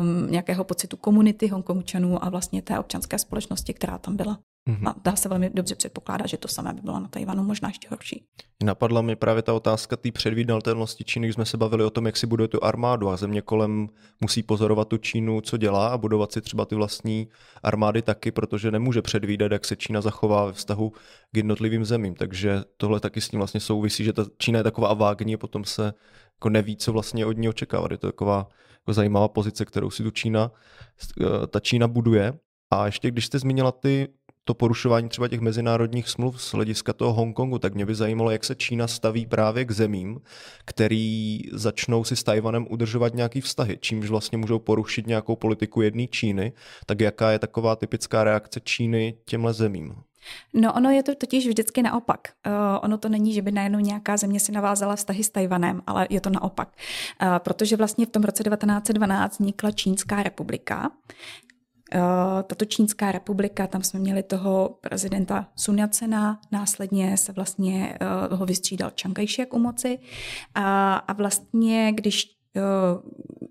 um, 0.00 0.30
nějakého 0.30 0.64
pocitu 0.64 0.96
komunity 0.96 1.48
Hongkongčanů 1.48 2.24
a 2.24 2.28
vlastně 2.30 2.62
té 2.62 2.78
občanské 2.78 3.18
společnosti, 3.18 3.74
která 3.74 3.98
tam 3.98 4.16
byla. 4.16 4.38
Mm-hmm. 4.68 4.88
A 4.88 4.94
dá 5.04 5.16
se 5.16 5.28
velmi 5.28 5.50
dobře 5.50 5.74
předpokládat, 5.74 6.26
že 6.26 6.36
to 6.36 6.48
samé 6.48 6.72
by 6.72 6.80
bylo 6.80 7.00
na 7.00 7.08
Tajvanu, 7.08 7.42
možná 7.42 7.68
ještě 7.68 7.88
horší. 7.90 8.24
Napadla 8.64 9.02
mi 9.02 9.16
právě 9.16 9.42
ta 9.42 9.54
otázka 9.54 9.96
té 9.96 10.12
předvídatelnosti 10.12 11.04
Číny, 11.04 11.26
když 11.26 11.34
jsme 11.34 11.44
se 11.44 11.56
bavili 11.56 11.84
o 11.84 11.90
tom, 11.90 12.06
jak 12.06 12.16
si 12.16 12.26
buduje 12.26 12.48
tu 12.48 12.64
armádu 12.64 13.08
a 13.08 13.16
země 13.16 13.42
kolem 13.42 13.88
musí 14.20 14.42
pozorovat 14.42 14.88
tu 14.88 14.96
Čínu, 14.96 15.40
co 15.40 15.56
dělá 15.56 15.88
a 15.88 15.98
budovat 15.98 16.32
si 16.32 16.40
třeba 16.40 16.64
ty 16.64 16.74
vlastní 16.74 17.28
armády 17.62 18.02
taky, 18.02 18.30
protože 18.30 18.70
nemůže 18.70 19.02
předvídat, 19.02 19.52
jak 19.52 19.64
se 19.64 19.76
Čína 19.76 20.00
zachová 20.00 20.44
ve 20.44 20.52
vztahu 20.52 20.90
k 21.32 21.36
jednotlivým 21.36 21.84
zemím. 21.84 22.14
Takže 22.14 22.62
tohle 22.76 23.00
taky 23.00 23.20
s 23.20 23.28
tím 23.28 23.40
vlastně 23.40 23.60
souvisí, 23.60 24.04
že 24.04 24.12
ta 24.12 24.24
Čína 24.38 24.58
je 24.58 24.64
taková 24.64 24.94
vágní 24.94 25.34
a 25.34 25.38
potom 25.38 25.64
se 25.64 25.92
jako 26.36 26.48
neví, 26.48 26.76
co 26.76 26.92
vlastně 26.92 27.26
od 27.26 27.36
ní 27.36 27.48
očekávat. 27.48 27.90
Je 27.90 27.98
to 27.98 28.06
taková 28.06 28.48
jako 28.74 28.92
zajímavá 28.92 29.28
pozice, 29.28 29.64
kterou 29.64 29.90
si 29.90 30.02
tu 30.02 30.10
Čína, 30.10 30.50
eh, 31.20 31.46
ta 31.46 31.60
Čína 31.60 31.88
buduje. 31.88 32.38
A 32.70 32.86
ještě 32.86 33.10
když 33.10 33.26
jste 33.26 33.38
zmínila 33.38 33.72
ty 33.72 34.08
to 34.46 34.54
porušování 34.54 35.08
třeba 35.08 35.28
těch 35.28 35.40
mezinárodních 35.40 36.08
smluv 36.08 36.42
z 36.42 36.52
hlediska 36.52 36.92
toho 36.92 37.12
Hongkongu, 37.12 37.58
tak 37.58 37.74
mě 37.74 37.86
by 37.86 37.94
zajímalo, 37.94 38.30
jak 38.30 38.44
se 38.44 38.54
Čína 38.54 38.86
staví 38.86 39.26
právě 39.26 39.64
k 39.64 39.70
zemím, 39.70 40.20
který 40.64 41.40
začnou 41.52 42.04
si 42.04 42.16
s 42.16 42.22
Tajvanem 42.22 42.66
udržovat 42.70 43.14
nějaký 43.14 43.40
vztahy, 43.40 43.78
čímž 43.80 44.08
vlastně 44.08 44.38
můžou 44.38 44.58
porušit 44.58 45.06
nějakou 45.06 45.36
politiku 45.36 45.82
jedné 45.82 46.06
Číny, 46.06 46.52
tak 46.86 47.00
jaká 47.00 47.30
je 47.30 47.38
taková 47.38 47.76
typická 47.76 48.24
reakce 48.24 48.60
Číny 48.60 49.14
těmhle 49.24 49.52
zemím? 49.52 49.94
No 50.54 50.72
ono 50.72 50.90
je 50.90 51.02
to 51.02 51.14
totiž 51.14 51.48
vždycky 51.48 51.82
naopak. 51.82 52.20
Uh, 52.46 52.52
ono 52.82 52.98
to 52.98 53.08
není, 53.08 53.32
že 53.32 53.42
by 53.42 53.52
najednou 53.52 53.78
nějaká 53.78 54.16
země 54.16 54.40
si 54.40 54.52
navázala 54.52 54.96
vztahy 54.96 55.24
s 55.24 55.30
Tajvanem, 55.30 55.82
ale 55.86 56.06
je 56.10 56.20
to 56.20 56.30
naopak. 56.30 56.68
Uh, 57.22 57.38
protože 57.38 57.76
vlastně 57.76 58.06
v 58.06 58.10
tom 58.10 58.22
roce 58.22 58.42
1912 58.44 59.32
vznikla 59.32 59.70
Čínská 59.70 60.22
republika, 60.22 60.90
tato 62.48 62.64
Čínská 62.64 63.12
republika, 63.12 63.66
tam 63.66 63.82
jsme 63.82 64.00
měli 64.00 64.22
toho 64.22 64.78
prezidenta 64.80 65.48
Sun 65.56 65.76
Yat-sena, 65.76 66.38
následně 66.52 67.16
se 67.16 67.32
vlastně 67.32 67.98
eh, 68.00 68.34
ho 68.34 68.46
vystřídal 68.46 68.90
Chiang 69.00 69.18
Kai-shek 69.18 69.46
u 69.50 69.58
moci. 69.58 69.98
A, 70.54 71.12
vlastně, 71.12 71.92
když 71.92 72.24
eh, 72.24 72.35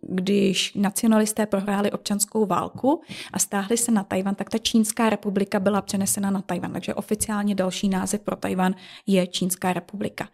když 0.02 0.74
nacionalisté 0.76 1.46
prohráli 1.46 1.92
občanskou 1.92 2.46
válku 2.46 3.02
a 3.34 3.40
stáhli 3.40 3.78
se 3.78 3.92
na 3.92 4.04
Tajvan, 4.04 4.36
tak 4.36 4.50
ta 4.50 4.58
Čínská 4.58 5.10
republika 5.10 5.60
byla 5.60 5.82
přenesena 5.82 6.32
na 6.32 6.42
Tajvan. 6.42 6.74
Takže 6.74 6.94
oficiálně 6.94 7.56
další 7.56 7.90
název 7.90 8.22
pro 8.22 8.36
Tajvan 8.36 8.76
je 9.08 9.28
Čínská 9.28 9.74
republika. 9.74 10.28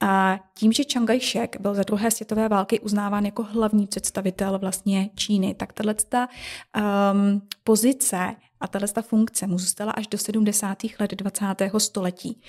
A 0.00 0.38
tím, 0.54 0.72
že 0.72 0.84
Chiang 0.84 1.10
Kai-shek 1.10 1.60
byl 1.60 1.74
za 1.74 1.82
druhé 1.82 2.10
světové 2.10 2.48
války 2.48 2.80
uznáván 2.80 3.24
jako 3.24 3.42
hlavní 3.42 3.86
představitel 3.86 4.58
vlastně 4.58 5.10
Číny, 5.14 5.54
tak 5.54 5.72
tato 5.72 5.92
um, 6.16 7.42
pozice 7.64 8.36
a 8.60 8.68
tato 8.68 9.02
funkce 9.02 9.46
mu 9.46 9.58
zůstala 9.58 9.92
až 9.92 10.06
do 10.06 10.18
70. 10.18 10.78
let 11.00 11.10
20. 11.14 11.44
století. 11.78 12.40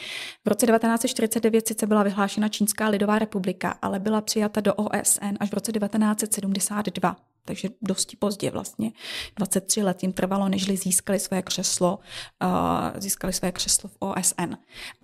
V 0.45 0.49
roce 0.49 0.65
1949 0.65 1.67
sice 1.67 1.87
byla 1.87 2.03
vyhlášena 2.03 2.49
Čínská 2.49 2.87
lidová 2.87 3.19
republika, 3.19 3.77
ale 3.81 3.99
byla 3.99 4.21
přijata 4.21 4.61
do 4.61 4.73
OSN 4.73 5.35
až 5.39 5.49
v 5.49 5.53
roce 5.53 5.71
1972 5.71 7.15
takže 7.47 7.69
dosti 7.81 8.17
pozdě 8.17 8.51
vlastně. 8.51 8.91
23 9.35 9.83
let 9.83 10.03
jim 10.03 10.13
trvalo, 10.13 10.49
než 10.49 10.65
získali 10.79 11.19
své 11.19 11.41
křeslo, 11.41 11.99
uh, 12.43 12.99
získali 12.99 13.33
své 13.33 13.51
křeslo 13.51 13.89
v 13.89 13.95
OSN. 13.99 14.53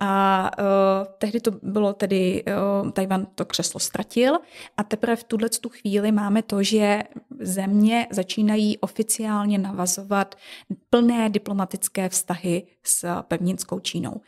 A 0.00 0.50
uh, 0.58 0.64
tehdy 1.18 1.40
to 1.40 1.50
bylo 1.62 1.92
tedy, 1.92 2.44
uh, 2.82 2.90
Tajvan 2.90 3.26
to 3.34 3.44
křeslo 3.44 3.80
ztratil 3.80 4.38
a 4.76 4.84
teprve 4.84 5.16
v 5.16 5.24
tuhle 5.24 5.48
tu 5.48 5.68
chvíli 5.68 6.12
máme 6.12 6.42
to, 6.42 6.62
že 6.62 7.02
země 7.40 8.06
začínají 8.10 8.78
oficiálně 8.78 9.58
navazovat 9.58 10.34
plné 10.90 11.30
diplomatické 11.30 12.08
vztahy 12.08 12.66
s 12.82 13.22
pevninskou 13.22 13.80
Čínou. 13.80 14.20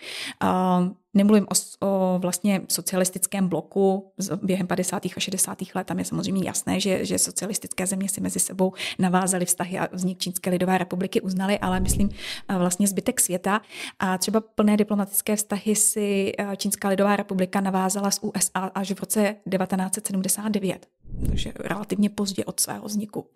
Uh, 0.43 0.89
Nemluvím 1.17 1.45
o, 1.45 1.87
o 1.87 2.19
vlastně 2.19 2.63
socialistickém 2.69 3.49
bloku 3.49 4.13
během 4.43 4.67
50. 4.67 5.07
a 5.17 5.21
60. 5.21 5.59
let. 5.75 5.87
Tam 5.87 5.99
je 5.99 6.05
samozřejmě 6.05 6.43
jasné, 6.47 6.81
že, 6.81 7.05
že 7.05 7.19
socialistické 7.19 7.87
země 7.87 8.09
si 8.09 8.21
mezi 8.21 8.39
sebou 8.41 8.73
navázaly 8.99 9.45
vztahy 9.45 9.79
a 9.79 9.89
vznik 9.93 10.19
Čínské 10.19 10.51
lidové 10.51 10.79
republiky 10.79 11.21
uznali, 11.21 11.59
ale 11.59 11.81
myslím 11.81 12.11
vlastně 12.59 12.87
zbytek 12.87 13.21
světa. 13.21 13.61
A 13.99 14.19
třeba 14.19 14.41
plné 14.41 14.77
diplomatické 14.77 15.37
vztahy 15.37 15.77
si 15.77 16.33
Čínská 16.57 16.89
lidová 16.89 17.17
republika 17.17 17.61
navázala 17.61 18.11
s 18.11 18.25
USA 18.25 18.61
až 18.75 18.93
v 18.93 19.01
roce 19.01 19.37
1979 19.51 20.87
takže 21.27 21.53
relativně 21.59 22.11
pozdě 22.11 22.45
od 22.45 22.61
svého 22.61 22.87
vzniku. 22.87 23.27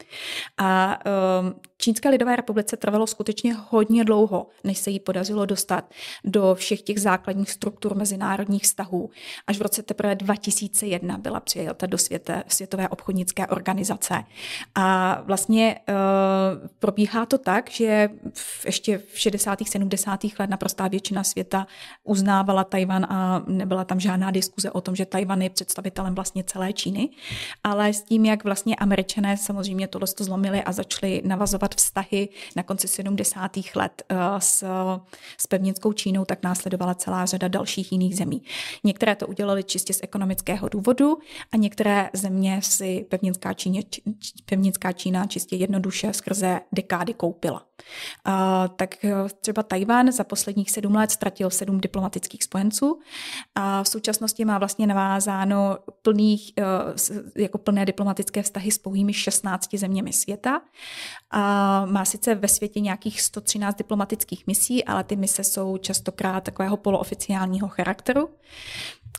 A 0.58 0.98
um, 1.40 1.54
Čínské 1.80 2.08
lidové 2.08 2.36
republice 2.36 2.76
trvalo 2.76 3.06
skutečně 3.06 3.56
hodně 3.68 4.04
dlouho, 4.04 4.46
než 4.64 4.78
se 4.78 4.90
jí 4.90 5.00
podařilo 5.00 5.46
dostat 5.46 5.90
do 6.24 6.54
všech 6.54 6.82
těch 6.82 7.00
základních 7.00 7.50
struktur 7.50 7.96
mezinárodních 7.96 8.62
vztahů. 8.62 9.10
Až 9.46 9.58
v 9.58 9.62
roce 9.62 9.82
teprve 9.82 10.14
2001 10.14 11.18
byla 11.18 11.40
přijata 11.40 11.86
do 11.86 11.98
světe, 11.98 12.44
Světové 12.48 12.88
obchodnické 12.88 13.46
organizace. 13.46 14.24
A 14.74 15.20
vlastně 15.24 15.80
uh, 15.88 16.68
probíhá 16.78 17.26
to 17.26 17.38
tak, 17.38 17.70
že 17.70 18.08
v, 18.34 18.66
ještě 18.66 18.98
v 18.98 19.18
60. 19.18 19.58
70. 19.68 20.20
let 20.38 20.50
naprostá 20.50 20.88
většina 20.88 21.24
světa 21.24 21.66
uznávala 22.04 22.64
Tajvan 22.64 23.06
a 23.10 23.44
nebyla 23.46 23.84
tam 23.84 24.00
žádná 24.00 24.30
diskuze 24.30 24.70
o 24.70 24.80
tom, 24.80 24.96
že 24.96 25.06
Tajvan 25.06 25.42
je 25.42 25.50
představitelem 25.50 26.14
vlastně 26.14 26.44
celé 26.44 26.72
Číny 26.72 27.08
ale 27.64 27.92
s 27.92 28.02
tím, 28.02 28.24
jak 28.24 28.44
vlastně 28.44 28.76
američané 28.76 29.36
samozřejmě 29.36 29.88
tohle 29.88 30.08
to 30.08 30.24
zlomili 30.24 30.62
a 30.62 30.72
začali 30.72 31.22
navazovat 31.24 31.74
vztahy 31.74 32.28
na 32.56 32.62
konci 32.62 32.88
70. 32.88 33.50
let 33.76 34.02
eh, 34.08 34.16
s, 34.38 34.64
s 35.38 35.46
pevninskou 35.46 35.92
Čínou, 35.92 36.24
tak 36.24 36.42
následovala 36.42 36.94
celá 36.94 37.26
řada 37.26 37.48
dalších 37.48 37.92
jiných 37.92 38.16
zemí. 38.16 38.42
Některé 38.84 39.16
to 39.16 39.26
udělali 39.26 39.64
čistě 39.64 39.92
z 39.92 40.00
ekonomického 40.02 40.68
důvodu 40.68 41.18
a 41.52 41.56
některé 41.56 42.10
země 42.12 42.60
si 42.62 43.06
pevninská, 43.08 43.52
Číně, 43.52 43.82
pevninská 44.44 44.92
Čína 44.92 45.26
čistě 45.26 45.56
jednoduše 45.56 46.12
skrze 46.12 46.60
dekády 46.72 47.14
koupila. 47.14 47.69
A, 48.24 48.68
tak 48.68 49.04
eh, 49.04 49.14
třeba 49.40 49.62
Tajván 49.62 50.12
za 50.12 50.24
posledních 50.24 50.70
sedm 50.70 50.94
let 50.94 51.10
ztratil 51.10 51.50
sedm 51.50 51.80
diplomatických 51.80 52.44
spojenců 52.44 53.00
a 53.54 53.82
v 53.82 53.88
současnosti 53.88 54.44
má 54.44 54.58
vlastně 54.58 54.86
navázáno 54.86 55.78
plných, 56.02 56.52
eh, 56.58 56.62
jako 57.36 57.58
plné 57.58 57.84
diplomatické 57.84 58.42
vztahy 58.42 58.70
s 58.70 58.78
pouhými 58.78 59.12
16 59.12 59.78
zeměmi 59.78 60.12
světa. 60.12 60.60
A 61.30 61.86
má 61.86 62.04
sice 62.04 62.34
ve 62.34 62.48
světě 62.48 62.80
nějakých 62.80 63.20
113 63.20 63.76
diplomatických 63.76 64.46
misí, 64.46 64.84
ale 64.84 65.04
ty 65.04 65.16
mise 65.16 65.44
jsou 65.44 65.76
častokrát 65.76 66.44
takového 66.44 66.76
polooficiálního 66.76 67.68
charakteru. 67.68 68.28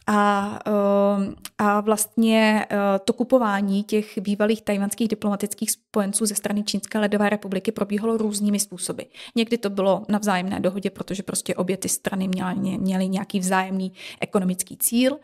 A, 0.07 0.59
ehm, 0.65 1.35
a 1.57 1.81
vlastně 1.81 2.65
eh, 2.69 2.77
to 3.05 3.13
kupování 3.13 3.83
těch 3.83 4.17
bývalých 4.17 4.61
tajvanských 4.61 5.07
diplomatických 5.07 5.71
spojenců 5.71 6.25
ze 6.25 6.35
strany 6.35 6.63
Čínské 6.63 6.99
ledové 6.99 7.29
republiky 7.29 7.71
probíhalo 7.71 8.17
různými 8.17 8.59
způsoby. 8.59 9.03
Někdy 9.35 9.57
to 9.57 9.69
bylo 9.69 10.03
na 10.09 10.19
vzájemné 10.19 10.59
dohodě, 10.59 10.89
protože 10.89 11.23
prostě 11.23 11.55
obě 11.55 11.77
ty 11.77 11.89
strany 11.89 12.27
měly, 12.27 12.77
měly 12.77 13.09
nějaký 13.09 13.39
vzájemný 13.39 13.91
ekonomický 14.21 14.77
cíl. 14.77 15.17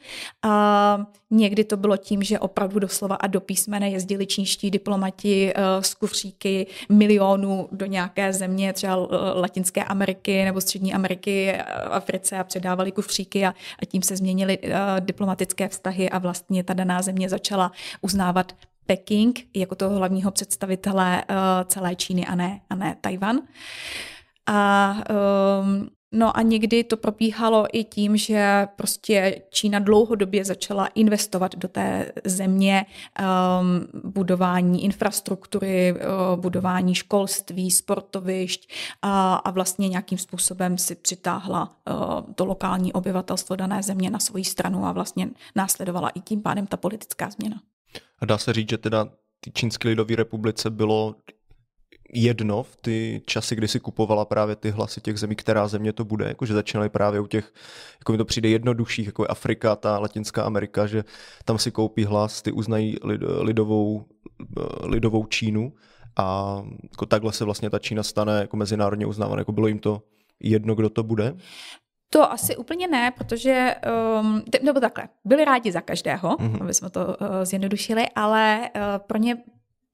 A 0.44 1.06
někdy 1.32 1.64
to 1.64 1.78
bylo 1.78 1.98
tím, 1.98 2.24
že 2.24 2.40
opravdu 2.40 2.80
doslova 2.80 3.16
a 3.16 3.28
do 3.28 3.42
písmene 3.42 3.90
jezdili 3.90 4.26
čínští 4.26 4.72
diplomati 4.72 5.54
eh, 5.56 5.84
z 5.84 5.94
kufříky 5.94 6.68
milionů 6.90 7.70
do 7.72 7.86
nějaké 7.86 8.34
země, 8.34 8.74
třeba 8.74 8.96
Latinské 9.36 9.84
Ameriky 9.84 10.46
nebo 10.46 10.62
Střední 10.62 10.94
Ameriky, 10.94 11.58
Africe 11.90 12.38
a 12.38 12.44
předávali 12.44 12.92
kufříky 12.92 13.46
a, 13.46 13.54
a 13.80 13.86
tím 13.86 14.02
se 14.02 14.18
změnily 14.18 14.58
Eh, 14.67 14.67
diplomatické 15.00 15.70
vztahy 15.70 16.10
a 16.10 16.18
vlastně 16.18 16.64
ta 16.64 16.74
daná 16.74 17.02
země 17.02 17.30
začala 17.30 17.72
uznávat 18.02 18.54
Peking 18.86 19.48
jako 19.56 19.76
toho 19.76 19.96
hlavního 19.96 20.32
představitele 20.32 21.24
uh, 21.30 21.36
celé 21.66 21.96
Číny 21.96 22.26
a 22.26 22.36
ne, 22.36 22.62
a 22.70 22.76
ne 22.76 22.96
Tajvan. 23.02 23.40
A 24.46 24.94
um, 25.62 25.90
No 26.12 26.38
a 26.38 26.42
někdy 26.42 26.84
to 26.84 26.98
probíhalo 26.98 27.66
i 27.74 27.84
tím, 27.84 28.18
že 28.18 28.68
prostě 28.76 29.42
Čína 29.50 29.80
dlouhodobě 29.80 30.46
začala 30.46 30.88
investovat 30.88 31.56
do 31.56 31.68
té 31.68 32.12
země 32.24 32.86
um, 33.20 34.12
budování 34.12 34.84
infrastruktury, 34.84 35.94
uh, 35.94 36.42
budování 36.42 36.96
školství, 36.96 37.72
sportovišť 37.72 38.74
a, 39.02 39.36
a 39.36 39.52
vlastně 39.52 39.90
nějakým 39.90 40.18
způsobem 40.18 40.78
si 40.78 40.96
přitáhla 40.96 41.76
uh, 41.90 42.34
to 42.34 42.46
lokální 42.46 42.94
obyvatelstvo 42.94 43.56
dané 43.56 43.84
země 43.84 44.10
na 44.10 44.20
svoji 44.20 44.44
stranu 44.44 44.86
a 44.86 44.92
vlastně 44.92 45.30
následovala 45.56 46.10
i 46.10 46.20
tím 46.20 46.42
pádem 46.42 46.68
ta 46.68 46.78
politická 46.78 47.30
změna. 47.30 47.62
A 48.20 48.26
dá 48.26 48.38
se 48.38 48.54
říct, 48.54 48.70
že 48.70 48.78
teda 48.78 49.10
Čínské 49.54 49.90
lidové 49.90 50.16
republice 50.16 50.70
bylo 50.70 51.16
jedno 52.14 52.64
v 52.64 52.76
ty 52.76 53.22
časy, 53.26 53.56
kdy 53.56 53.68
si 53.68 53.80
kupovala 53.80 54.26
právě 54.26 54.56
ty 54.56 54.70
hlasy 54.70 55.02
těch 55.02 55.20
zemí, 55.20 55.36
která 55.36 55.68
země 55.68 55.94
to 55.94 56.06
bude, 56.06 56.26
jakože 56.26 56.54
začínaly 56.54 56.90
právě 56.90 57.20
u 57.20 57.28
těch, 57.28 57.54
jako 58.00 58.12
mi 58.12 58.18
to 58.18 58.26
přijde 58.26 58.50
jednodušších, 58.50 59.06
jako 59.06 59.24
je 59.24 59.28
Afrika, 59.28 59.76
ta 59.76 60.00
Latinská 60.00 60.44
Amerika, 60.44 60.88
že 60.88 61.04
tam 61.46 61.58
si 61.58 61.72
koupí 61.72 62.06
hlas, 62.06 62.42
ty 62.42 62.52
uznají 62.52 62.96
lid, 63.04 63.22
lidovou, 63.40 64.06
lidovou 64.84 65.26
Čínu 65.26 65.74
a 66.18 66.58
jako 66.92 67.06
takhle 67.06 67.34
se 67.34 67.46
vlastně 67.46 67.70
ta 67.70 67.80
Čína 67.80 68.04
stane 68.04 68.40
jako 68.40 68.58
mezinárodně 68.58 69.06
uznávaná, 69.06 69.40
jako 69.40 69.52
bylo 69.52 69.68
jim 69.68 69.80
to 69.80 70.02
jedno, 70.40 70.76
kdo 70.76 70.90
to 70.90 71.04
bude? 71.04 71.36
To 72.10 72.32
asi 72.32 72.56
úplně 72.56 72.88
ne, 72.88 73.12
protože, 73.12 73.76
um, 74.22 74.44
nebo 74.64 74.80
takhle, 74.80 75.10
byli 75.26 75.46
rádi 75.46 75.72
za 75.72 75.82
každého, 75.82 76.30
mm-hmm. 76.30 76.62
aby 76.62 76.74
jsme 76.74 76.90
to 76.90 77.06
uh, 77.06 77.16
zjednodušili, 77.44 78.06
ale 78.16 78.70
uh, 78.76 78.82
pro 79.08 79.18
ně 79.18 79.38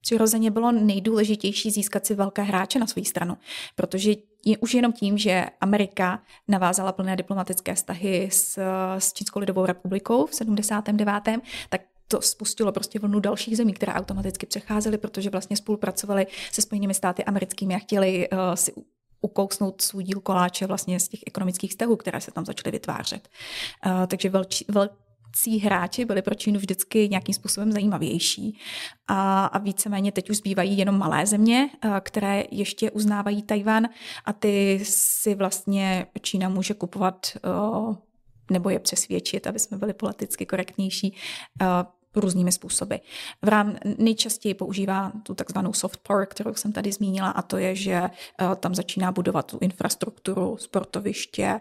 přirozeně 0.04 0.50
bylo 0.50 0.72
nejdůležitější 0.72 1.70
získat 1.70 2.06
si 2.06 2.14
velké 2.14 2.42
hráče 2.42 2.78
na 2.78 2.86
svou 2.86 3.04
stranu, 3.04 3.36
protože 3.76 4.12
je 4.44 4.58
už 4.58 4.74
jenom 4.74 4.92
tím, 4.92 5.18
že 5.18 5.46
Amerika 5.60 6.22
navázala 6.48 6.92
plné 6.92 7.16
diplomatické 7.16 7.74
vztahy 7.74 8.28
s, 8.32 8.58
s 8.98 9.12
Čínskou 9.12 9.40
lidovou 9.40 9.66
republikou 9.66 10.26
v 10.26 10.34
79., 10.34 11.22
tak 11.68 11.80
to 12.08 12.20
spustilo 12.20 12.72
prostě 12.72 12.98
vlnu 12.98 13.20
dalších 13.20 13.56
zemí, 13.56 13.72
které 13.72 13.92
automaticky 13.92 14.46
přecházely, 14.46 14.98
protože 14.98 15.30
vlastně 15.30 15.56
spolupracovali 15.56 16.26
se 16.52 16.62
Spojenými 16.62 16.94
státy 16.94 17.24
americkými 17.24 17.74
a 17.74 17.78
chtěli 17.78 18.28
uh, 18.28 18.38
si 18.54 18.72
ukousnout 19.20 19.82
svůj 19.82 20.04
díl 20.04 20.20
koláče 20.20 20.66
vlastně 20.66 21.00
z 21.00 21.08
těch 21.08 21.20
ekonomických 21.26 21.70
vztahů, 21.70 21.96
které 21.96 22.20
se 22.20 22.30
tam 22.30 22.44
začaly 22.44 22.72
vytvářet. 22.72 23.28
Uh, 23.86 24.06
takže 24.06 24.28
velčí, 24.28 24.64
vel, 24.68 24.88
velcí 25.34 25.58
hráči 25.58 26.04
byli 26.04 26.22
pro 26.22 26.34
Čínu 26.34 26.58
vždycky 26.58 27.08
nějakým 27.08 27.34
způsobem 27.34 27.72
zajímavější. 27.72 28.58
A, 29.06 29.46
a 29.46 29.58
víceméně 29.58 30.12
teď 30.12 30.30
už 30.30 30.36
zbývají 30.36 30.78
jenom 30.78 30.98
malé 30.98 31.26
země, 31.26 31.70
které 32.00 32.44
ještě 32.50 32.90
uznávají 32.90 33.42
Tajvan 33.42 33.88
a 34.24 34.32
ty 34.32 34.80
si 34.82 35.34
vlastně 35.34 36.06
Čína 36.20 36.48
může 36.48 36.74
kupovat 36.74 37.26
nebo 38.50 38.70
je 38.70 38.78
přesvědčit, 38.78 39.46
aby 39.46 39.58
jsme 39.58 39.78
byli 39.78 39.92
politicky 39.92 40.46
korektnější, 40.46 41.16
různými 42.16 42.52
způsoby. 42.52 42.94
V 43.42 43.48
rám 43.48 43.76
nejčastěji 43.98 44.54
používá 44.54 45.12
tu 45.22 45.34
takzvanou 45.34 45.72
soft 45.72 46.00
power, 46.02 46.26
kterou 46.26 46.54
jsem 46.54 46.72
tady 46.72 46.92
zmínila, 46.92 47.30
a 47.30 47.42
to 47.42 47.56
je, 47.56 47.76
že 47.76 48.02
tam 48.60 48.74
začíná 48.74 49.12
budovat 49.12 49.50
tu 49.50 49.58
infrastrukturu, 49.60 50.56
sportoviště, 50.56 51.60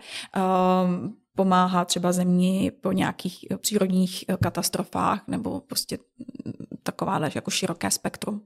pomáhá 1.36 1.86
třeba 1.86 2.12
zemi 2.12 2.72
po 2.82 2.92
nějakých 2.92 3.46
eh, 3.52 3.58
přírodních 3.58 4.26
eh, 4.28 4.38
katastrofách 4.44 5.28
nebo 5.28 5.60
prostě 5.60 5.98
mm, 6.46 6.54
takováhle 6.84 7.32
jako 7.36 7.52
široké 7.52 7.92
spektrum. 7.92 8.42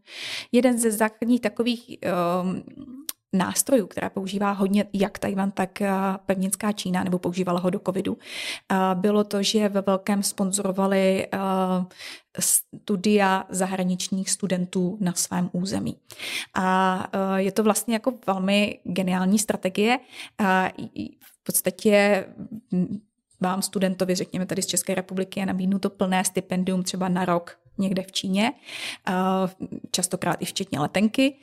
Jeden 0.51 0.79
ze 0.79 0.91
základních 0.91 1.41
takových 1.41 1.97
um, 2.41 2.63
nástrojů, 3.33 3.87
která 3.87 4.09
používá 4.09 4.51
hodně 4.51 4.85
jak 4.93 5.19
Tajvan, 5.19 5.51
tak 5.51 5.81
eh, 5.81 5.91
pevninská 6.25 6.71
Čína, 6.71 7.03
nebo 7.03 7.19
používala 7.19 7.59
ho 7.59 7.69
do 7.69 7.79
covidu, 7.79 8.17
bylo 8.93 9.23
to, 9.23 9.43
že 9.43 9.69
ve 9.69 9.81
velkém 9.81 10.23
sponzorovali 10.23 11.27
studia 12.39 13.45
zahraničních 13.49 14.29
studentů 14.29 14.97
na 15.01 15.13
svém 15.13 15.49
území. 15.53 15.97
A 16.53 17.07
je 17.35 17.51
to 17.51 17.63
vlastně 17.63 17.93
jako 17.93 18.13
velmi 18.27 18.79
geniální 18.83 19.39
strategie 19.39 19.99
podstatě 21.47 22.25
vám 23.41 23.61
studentovi, 23.61 24.15
řekněme 24.15 24.45
tady 24.45 24.61
z 24.61 24.65
České 24.65 24.95
republiky, 24.95 25.39
je 25.39 25.45
nabídnuto 25.45 25.89
plné 25.89 26.23
stipendium 26.23 26.83
třeba 26.83 27.09
na 27.09 27.25
rok 27.25 27.57
někde 27.77 28.03
v 28.03 28.11
Číně, 28.11 28.53
častokrát 29.91 30.41
i 30.41 30.45
včetně 30.45 30.79
letenky, 30.79 31.35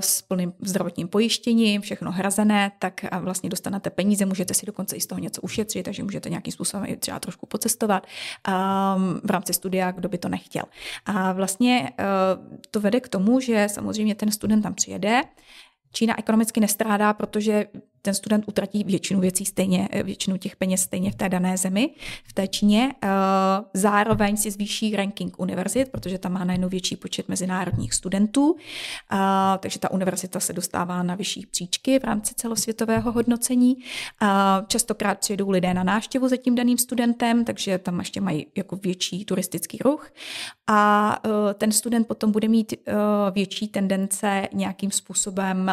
s 0.00 0.22
plným 0.22 0.52
zdravotním 0.60 1.08
pojištěním, 1.08 1.80
všechno 1.80 2.12
hrazené, 2.12 2.72
tak 2.78 3.04
vlastně 3.20 3.50
dostanete 3.50 3.90
peníze, 3.90 4.26
můžete 4.26 4.54
si 4.54 4.66
dokonce 4.66 4.96
i 4.96 5.00
z 5.00 5.06
toho 5.06 5.18
něco 5.18 5.40
ušetřit, 5.42 5.82
takže 5.82 6.02
můžete 6.02 6.30
nějakým 6.30 6.52
způsobem 6.52 6.86
i 6.88 6.96
třeba 6.96 7.20
trošku 7.20 7.46
pocestovat 7.46 8.06
v 9.24 9.30
rámci 9.30 9.52
studia, 9.52 9.90
kdo 9.90 10.08
by 10.08 10.18
to 10.18 10.28
nechtěl. 10.28 10.64
A 11.06 11.32
vlastně 11.32 11.92
e, 11.98 12.04
to 12.70 12.80
vede 12.80 13.00
k 13.00 13.08
tomu, 13.08 13.40
že 13.40 13.66
samozřejmě 13.70 14.14
ten 14.14 14.30
student 14.30 14.62
tam 14.62 14.74
přijede, 14.74 15.22
Čína 15.92 16.18
ekonomicky 16.18 16.60
nestrádá, 16.60 17.12
protože 17.12 17.66
ten 18.02 18.14
student 18.14 18.44
utratí 18.48 18.84
většinu 18.84 19.20
věcí 19.20 19.44
stejně, 19.44 19.88
většinu 20.02 20.36
těch 20.36 20.56
peněz 20.56 20.82
stejně 20.82 21.10
v 21.10 21.14
té 21.14 21.28
dané 21.28 21.56
zemi, 21.56 21.90
v 22.24 22.32
té 22.32 22.48
Číně. 22.48 22.94
Eh, 23.04 23.08
zároveň 23.74 24.36
si 24.36 24.50
zvýší 24.50 24.96
ranking 24.96 25.40
univerzit, 25.40 25.88
protože 25.88 26.18
tam 26.18 26.32
má 26.32 26.44
najednou 26.44 26.68
větší 26.68 26.96
počet 26.96 27.28
mezinárodních 27.28 27.94
studentů, 27.94 28.56
eh, 29.12 29.16
takže 29.58 29.78
ta 29.78 29.90
univerzita 29.90 30.40
se 30.40 30.52
dostává 30.52 31.02
na 31.02 31.14
vyšší 31.14 31.46
příčky 31.46 31.98
v 31.98 32.04
rámci 32.04 32.34
celosvětového 32.34 33.12
hodnocení. 33.12 33.76
Eh, 34.22 34.26
častokrát 34.66 35.18
přijedou 35.18 35.50
lidé 35.50 35.74
na 35.74 35.84
návštěvu 35.84 36.28
za 36.28 36.36
tím 36.36 36.54
daným 36.54 36.78
studentem, 36.78 37.44
takže 37.44 37.78
tam 37.78 37.98
ještě 37.98 38.20
mají 38.20 38.46
jako 38.56 38.76
větší 38.76 39.24
turistický 39.24 39.78
ruch. 39.84 40.10
A 40.66 41.18
ten 41.54 41.72
student 41.72 42.06
potom 42.08 42.32
bude 42.32 42.48
mít 42.48 42.74
větší 43.32 43.68
tendence 43.68 44.48
nějakým 44.52 44.90
způsobem, 44.90 45.70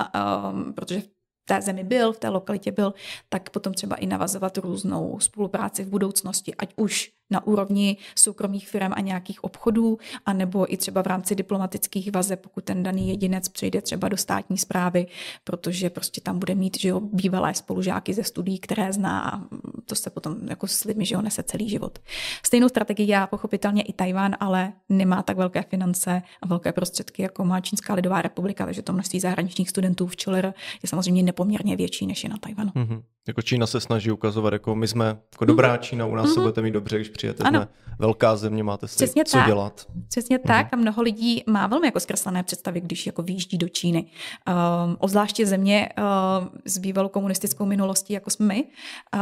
protože 0.75 1.01
té 1.45 1.61
zemi 1.61 1.83
byl, 1.83 2.13
v 2.13 2.19
té 2.19 2.29
lokalitě 2.29 2.71
byl, 2.71 2.93
tak 3.29 3.49
potom 3.49 3.73
třeba 3.73 3.95
i 3.95 4.05
navazovat 4.05 4.57
různou 4.57 5.19
spolupráci 5.19 5.83
v 5.83 5.89
budoucnosti, 5.89 6.55
ať 6.55 6.73
už 6.75 7.11
na 7.29 7.47
úrovni 7.47 7.97
soukromých 8.15 8.67
firm 8.69 8.91
a 8.95 9.01
nějakých 9.01 9.43
obchodů, 9.43 9.97
anebo 10.25 10.73
i 10.73 10.77
třeba 10.77 11.01
v 11.01 11.07
rámci 11.07 11.35
diplomatických 11.35 12.11
vazeb, 12.11 12.41
pokud 12.41 12.63
ten 12.63 12.83
daný 12.83 13.09
jedinec 13.09 13.49
přejde 13.49 13.81
třeba 13.81 14.09
do 14.09 14.17
státní 14.17 14.57
zprávy, 14.57 15.07
protože 15.43 15.89
prostě 15.89 16.21
tam 16.21 16.39
bude 16.39 16.55
mít 16.55 16.79
že 16.79 16.89
jo, 16.89 16.99
bývalé 16.99 17.53
spolužáky 17.53 18.13
ze 18.13 18.23
studií, 18.23 18.59
které 18.59 18.93
zná 18.93 19.29
a 19.29 19.41
to 19.85 19.95
se 19.95 20.09
potom 20.09 20.35
jako 20.47 20.67
s 20.67 20.83
lidmi 20.83 21.05
že 21.05 21.15
ho 21.15 21.21
nese 21.21 21.43
celý 21.43 21.69
život. 21.69 21.99
Stejnou 22.45 22.69
strategii 22.69 23.07
já 23.07 23.27
pochopitelně 23.27 23.81
i 23.81 23.93
Tajván, 23.93 24.35
ale 24.39 24.73
nemá 24.89 25.23
tak 25.23 25.37
velké 25.37 25.61
finance 25.61 26.21
a 26.41 26.47
velké 26.47 26.73
prostředky, 26.73 27.21
jako 27.21 27.45
má 27.45 27.61
Čínská 27.61 27.93
lidová 27.93 28.21
republika, 28.21 28.65
takže 28.65 28.81
to 28.81 28.93
množství 28.93 29.19
zahraničních 29.19 29.69
studentů 29.69 30.07
v 30.07 30.15
Čiller 30.15 30.53
je 30.83 30.89
samozřejmě 30.89 31.23
nepoměrně 31.23 31.75
větší, 31.75 32.07
než 32.07 32.23
je 32.23 32.29
na 32.29 32.37
Tajvanu. 32.37 32.69
Mm-hmm. 32.69 33.03
Jako 33.27 33.41
Čína 33.41 33.67
se 33.67 33.79
snaží 33.79 34.11
ukazovat, 34.11 34.53
jako 34.53 34.75
my 34.75 34.87
jsme 34.87 35.05
jako 35.05 35.45
dobrá 35.45 35.75
mm-hmm. 35.75 35.79
Čína, 35.79 36.05
u 36.05 36.15
nás 36.15 36.25
mm-hmm. 36.25 36.33
se 36.33 36.39
budete 36.39 36.61
mít 36.61 36.71
dobře, 36.71 36.95
když 36.95 37.09
přijete, 37.17 37.43
ano. 37.43 37.59
jsme 37.59 37.67
velká 37.99 38.35
země, 38.35 38.63
máte 38.63 38.87
si 38.87 38.95
Přesně 38.95 39.25
co 39.25 39.37
tak. 39.37 39.47
dělat. 39.47 39.87
Přesně 40.09 40.37
mm-hmm. 40.37 40.47
tak 40.47 40.67
a 40.71 40.75
mnoho 40.75 41.01
lidí 41.01 41.43
má 41.47 41.67
velmi 41.67 41.87
jako 41.87 41.99
zkreslené 41.99 42.43
představy, 42.43 42.81
když 42.81 43.05
jako 43.05 43.21
výjíždí 43.21 43.57
do 43.57 43.69
Číny. 43.69 44.05
Um, 44.05 44.97
ozvláště 44.99 45.45
země 45.45 45.89
uh, 45.97 46.47
s 46.65 46.77
bývalou 46.77 47.09
komunistickou 47.09 47.65
minulostí, 47.65 48.13
jako 48.13 48.29
jsme 48.29 48.45
my, 48.45 48.63
uh, 48.63 49.19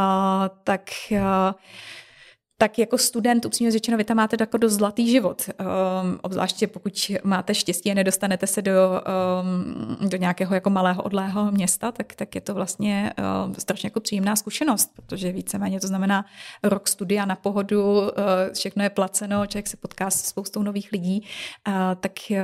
tak 0.64 0.90
uh, 1.12 1.20
tak 2.64 2.80
jako 2.80 2.98
student, 2.98 3.46
upřímně 3.46 3.72
řečeno, 3.72 3.98
vy 3.98 4.04
tam 4.04 4.18
máte 4.18 4.38
jako 4.40 4.58
dost 4.58 4.74
zlatý 4.74 5.12
život. 5.12 5.50
Um, 5.60 6.20
obzvláště 6.22 6.68
pokud 6.68 7.12
máte 7.24 7.56
štěstí 7.56 7.92
a 7.92 7.94
nedostanete 7.94 8.48
se 8.48 8.62
do, 8.62 9.02
um, 10.02 10.10
do 10.10 10.18
nějakého 10.18 10.56
jako 10.56 10.70
malého 10.70 11.04
odlého 11.04 11.52
města, 11.52 11.92
tak, 11.92 12.16
tak 12.16 12.36
je 12.36 12.42
to 12.42 12.54
vlastně 12.54 13.14
um, 13.46 13.56
strašně 13.56 13.88
jako 13.88 14.00
příjemná 14.00 14.36
zkušenost, 14.36 14.92
protože 14.96 15.32
víceméně 15.32 15.80
to 15.80 15.88
znamená 15.88 16.26
rok 16.64 16.88
studia 16.88 17.26
na 17.26 17.36
pohodu, 17.36 18.00
uh, 18.00 18.08
všechno 18.54 18.84
je 18.84 18.90
placeno, 18.90 19.48
člověk 19.48 19.68
se 19.68 19.78
potká 19.78 20.10
s 20.10 20.26
spoustou 20.26 20.64
nových 20.64 20.92
lidí, 20.92 21.24
uh, 21.68 21.74
tak 22.00 22.12
uh, 22.32 22.38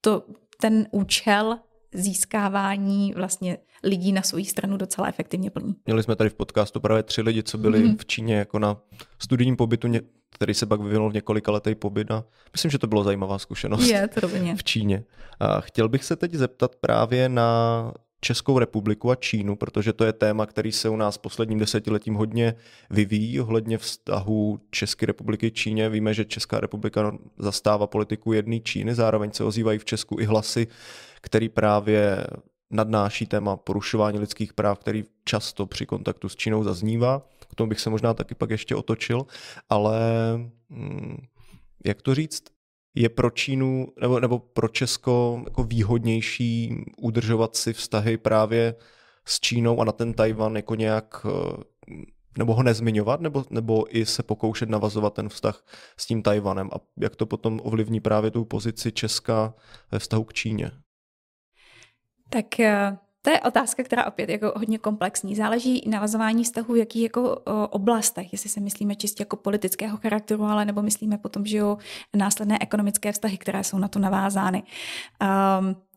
to, 0.00 0.22
ten 0.60 0.86
účel 0.90 1.58
získávání 1.94 3.12
vlastně 3.16 3.58
lidí 3.84 4.12
na 4.12 4.22
svou 4.22 4.44
stranu 4.44 4.76
docela 4.76 5.08
efektivně 5.08 5.50
plní. 5.50 5.76
Měli 5.86 6.02
jsme 6.02 6.16
tady 6.16 6.30
v 6.30 6.34
podcastu 6.34 6.80
právě 6.80 7.02
tři 7.02 7.22
lidi, 7.22 7.42
co 7.42 7.58
byli 7.58 7.84
mm-hmm. 7.84 7.96
v 7.96 8.06
Číně 8.06 8.34
jako 8.34 8.58
na 8.58 8.76
studijním 9.18 9.56
pobytu, 9.56 9.88
který 10.30 10.54
se 10.54 10.66
pak 10.66 10.80
vyvinul 10.80 11.10
v 11.10 11.14
několika 11.14 11.52
letej 11.52 11.74
pobyt 11.74 12.10
a 12.10 12.24
myslím, 12.52 12.70
že 12.70 12.78
to 12.78 12.86
bylo 12.86 13.04
zajímavá 13.04 13.38
zkušenost 13.38 13.88
Je, 13.88 14.08
to 14.08 14.28
v 14.28 14.64
Číně. 14.64 15.04
A 15.40 15.60
chtěl 15.60 15.88
bych 15.88 16.04
se 16.04 16.16
teď 16.16 16.34
zeptat 16.34 16.76
právě 16.76 17.28
na 17.28 17.92
Českou 18.20 18.58
republiku 18.58 19.10
a 19.10 19.14
Čínu, 19.14 19.56
protože 19.56 19.92
to 19.92 20.04
je 20.04 20.12
téma, 20.12 20.46
který 20.46 20.72
se 20.72 20.88
u 20.88 20.96
nás 20.96 21.18
posledním 21.18 21.58
desetiletím 21.58 22.14
hodně 22.14 22.54
vyvíjí 22.90 23.40
ohledně 23.40 23.78
vztahu 23.78 24.60
České 24.70 25.06
republiky 25.06 25.50
Číně. 25.50 25.88
Víme, 25.88 26.14
že 26.14 26.24
Česká 26.24 26.60
republika 26.60 27.18
zastává 27.38 27.86
politiku 27.86 28.32
jedné 28.32 28.60
Číny, 28.60 28.94
zároveň 28.94 29.32
se 29.32 29.44
ozývají 29.44 29.78
v 29.78 29.84
Česku 29.84 30.20
i 30.20 30.24
hlasy, 30.24 30.66
který 31.20 31.48
právě 31.48 32.26
nadnáší 32.70 33.26
téma 33.26 33.56
porušování 33.56 34.18
lidských 34.18 34.52
práv, 34.52 34.78
který 34.78 35.04
často 35.24 35.66
při 35.66 35.86
kontaktu 35.86 36.28
s 36.28 36.36
Čínou 36.36 36.64
zaznívá. 36.64 37.22
K 37.48 37.54
tomu 37.54 37.68
bych 37.68 37.80
se 37.80 37.90
možná 37.90 38.14
taky 38.14 38.34
pak 38.34 38.50
ještě 38.50 38.76
otočil, 38.76 39.26
ale 39.68 40.00
hm, 40.70 41.16
jak 41.84 42.02
to 42.02 42.14
říct, 42.14 42.42
je 42.98 43.08
pro 43.08 43.30
Čínu 43.30 43.88
nebo, 44.00 44.20
nebo 44.20 44.38
pro 44.38 44.68
Česko 44.68 45.42
jako 45.44 45.64
výhodnější 45.64 46.84
udržovat 46.96 47.56
si 47.56 47.72
vztahy 47.72 48.16
právě 48.16 48.74
s 49.24 49.40
Čínou 49.40 49.80
a 49.80 49.84
na 49.84 49.92
ten 49.92 50.14
Tajvan 50.14 50.56
jako 50.56 50.74
nějak 50.74 51.26
nebo 52.38 52.54
ho 52.54 52.62
nezmiňovat, 52.62 53.20
nebo, 53.20 53.44
nebo 53.50 53.96
i 53.96 54.06
se 54.06 54.22
pokoušet 54.22 54.68
navazovat 54.68 55.14
ten 55.14 55.28
vztah 55.28 55.64
s 55.96 56.06
tím 56.06 56.22
Tajvanem 56.22 56.70
a 56.72 56.76
jak 57.00 57.16
to 57.16 57.26
potom 57.26 57.60
ovlivní 57.62 58.00
právě 58.00 58.30
tu 58.30 58.44
pozici 58.44 58.92
Česka 58.92 59.54
ve 59.92 59.98
vztahu 59.98 60.24
k 60.24 60.32
Číně? 60.32 60.70
Tak 62.30 62.60
eh, 62.60 62.96
to 63.22 63.30
je 63.30 63.40
otázka, 63.40 63.82
která 63.82 64.06
opět 64.06 64.30
jako 64.30 64.52
hodně 64.56 64.78
komplexní. 64.78 65.36
Záleží 65.36 65.82
navazování 65.86 66.44
vztahu 66.44 66.74
v 66.74 66.76
jakých 66.76 67.02
jako 67.02 67.36
oblastech, 67.70 68.32
jestli 68.32 68.50
se 68.50 68.60
myslíme 68.60 68.94
čistě 68.94 69.22
jako 69.22 69.36
politického 69.36 69.96
charakteru, 69.96 70.44
ale 70.44 70.64
nebo 70.64 70.82
myslíme 70.82 71.18
potom, 71.18 71.46
že 71.46 71.56
jo, 71.56 71.78
následné 72.16 72.58
ekonomické 72.60 73.12
vztahy, 73.12 73.38
které 73.38 73.64
jsou 73.64 73.78
na 73.78 73.88
to 73.88 73.98
navázány. 73.98 74.62
Um, 75.60 75.87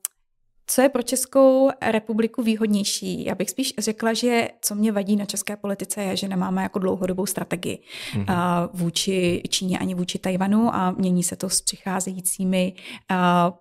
co 0.72 0.82
je 0.82 0.90
pro 0.90 1.04
Českou 1.04 1.70
republiku 1.82 2.44
výhodnější? 2.44 3.26
Já 3.26 3.36
bych 3.36 3.50
spíš 3.50 3.74
řekla, 3.78 4.14
že 4.14 4.50
co 4.62 4.76
mě 4.76 4.92
vadí 4.92 5.16
na 5.16 5.26
české 5.26 5.58
politice 5.58 6.04
je, 6.04 6.18
že 6.18 6.28
nemáme 6.28 6.64
jako 6.64 6.80
dlouhodobou 6.80 7.26
strategii 7.26 7.80
mm-hmm. 8.14 8.70
vůči 8.74 9.44
Číně 9.50 9.80
ani 9.80 9.96
vůči 9.96 10.20
Tajvanu 10.20 10.76
a 10.76 10.92
mění 10.92 11.24
se 11.24 11.36
to 11.36 11.50
s 11.50 11.62
přicházejícími 11.62 12.74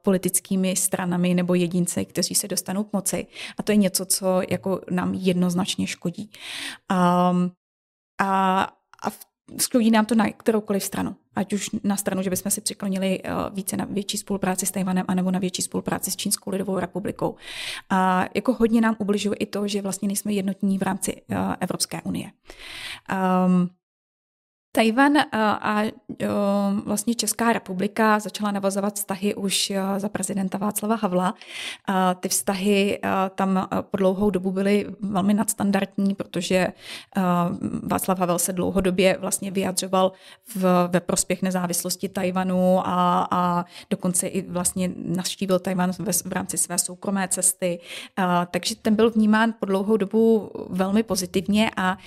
politickými 0.02 0.76
stranami 0.76 1.34
nebo 1.34 1.54
jedinci, 1.54 2.04
kteří 2.04 2.34
se 2.34 2.48
dostanou 2.48 2.84
k 2.84 2.92
moci. 2.92 3.26
A 3.58 3.62
to 3.62 3.72
je 3.72 3.76
něco, 3.76 4.04
co 4.04 4.40
jako 4.50 4.80
nám 4.90 5.14
jednoznačně 5.14 5.86
škodí. 5.86 6.30
Um, 6.90 7.50
a, 8.20 8.62
a 9.02 9.10
v 9.10 9.29
sklodí 9.58 9.90
nám 9.90 10.06
to 10.06 10.14
na 10.14 10.30
kteroukoliv 10.30 10.84
stranu. 10.84 11.16
Ať 11.36 11.52
už 11.52 11.70
na 11.84 11.96
stranu, 11.96 12.22
že 12.22 12.30
bychom 12.30 12.50
si 12.50 12.60
přiklonili 12.60 13.20
eh, 13.24 13.30
více 13.52 13.76
na 13.76 13.84
větší 13.84 14.18
spolupráci 14.18 14.66
s 14.66 14.70
Tajvanem, 14.70 15.04
anebo 15.08 15.30
na 15.30 15.38
větší 15.38 15.62
spolupráci 15.62 16.10
s 16.10 16.16
Čínskou 16.16 16.50
lidovou 16.50 16.78
republikou. 16.78 17.36
A 17.90 18.24
jako 18.34 18.52
hodně 18.52 18.80
nám 18.80 18.96
ubližuje 18.98 19.36
i 19.36 19.46
to, 19.46 19.68
že 19.68 19.82
vlastně 19.82 20.08
nejsme 20.08 20.32
jednotní 20.32 20.78
v 20.78 20.82
rámci 20.82 21.22
eh, 21.28 21.36
Evropské 21.60 22.02
unie. 22.02 22.32
Um, 23.46 23.70
Tajvan 24.72 25.16
eh, 25.16 25.26
a 25.32 25.82
eh, 25.82 25.92
vlastně 26.84 27.14
Česká 27.14 27.52
republika 27.52 28.18
začala 28.18 28.50
navazovat 28.50 28.94
vztahy 28.94 29.34
už 29.34 29.70
eh, 29.70 30.00
za 30.00 30.08
prezidenta 30.08 30.58
Václava 30.58 30.96
Havla. 30.96 31.34
Ty 32.20 32.28
vztahy 32.28 33.00
tam 33.34 33.68
po 33.80 33.96
dlouhou 33.96 34.30
dobu 34.30 34.50
byly 34.52 34.86
velmi 35.00 35.34
nadstandardní, 35.34 36.14
protože 36.14 36.68
Václav 37.82 38.18
Havel 38.18 38.38
se 38.38 38.52
dlouhodobě 38.52 39.16
vlastně 39.20 39.50
vyjadřoval 39.50 40.12
v, 40.54 40.88
ve 40.88 41.00
prospěch 41.00 41.42
nezávislosti 41.42 42.08
Tajvanu 42.08 42.78
a, 42.84 43.28
a 43.30 43.64
dokonce 43.90 44.26
i 44.26 44.42
vlastně 44.42 44.90
navštívil 44.96 45.58
Tajvan 45.58 45.92
v, 45.92 45.98
v 46.24 46.32
rámci 46.32 46.58
své 46.58 46.78
soukromé 46.78 47.28
cesty. 47.28 47.80
Takže 48.50 48.74
ten 48.74 48.94
byl 48.94 49.10
vnímán 49.10 49.54
po 49.60 49.66
dlouhou 49.66 49.96
dobu 49.96 50.50
velmi 50.68 51.02
pozitivně 51.02 51.70
a 51.76 51.98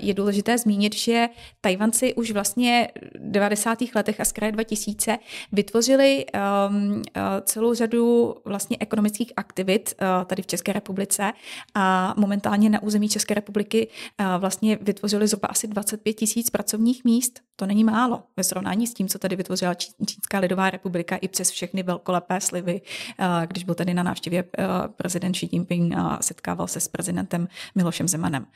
je 0.00 0.14
důležité 0.14 0.58
zmínit, 0.58 0.94
že 0.94 1.28
Tajvan 1.60 1.81
Tajvanci 1.82 2.14
už 2.14 2.30
vlastně 2.30 2.88
v 3.14 3.30
90. 3.30 3.78
letech 3.94 4.20
a 4.20 4.24
z 4.24 4.32
kraje 4.32 4.52
2000 4.52 5.18
vytvořili 5.52 6.26
um, 6.68 6.92
uh, 6.92 7.02
celou 7.42 7.74
řadu 7.74 8.34
vlastně 8.44 8.76
ekonomických 8.80 9.32
aktivit 9.36 9.94
uh, 10.00 10.24
tady 10.24 10.42
v 10.42 10.46
České 10.46 10.72
republice 10.72 11.32
a 11.74 12.14
momentálně 12.16 12.70
na 12.70 12.82
území 12.82 13.08
České 13.08 13.34
republiky 13.34 13.88
uh, 14.20 14.26
vlastně 14.38 14.78
vytvořili 14.80 15.26
zhruba 15.26 15.48
asi 15.48 15.68
25 15.68 16.12
tisíc 16.12 16.50
pracovních 16.50 17.04
míst. 17.04 17.40
To 17.56 17.66
není 17.66 17.84
málo 17.84 18.22
ve 18.36 18.44
srovnání 18.44 18.86
s 18.86 18.94
tím, 18.94 19.08
co 19.08 19.18
tady 19.18 19.36
vytvořila 19.36 19.74
Čínská 19.74 20.38
lidová 20.38 20.70
republika 20.70 21.16
i 21.16 21.28
přes 21.28 21.50
všechny 21.50 21.82
velkolepé 21.82 22.40
slivy, 22.40 22.80
uh, 23.20 23.26
když 23.46 23.64
byl 23.64 23.74
tady 23.74 23.94
na 23.94 24.02
návštěvě 24.02 24.42
uh, 24.42 24.64
prezident 24.96 25.32
Xi 25.32 25.48
Jinping 25.52 25.94
a 25.96 26.18
setkával 26.20 26.66
se 26.66 26.80
s 26.80 26.88
prezidentem 26.88 27.48
Milošem 27.74 28.08
Zemanem. 28.08 28.46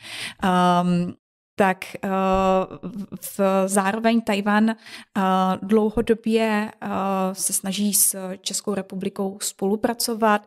Um, 0.45 1.17
tak 1.59 1.97
uh, 2.05 2.11
v, 3.21 3.41
zároveň 3.67 4.21
Tajvan 4.21 4.65
uh, 4.65 5.23
dlouhodobě 5.63 6.71
uh, 6.83 6.89
se 7.33 7.53
snaží 7.53 7.95
s 7.95 8.37
Českou 8.41 8.75
republikou 8.75 9.39
spolupracovat 9.43 10.47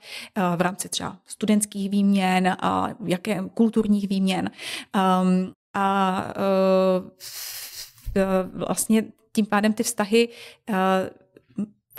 v 0.55 0.61
rámci 0.61 0.89
třeba 0.89 1.17
studentských 1.25 1.89
výměn 1.89 2.55
a 2.59 2.89
jaké 3.05 3.43
kulturních 3.53 4.07
výměn. 4.07 4.49
Um, 4.95 5.53
a 5.73 6.25
vlastně 8.53 9.05
tím 9.31 9.45
pádem 9.45 9.73
ty 9.73 9.83
vztahy 9.83 10.29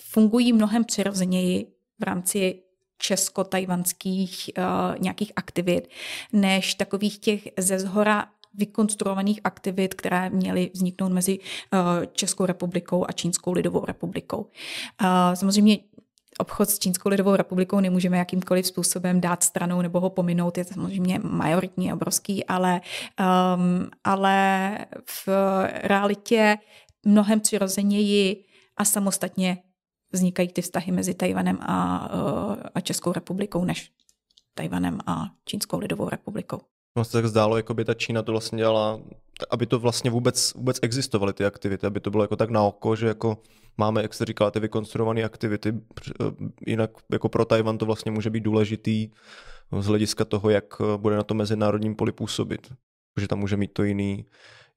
fungují 0.00 0.52
mnohem 0.52 0.84
přirozeněji 0.84 1.66
v 1.98 2.02
rámci 2.02 2.62
česko-tajvanských 2.98 4.50
uh, 4.58 4.64
nějakých 4.98 5.32
aktivit, 5.36 5.88
než 6.32 6.74
takových 6.74 7.18
těch 7.18 7.48
ze 7.58 7.78
zhora 7.78 8.26
vykonstruovaných 8.54 9.40
aktivit, 9.44 9.94
které 9.94 10.30
měly 10.30 10.70
vzniknout 10.74 11.12
mezi 11.12 11.38
eh, 11.38 12.06
Českou 12.12 12.46
republikou 12.46 13.04
a 13.08 13.12
Čínskou 13.12 13.52
lidovou 13.52 13.84
republikou. 13.84 14.46
Eh, 15.02 15.36
samozřejmě 15.36 15.78
obchod 16.38 16.70
s 16.70 16.78
Čínskou 16.78 17.08
lidovou 17.08 17.36
republikou 17.36 17.80
nemůžeme 17.80 18.18
jakýmkoliv 18.18 18.66
způsobem 18.66 19.20
dát 19.20 19.42
stranou 19.42 19.82
nebo 19.82 20.00
ho 20.00 20.10
pominout, 20.10 20.58
je 20.58 20.64
to 20.64 20.74
samozřejmě 20.74 21.20
majoritní, 21.22 21.92
obrovský, 21.92 22.44
ale, 22.44 22.80
um, 23.56 23.90
ale 24.04 24.78
v 25.06 25.28
realitě 25.82 26.58
mnohem 27.04 27.40
přirozeněji 27.40 28.44
a 28.76 28.84
samostatně 28.84 29.58
vznikají 30.12 30.48
ty 30.48 30.62
vztahy 30.62 30.92
mezi 30.92 31.14
Tajvanem 31.14 31.58
a, 31.60 32.08
eh, 32.12 32.70
a 32.74 32.80
Českou 32.80 33.12
republikou 33.12 33.64
než 33.64 33.92
Tajvanem 34.54 34.98
a 35.06 35.24
Čínskou 35.44 35.78
lidovou 35.78 36.08
republikou. 36.08 36.60
No 36.96 37.04
se 37.04 37.12
tak 37.12 37.26
zdálo, 37.26 37.56
jako 37.56 37.74
by 37.74 37.84
ta 37.84 37.94
Čína 37.94 38.22
to 38.22 38.32
vlastně 38.32 38.58
dělala, 38.58 39.00
aby 39.50 39.66
to 39.66 39.78
vlastně 39.78 40.10
vůbec, 40.10 40.54
vůbec 40.54 40.78
existovaly 40.82 41.32
ty 41.32 41.44
aktivity, 41.44 41.86
aby 41.86 42.00
to 42.00 42.10
bylo 42.10 42.24
jako 42.24 42.36
tak 42.36 42.50
na 42.50 42.62
oko, 42.62 42.96
že 42.96 43.06
jako 43.06 43.38
máme, 43.78 44.02
jak 44.02 44.14
jste 44.14 44.24
říkala, 44.24 44.50
ty 44.50 44.60
vykonstruované 44.60 45.22
aktivity, 45.24 45.74
jinak 46.66 46.90
jako 47.12 47.28
pro 47.28 47.44
Tajvan 47.44 47.78
to 47.78 47.86
vlastně 47.86 48.12
může 48.12 48.30
být 48.30 48.40
důležitý 48.40 49.10
z 49.80 49.86
hlediska 49.86 50.24
toho, 50.24 50.50
jak 50.50 50.64
bude 50.96 51.16
na 51.16 51.22
to 51.22 51.34
mezinárodním 51.34 51.94
poli 51.94 52.12
působit. 52.12 52.72
Že 53.20 53.28
tam 53.28 53.38
může 53.38 53.56
mít 53.56 53.72
to 53.72 53.82
jiný, 53.82 54.26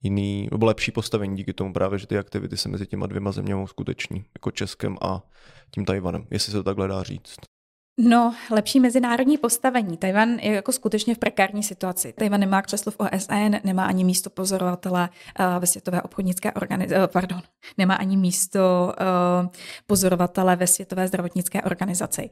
jiný, 0.03 0.47
nebo 0.51 0.65
lepší 0.65 0.91
postavení 0.91 1.35
díky 1.35 1.53
tomu 1.53 1.73
právě, 1.73 1.99
že 1.99 2.07
ty 2.07 2.17
aktivity 2.17 2.57
se 2.57 2.69
mezi 2.69 2.87
těma 2.87 3.07
dvěma 3.07 3.31
zeměmi 3.31 3.67
skuteční, 3.67 4.25
jako 4.33 4.51
Českem 4.51 4.97
a 5.01 5.23
tím 5.71 5.85
Tajvanem, 5.85 6.27
jestli 6.31 6.51
se 6.51 6.57
to 6.57 6.63
takhle 6.63 6.87
dá 6.87 7.03
říct. 7.03 7.52
No, 7.97 8.35
lepší 8.51 8.79
mezinárodní 8.79 9.37
postavení. 9.37 9.97
Tajvan 9.97 10.29
je 10.29 10.53
jako 10.53 10.71
skutečně 10.71 11.15
v 11.15 11.17
prekární 11.17 11.63
situaci. 11.63 12.13
Tajvan 12.13 12.39
nemá 12.39 12.61
křeslo 12.61 12.91
v 12.91 12.99
OSN, 12.99 13.55
nemá 13.63 13.85
ani 13.85 14.03
místo 14.03 14.29
pozorovatele 14.29 15.09
uh, 15.39 15.45
ve 15.59 15.67
Světové 15.67 16.01
obchodnické 16.01 16.51
organizaci, 16.51 17.01
uh, 17.01 17.07
pardon, 17.07 17.41
nemá 17.77 17.95
ani 17.95 18.17
místo 18.17 18.93
uh, 19.41 19.47
pozorovatele 19.87 20.55
ve 20.55 20.67
Světové 20.67 21.07
zdravotnické 21.07 21.61
organizaci. 21.61 22.29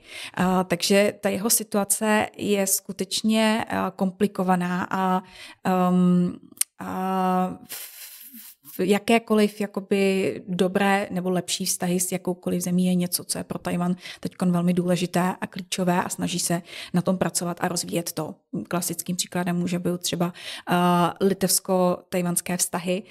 Takže 0.67 1.13
ta 1.21 1.29
jeho 1.29 1.49
situace 1.49 2.27
je 2.37 2.67
skutečně 2.67 3.65
komplikovaná 3.95 4.87
a, 4.91 5.23
um, 5.89 6.39
a 6.79 7.57
jakékoliv 8.79 9.61
jakoby 9.61 10.43
dobré 10.47 11.07
nebo 11.11 11.29
lepší 11.29 11.65
vztahy 11.65 11.99
s 11.99 12.11
jakoukoliv 12.11 12.61
zemí 12.61 12.85
je 12.85 12.95
něco, 12.95 13.23
co 13.23 13.37
je 13.37 13.43
pro 13.43 13.59
Tajvan 13.59 13.95
teď 14.19 14.35
velmi 14.45 14.73
důležité 14.73 15.35
a 15.41 15.47
klíčové 15.47 16.03
a 16.03 16.09
snaží 16.09 16.39
se 16.39 16.61
na 16.93 17.01
tom 17.01 17.17
pracovat 17.17 17.57
a 17.61 17.67
rozvíjet 17.67 18.11
to. 18.11 18.35
Klasickým 18.67 19.15
příkladem 19.15 19.55
může 19.55 19.79
být 19.79 20.01
třeba 20.01 20.25
uh, 20.25 21.27
litevsko-tajvanské 21.27 22.57
vztahy, 22.57 23.03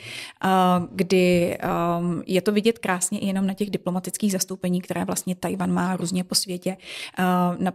uh, 0.44 0.50
kdy 0.92 1.58
um, 1.98 2.22
je 2.26 2.42
to 2.42 2.52
vidět 2.52 2.78
krásně 2.78 3.18
i 3.18 3.26
jenom 3.26 3.46
na 3.46 3.54
těch 3.54 3.70
diplomatických 3.70 4.32
zastoupení, 4.32 4.80
které 4.80 5.04
vlastně 5.04 5.34
Tajvan 5.34 5.72
má 5.72 5.96
různě 5.96 6.24
po 6.24 6.34
světě. 6.34 6.76
Uh, 7.18 7.62
na, 7.62 7.72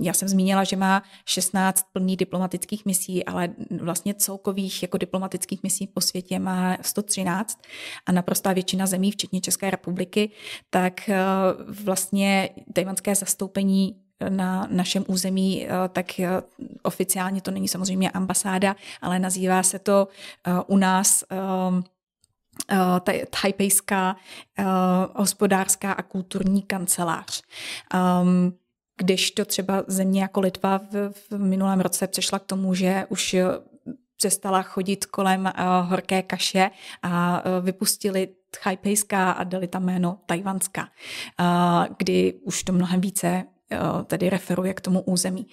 já 0.00 0.12
jsem 0.12 0.28
zmínila, 0.28 0.64
že 0.64 0.76
má 0.76 1.02
16 1.24 1.86
plných 1.92 2.16
diplomatických 2.16 2.86
misí, 2.86 3.24
ale 3.24 3.48
vlastně 3.80 4.14
celkových 4.14 4.82
jako 4.82 4.98
diplomatických 4.98 5.62
misí 5.62 5.86
po 5.86 6.00
světě 6.00 6.38
má 6.38 6.76
113 7.06 7.60
a 8.06 8.12
naprostá 8.12 8.52
většina 8.52 8.86
zemí, 8.86 9.10
včetně 9.10 9.40
České 9.40 9.70
republiky, 9.70 10.30
tak 10.70 11.08
eh, 11.08 11.16
vlastně 11.84 12.50
tajvanské 12.72 13.14
zastoupení 13.14 13.96
na 14.28 14.68
našem 14.70 15.04
území, 15.08 15.66
eh, 15.66 15.70
tak 15.88 16.20
eh, 16.20 16.28
oficiálně 16.82 17.40
to 17.40 17.50
není 17.50 17.68
samozřejmě 17.68 18.10
ambasáda, 18.10 18.76
ale 19.00 19.18
nazývá 19.18 19.62
se 19.62 19.78
to 19.78 20.08
u 20.66 20.76
nás 20.76 21.24
tajpejská 23.42 24.16
hospodářská 25.14 25.92
a 25.92 26.02
kulturní 26.02 26.62
kancelář. 26.62 27.42
Um, 28.22 28.58
když 28.96 29.30
to 29.30 29.44
třeba 29.44 29.84
země 29.86 30.22
jako 30.22 30.40
Litva 30.40 30.78
v, 30.78 31.12
v 31.30 31.38
minulém 31.38 31.80
roce 31.80 32.06
přešla 32.06 32.38
k 32.38 32.44
tomu, 32.44 32.74
že 32.74 33.06
už 33.08 33.36
přestala 34.16 34.62
chodit 34.62 35.06
kolem 35.06 35.40
uh, 35.40 35.90
horké 35.90 36.22
kaše 36.22 36.70
a 37.02 37.42
uh, 37.44 37.64
vypustili 37.64 38.28
Tchajpejská 38.50 39.30
a 39.30 39.44
dali 39.44 39.68
tam 39.68 39.84
jméno 39.84 40.18
Tajvanská, 40.26 40.82
uh, 40.82 41.46
kdy 41.98 42.34
už 42.44 42.62
to 42.62 42.72
mnohem 42.72 43.00
více 43.00 43.44
tedy 44.04 44.30
referuje 44.30 44.74
k 44.74 44.80
tomu 44.80 45.00
území. 45.00 45.46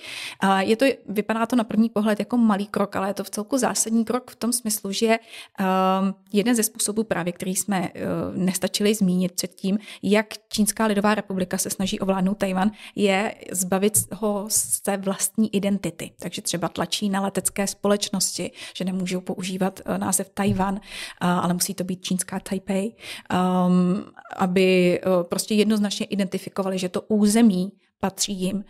Je 0.59 0.75
to, 0.75 0.85
vypadá 1.09 1.45
to 1.45 1.55
na 1.55 1.63
první 1.63 1.89
pohled 1.89 2.19
jako 2.19 2.37
malý 2.37 2.67
krok, 2.67 2.95
ale 2.95 3.09
je 3.09 3.13
to 3.13 3.23
v 3.23 3.29
celku 3.29 3.57
zásadní 3.57 4.05
krok 4.05 4.31
v 4.31 4.35
tom 4.35 4.53
smyslu, 4.53 4.91
že 4.91 5.07
ehm, 5.07 6.15
jeden 6.33 6.55
ze 6.55 6.63
způsobů 6.63 7.03
právě, 7.03 7.33
který 7.33 7.55
jsme 7.55 7.91
eh, 7.95 8.01
nestačili 8.35 8.95
zmínit 8.95 9.31
předtím, 9.31 9.79
jak 10.03 10.27
Čínská 10.49 10.85
lidová 10.85 11.15
republika 11.15 11.57
se 11.57 11.69
snaží 11.69 11.99
ovládnout 11.99 12.37
Tajvan, 12.37 12.71
je 12.95 13.35
zbavit 13.51 13.93
ho 14.13 14.47
té 14.85 14.97
vlastní 14.97 15.55
identity. 15.55 16.11
Takže 16.19 16.41
třeba 16.41 16.69
tlačí 16.69 17.09
na 17.09 17.21
letecké 17.21 17.67
společnosti, 17.67 18.51
že 18.77 18.85
nemůžou 18.85 19.21
používat 19.21 19.79
eh, 19.85 19.97
název 19.97 20.29
Tajvan, 20.33 20.79
ale 21.19 21.53
musí 21.53 21.73
to 21.73 21.83
být 21.83 22.03
čínská 22.03 22.39
Taipei, 22.39 22.95
ehm, 23.29 24.05
aby 24.35 24.99
prostě 25.29 25.55
jednoznačně 25.55 26.05
identifikovali, 26.05 26.79
že 26.79 26.89
to 26.89 27.01
území 27.01 27.71
patří 28.03 28.33
jim. 28.33 28.65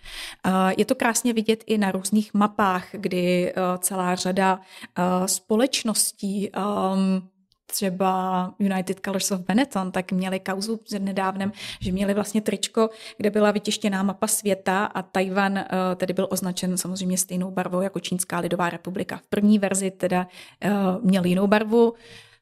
Je 0.78 0.86
to 0.86 0.96
krásně 0.96 1.34
vidět 1.34 1.64
i 1.68 1.78
na 1.78 1.92
různých 1.92 2.34
mapách, 2.34 2.88
kdy 2.92 3.50
eh, 3.50 3.54
celá 3.78 4.16
řada 4.16 4.60
eh, 4.62 5.28
společností 5.28 6.50
ehm, 6.54 7.28
třeba 7.66 8.54
United 8.60 9.00
Colors 9.06 9.32
of 9.32 9.40
Benetton, 9.40 9.92
tak 9.92 10.12
měli 10.12 10.40
kauzu 10.40 10.78
před 10.78 11.02
nedávnem, 11.02 11.52
že 11.80 11.92
měli 11.92 12.14
vlastně 12.14 12.42
tričko, 12.42 12.90
kde 13.18 13.30
byla 13.30 13.52
vytištěná 13.52 14.04
mapa 14.04 14.28
světa 14.28 14.86
a 14.86 15.02
Tajvan 15.02 15.54
uh, 15.54 15.64
tedy 15.96 16.14
byl 16.14 16.28
označen 16.30 16.78
samozřejmě 16.78 17.18
stejnou 17.18 17.52
barvou 17.52 17.82
jako 17.82 18.00
Čínská 18.00 18.40
lidová 18.40 18.70
republika. 18.70 19.18
V 19.18 19.28
první 19.28 19.60
verzi 19.60 19.92
teda 19.92 20.28
uh, 20.66 20.72
měl 21.02 21.26
jinou 21.26 21.48
barvu, 21.48 21.94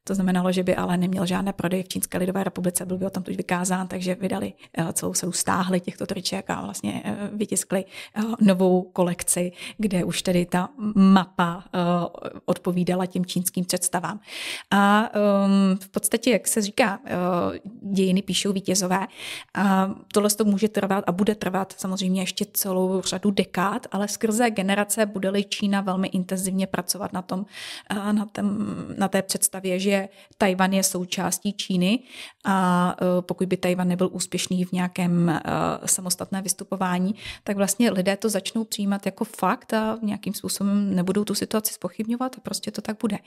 to 0.04 0.16
znamenalo, 0.16 0.52
že 0.52 0.64
by 0.64 0.76
ale 0.76 0.98
neměl 0.98 1.26
žádné 1.26 1.54
prodej 1.54 1.84
v 1.84 1.88
Čínské 1.88 2.18
lidové 2.18 2.44
republice, 2.44 2.86
byl 2.86 2.98
by 2.98 3.10
tam 3.10 3.24
tuž 3.24 3.38
vykázán, 3.38 3.88
takže 3.88 4.16
vydali 4.16 4.54
eh, 4.78 4.94
celou 4.94 5.14
se 5.14 5.32
stáhli 5.32 5.80
těchto 5.80 6.06
triček 6.06 6.50
a 6.50 6.62
vlastně 6.62 7.02
eh, 7.06 7.30
vytiskli 7.34 7.86
eh, 7.86 8.22
novou 8.42 8.82
kolekci, 8.82 9.52
kde 9.78 10.04
už 10.04 10.22
tedy 10.22 10.46
ta 10.46 10.70
mapa 10.96 11.64
odpovídala 12.46 13.06
těm 13.06 13.26
čínským 13.26 13.66
představám. 13.66 14.20
A 14.72 15.10
ehm, 15.14 15.78
v 15.82 15.90
podstatě, 15.90 16.32
jak 16.32 16.48
se 16.48 16.62
říká, 16.62 17.00
dějiny 17.82 18.22
píšou 18.22 18.54
vítězové. 18.54 19.08
A 19.54 19.96
tohle 20.14 20.30
to 20.30 20.46
může 20.46 20.70
trvat 20.70 21.04
a 21.08 21.12
bude 21.12 21.36
trvat 21.36 21.74
samozřejmě 21.78 22.22
ještě 22.22 22.46
celou 22.54 23.02
řadu 23.02 23.32
dekád, 23.32 23.88
ale 23.92 24.08
skrze 24.08 24.50
generace 24.50 25.06
bude-li 25.06 25.44
Čína 25.44 25.82
velmi 25.82 26.08
intenzivně 26.08 26.68
pracovat 26.68 27.14
na 27.14 27.22
tom, 27.22 27.46
na, 28.12 28.26
tém, 28.26 28.76
na 28.98 29.08
té 29.08 29.22
představě, 29.22 29.80
že 29.80 29.91
že 29.92 30.10
Tajvan 30.38 30.74
je 30.74 30.84
součástí 30.84 31.54
Číny 31.54 32.00
a 32.46 32.96
e, 33.02 33.22
pokud 33.22 33.48
by 33.48 33.58
Tajvan 33.58 33.88
nebyl 33.88 34.10
úspěšný 34.12 34.66
v 34.66 34.72
nějakém 34.72 35.30
e, 35.30 35.42
samostatné 35.86 36.42
vystupování, 36.42 37.16
tak 37.44 37.58
vlastně 37.58 37.92
lidé 37.92 38.18
to 38.18 38.30
začnou 38.30 38.64
přijímat 38.64 39.06
jako 39.06 39.26
fakt 39.26 39.74
a 39.74 39.98
nějakým 40.02 40.34
způsobem 40.34 40.96
nebudou 40.96 41.24
tu 41.24 41.36
situaci 41.36 41.74
spochybňovat 41.74 42.36
a 42.38 42.42
prostě 42.42 42.72
to 42.72 42.82
tak 42.82 42.98
bude. 43.02 43.18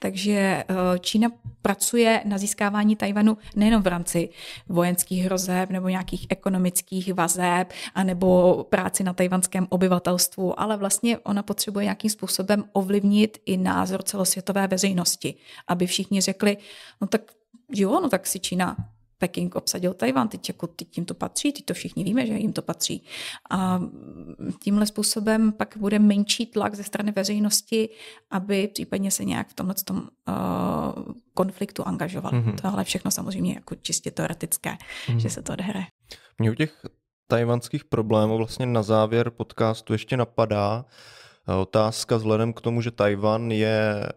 Takže 0.00 0.32
e, 0.32 0.64
Čína 1.00 1.28
pracuje 1.62 2.22
na 2.24 2.38
získávání 2.38 2.96
Tajvanu 2.96 3.38
nejenom 3.56 3.82
v 3.82 3.86
rámci 3.86 4.28
vojenských 4.68 5.24
hrozeb 5.24 5.70
nebo 5.70 5.88
nějakých 5.88 6.26
ekonomických 6.28 7.14
vazeb 7.14 7.72
a 7.94 8.04
nebo 8.04 8.64
práci 8.70 9.04
na 9.04 9.12
tajvanském 9.12 9.66
obyvatelstvu, 9.70 10.60
ale 10.60 10.76
vlastně 10.76 11.18
ona 11.18 11.42
potřebuje 11.42 11.84
nějakým 11.84 12.10
způsobem 12.10 12.64
ovlivnit 12.72 13.38
i 13.46 13.56
názor 13.56 14.02
celosvětové 14.02 14.66
veřejnosti, 14.66 15.34
aby 15.68 15.86
všichni 15.86 16.13
všichni 16.14 16.20
řekli, 16.20 16.56
no 17.00 17.06
tak 17.06 17.32
jo, 17.74 18.00
no 18.00 18.08
tak 18.08 18.26
si 18.26 18.40
Čína 18.40 18.76
Peking 19.18 19.54
obsadil 19.54 19.94
Tajvan, 19.94 20.28
teď, 20.28 20.48
jako, 20.48 20.66
teď 20.66 20.98
jim 20.98 21.06
to 21.06 21.14
patří, 21.14 21.52
teď 21.52 21.64
to 21.64 21.74
všichni 21.74 22.04
víme, 22.04 22.26
že 22.26 22.34
jim 22.34 22.52
to 22.52 22.62
patří. 22.62 23.04
A 23.50 23.80
tímhle 24.62 24.86
způsobem 24.86 25.52
pak 25.52 25.76
bude 25.76 25.98
menší 25.98 26.46
tlak 26.46 26.74
ze 26.74 26.84
strany 26.84 27.12
veřejnosti, 27.12 27.88
aby 28.30 28.68
případně 28.68 29.10
se 29.10 29.24
nějak 29.24 29.48
v 29.48 29.54
tomhle 29.54 29.74
tom, 29.84 29.96
uh, 29.96 31.14
konfliktu 31.34 31.86
angažoval. 31.86 32.32
Mm-hmm. 32.32 32.60
Tohle 32.62 32.84
všechno 32.84 33.10
samozřejmě 33.10 33.54
jako 33.54 33.74
čistě 33.74 34.10
teoretické, 34.10 34.70
mm-hmm. 34.70 35.16
že 35.16 35.30
se 35.30 35.42
to 35.42 35.52
odehraje. 35.52 35.86
Mě 36.38 36.50
u 36.50 36.54
těch 36.54 36.86
tajvanských 37.28 37.84
problémů 37.84 38.36
vlastně 38.36 38.66
na 38.66 38.82
závěr 38.82 39.30
podcastu 39.30 39.92
ještě 39.92 40.16
napadá 40.16 40.84
eh, 41.48 41.54
otázka 41.54 42.16
vzhledem 42.16 42.52
k 42.52 42.60
tomu, 42.60 42.82
že 42.82 42.90
Tajvan 42.90 43.50
je 43.50 44.08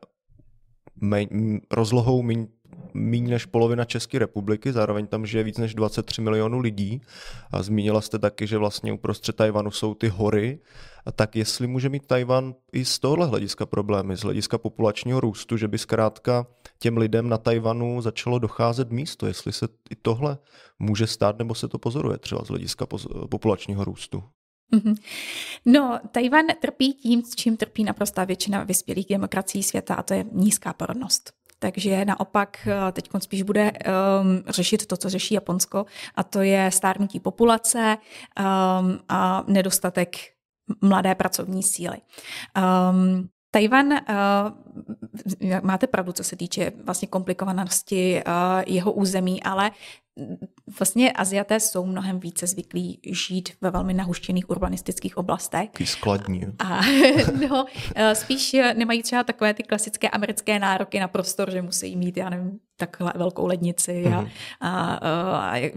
méně, 0.95 1.59
rozlohou 1.72 2.22
méně 2.22 2.47
méně 2.93 3.31
než 3.31 3.45
polovina 3.45 3.85
České 3.85 4.19
republiky, 4.19 4.73
zároveň 4.73 5.07
tam 5.07 5.26
žije 5.26 5.43
víc 5.43 5.57
než 5.57 5.76
23 5.76 6.22
milionů 6.22 6.59
lidí. 6.59 7.01
A 7.51 7.64
zmínila 7.64 8.01
jste 8.01 8.19
taky, 8.19 8.47
že 8.47 8.57
vlastně 8.57 8.93
uprostřed 8.93 9.35
Tajvanu 9.35 9.72
jsou 9.72 9.93
ty 9.93 10.07
hory. 10.07 10.59
A 11.05 11.11
tak 11.11 11.35
jestli 11.35 11.68
může 11.68 11.89
mít 11.89 12.05
Tajvan 12.05 12.55
i 12.73 12.85
z 12.85 12.99
tohle 12.99 13.27
hlediska 13.27 13.65
problémy, 13.65 14.18
z 14.18 14.22
hlediska 14.22 14.57
populačního 14.57 15.19
růstu, 15.19 15.57
že 15.57 15.68
by 15.68 15.77
zkrátka 15.77 16.47
těm 16.80 16.97
lidem 16.97 17.30
na 17.30 17.38
Tajvanu 17.38 18.01
začalo 18.01 18.39
docházet 18.39 18.91
místo, 18.91 19.27
jestli 19.27 19.53
se 19.53 19.68
i 19.89 19.95
tohle 19.95 20.38
může 20.80 21.07
stát, 21.07 21.39
nebo 21.39 21.55
se 21.55 21.68
to 21.68 21.77
pozoruje 21.77 22.18
třeba 22.18 22.45
z 22.45 22.47
hlediska 22.47 22.85
populačního 23.30 23.84
růstu. 23.84 24.23
Mm-hmm. 24.73 24.95
No, 25.65 25.99
Tajvan 26.11 26.45
trpí 26.60 26.94
tím, 26.94 27.23
s 27.23 27.35
čím 27.35 27.57
trpí 27.57 27.84
naprostá 27.84 28.23
většina 28.23 28.64
vyspělých 28.64 29.07
demokracií 29.10 29.64
světa, 29.64 29.95
a 29.95 30.03
to 30.03 30.14
je 30.14 30.26
nízká 30.31 30.73
porodnost. 30.73 31.31
Takže 31.60 32.06
naopak 32.06 32.68
eh, 32.68 32.91
teď 32.91 33.10
spíš 33.19 33.41
bude 33.41 33.72
um, 33.72 34.44
řešit 34.48 34.85
to, 34.85 34.98
co 34.98 35.10
řeší 35.10 35.34
Japonsko, 35.34 35.85
a 36.15 36.23
to 36.23 36.41
je 36.41 36.72
stárnutí 36.72 37.19
populace 37.19 37.98
um, 37.98 38.99
a 39.10 39.44
nedostatek 39.48 40.18
mladé 40.81 41.15
pracovní 41.15 41.64
síly. 41.64 41.98
Um, 42.91 43.30
Tajvan, 43.52 43.88
uh, 43.88 43.99
máte 45.61 45.88
pravdu, 45.88 46.11
co 46.11 46.23
se 46.23 46.35
týče 46.35 46.72
vlastně 46.84 47.07
komplikovanosti 47.07 48.23
uh, 48.27 48.34
jeho 48.65 48.91
území, 48.91 49.44
ale 49.44 49.72
vlastně 50.80 51.11
Aziaté 51.11 51.60
jsou 51.60 51.85
mnohem 51.85 52.19
více 52.19 52.48
zvyklí 52.48 52.99
žít 53.11 53.49
ve 53.61 53.72
velmi 53.72 53.94
nahuštěných 53.94 54.49
urbanistických 54.49 55.18
oblastech. 55.18 55.69
Taký 55.69 55.85
skladní. 55.85 56.44
A 56.60 56.81
no, 57.49 57.65
eh, 57.95 58.15
spíš 58.15 58.56
nemají 58.77 59.03
třeba 59.03 59.23
takové 59.23 59.53
ty 59.53 59.64
klasické 59.64 60.10
americké 60.10 60.60
nároky 60.60 60.99
na 60.99 61.07
prostor, 61.07 61.52
že 61.52 61.61
musí 61.61 61.95
mít, 61.95 62.18
já 62.18 62.30
nevím, 62.30 62.60
takhle 62.77 63.13
velkou 63.15 63.47
lednici 63.47 64.03
mm-hmm. 64.05 64.29
a, 64.61 64.93
a, 64.93 65.55
a 65.55 65.71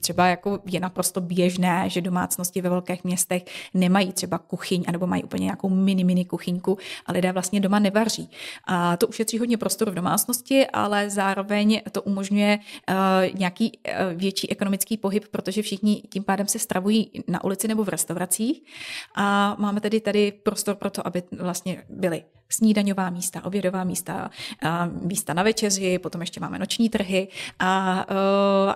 třeba 0.00 0.26
jako 0.26 0.58
je 0.66 0.80
naprosto 0.80 1.20
běžné, 1.20 1.84
že 1.86 2.00
domácnosti 2.00 2.60
ve 2.60 2.68
velkých 2.68 3.04
městech 3.04 3.44
nemají 3.74 4.12
třeba 4.12 4.38
kuchyň, 4.38 4.84
anebo 4.86 5.06
mají 5.06 5.24
úplně 5.24 5.44
nějakou 5.44 5.68
mini, 5.68 6.04
mini 6.04 6.24
kuchyňku 6.24 6.78
a 7.06 7.12
lidé 7.12 7.32
vlastně 7.32 7.60
doma 7.60 7.78
nevaří. 7.78 8.30
A 8.64 8.96
to 8.96 9.06
ušetří 9.06 9.38
hodně 9.38 9.56
prostoru 9.56 9.90
v 9.90 9.94
domácnosti, 9.94 10.66
ale 10.66 11.10
zároveň 11.10 11.80
to 11.92 12.02
umožňuje 12.02 12.58
uh, 12.58 12.94
nějaký 13.38 13.72
uh, 13.72 14.18
větší 14.18 14.50
ekonomický 14.50 14.96
pohyb, 14.96 15.24
protože 15.30 15.62
všichni 15.62 16.02
tím 16.08 16.24
pádem 16.24 16.48
se 16.48 16.58
stravují 16.58 17.10
na 17.28 17.44
ulici 17.44 17.68
nebo 17.68 17.84
v 17.84 17.88
restauracích 17.88 18.62
a 19.14 19.56
máme 19.58 19.80
tedy 19.80 20.00
tady 20.00 20.32
prostor 20.32 20.74
pro 20.74 20.90
to, 20.90 21.06
aby 21.06 21.22
vlastně 21.32 21.82
byli 21.88 22.24
snídaňová 22.52 23.10
místa, 23.10 23.44
obědová 23.44 23.84
místa, 23.84 24.30
místa 25.02 25.34
na 25.34 25.42
večeři, 25.42 25.98
potom 26.10 26.20
ještě 26.20 26.40
máme 26.40 26.58
noční 26.58 26.88
trhy 26.88 27.28
a, 27.58 28.00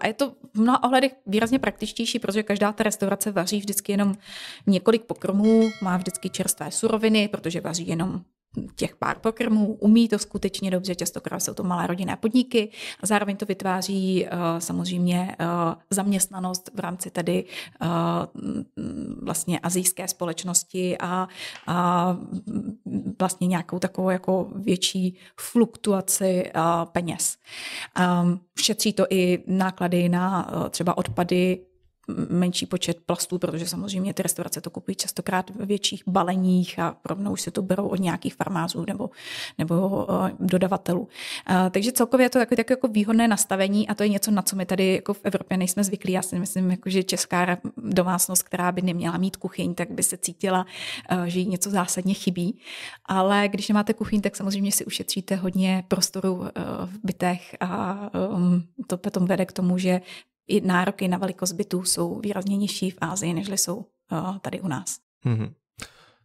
a 0.00 0.06
je 0.06 0.14
to 0.14 0.30
v 0.54 0.60
mnoha 0.60 0.82
ohledech 0.82 1.12
výrazně 1.26 1.58
praktičtější, 1.58 2.18
protože 2.18 2.42
každá 2.42 2.72
ta 2.72 2.84
restaurace 2.84 3.32
vaří 3.32 3.58
vždycky 3.58 3.92
jenom 3.92 4.14
několik 4.66 5.04
pokrmů, 5.04 5.70
má 5.82 5.96
vždycky 5.96 6.30
čerstvé 6.30 6.70
suroviny, 6.70 7.28
protože 7.28 7.60
vaří 7.60 7.88
jenom 7.88 8.20
těch 8.76 8.96
pár 8.96 9.18
pokrmů, 9.18 9.74
umí 9.74 10.08
to 10.08 10.18
skutečně 10.18 10.70
dobře, 10.70 10.94
častokrát 10.94 11.40
jsou 11.40 11.54
to 11.54 11.64
malé 11.64 11.86
rodinné 11.86 12.16
podniky 12.16 12.70
a 13.00 13.06
zároveň 13.06 13.36
to 13.36 13.46
vytváří 13.46 14.26
uh, 14.26 14.58
samozřejmě 14.58 15.36
uh, 15.40 15.46
zaměstnanost 15.90 16.70
v 16.74 16.80
rámci 16.80 17.10
tedy 17.10 17.44
uh, 17.82 17.88
vlastně 19.22 19.58
azijské 19.58 20.08
společnosti 20.08 20.98
a, 20.98 21.28
a 21.66 22.16
vlastně 23.18 23.46
nějakou 23.46 23.78
takovou 23.78 24.10
jako 24.10 24.50
větší 24.54 25.16
fluktuaci 25.40 26.52
peněz. 26.84 27.36
Šetří 28.60 28.92
to 28.92 29.06
i 29.10 29.44
náklady 29.46 30.08
na 30.08 30.50
třeba 30.70 30.98
odpady 30.98 31.60
menší 32.28 32.66
počet 32.66 32.96
plastů, 33.06 33.38
protože 33.38 33.66
samozřejmě 33.66 34.14
ty 34.14 34.22
restaurace 34.22 34.60
to 34.60 34.70
kupují 34.70 34.94
častokrát 34.94 35.50
ve 35.50 35.66
větších 35.66 36.02
baleních 36.06 36.78
a 36.78 36.96
rovnou 37.04 37.32
už 37.32 37.40
se 37.40 37.50
to 37.50 37.62
berou 37.62 37.88
od 37.88 38.00
nějakých 38.00 38.34
farmářů 38.34 38.84
nebo, 38.88 39.10
nebo 39.58 40.06
uh, 40.06 40.28
dodavatelů. 40.40 41.00
Uh, 41.00 41.08
takže 41.70 41.92
celkově 41.92 42.24
je 42.24 42.30
to 42.30 42.38
takový 42.38 42.56
tak 42.56 42.70
jako 42.70 42.88
výhodné 42.88 43.28
nastavení 43.28 43.88
a 43.88 43.94
to 43.94 44.02
je 44.02 44.08
něco, 44.08 44.30
na 44.30 44.42
co 44.42 44.56
my 44.56 44.66
tady 44.66 44.92
jako 44.92 45.14
v 45.14 45.20
Evropě 45.24 45.56
nejsme 45.56 45.84
zvyklí. 45.84 46.12
Já 46.12 46.22
si 46.22 46.38
myslím, 46.38 46.70
jako, 46.70 46.90
že 46.90 47.02
česká 47.02 47.58
domácnost, 47.76 48.42
která 48.42 48.72
by 48.72 48.82
neměla 48.82 49.18
mít 49.18 49.36
kuchyň, 49.36 49.74
tak 49.74 49.90
by 49.90 50.02
se 50.02 50.16
cítila, 50.16 50.66
uh, 51.12 51.24
že 51.24 51.38
jí 51.38 51.46
něco 51.46 51.70
zásadně 51.70 52.14
chybí. 52.14 52.58
Ale 53.04 53.48
když 53.48 53.68
nemáte 53.68 53.94
kuchyň, 53.94 54.20
tak 54.20 54.36
samozřejmě 54.36 54.72
si 54.72 54.84
ušetříte 54.84 55.36
hodně 55.36 55.84
prostoru 55.88 56.44
v 56.84 56.98
bytech 57.04 57.56
a 57.60 58.10
to 58.86 58.96
potom 58.96 59.26
vede 59.26 59.46
k 59.46 59.52
tomu, 59.52 59.78
že 59.78 60.00
i 60.48 60.60
nároky 60.60 61.08
na 61.08 61.18
velikost 61.18 61.52
bytů 61.52 61.84
jsou 61.84 62.20
výrazně 62.20 62.56
nižší 62.56 62.90
v 62.90 62.98
Ázii, 63.00 63.34
než 63.34 63.48
jsou 63.48 63.76
uh, 63.76 64.38
tady 64.38 64.60
u 64.60 64.68
nás. 64.68 64.96
Mm-hmm. 65.26 65.52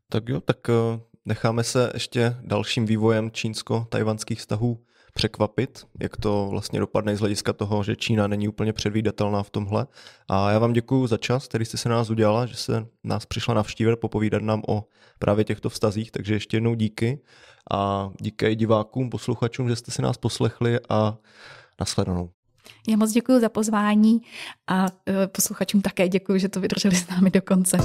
Tak 0.10 0.30
jo, 0.30 0.42
tak 0.42 0.58
uh, 0.70 1.00
necháme 1.26 1.64
se 1.64 1.92
ještě 1.94 2.36
dalším 2.42 2.86
vývojem 2.86 3.32
čínsko-tajvanských 3.32 4.40
vztahů 4.40 4.80
překvapit, 5.14 5.88
jak 6.02 6.18
to 6.18 6.48
vlastně 6.50 6.80
dopadne 6.80 7.16
z 7.16 7.20
hlediska 7.20 7.54
toho, 7.54 7.84
že 7.84 7.96
Čína 7.96 8.28
není 8.28 8.48
úplně 8.48 8.74
předvídatelná 8.74 9.44
v 9.44 9.50
tomhle. 9.50 9.88
A 10.28 10.52
já 10.52 10.60
vám 10.60 10.74
děkuji 10.74 11.08
za 11.08 11.18
čas, 11.18 11.48
který 11.48 11.66
jste 11.66 11.78
se 11.78 11.90
nás 11.90 12.10
udělala, 12.10 12.46
že 12.46 12.56
se 12.56 12.88
nás 13.04 13.26
přišla 13.26 13.54
navštívit, 13.54 13.96
popovídat 13.96 14.42
nám 14.42 14.62
o 14.68 14.86
právě 15.20 15.44
těchto 15.44 15.70
vztazích, 15.70 16.12
takže 16.12 16.34
ještě 16.34 16.58
jednou 16.58 16.76
díky 16.76 17.20
a 17.72 18.12
díky 18.22 18.46
i 18.46 18.56
divákům, 18.56 19.10
posluchačům, 19.10 19.70
že 19.70 19.76
jste 19.76 19.92
si 19.92 20.02
nás 20.02 20.18
poslechli 20.18 20.80
a 20.90 21.18
nasledanou. 21.80 22.30
Já 22.88 22.98
moc 22.98 23.12
děkuji 23.12 23.40
za 23.40 23.50
pozvání 23.50 24.22
a 24.68 24.86
e, 25.08 25.28
posluchačům 25.28 25.82
také 25.82 26.08
děkuji, 26.08 26.40
že 26.40 26.50
to 26.50 26.60
vydrželi 26.60 26.96
s 26.96 27.08
námi 27.08 27.30
do 27.30 27.42
konce. 27.42 27.78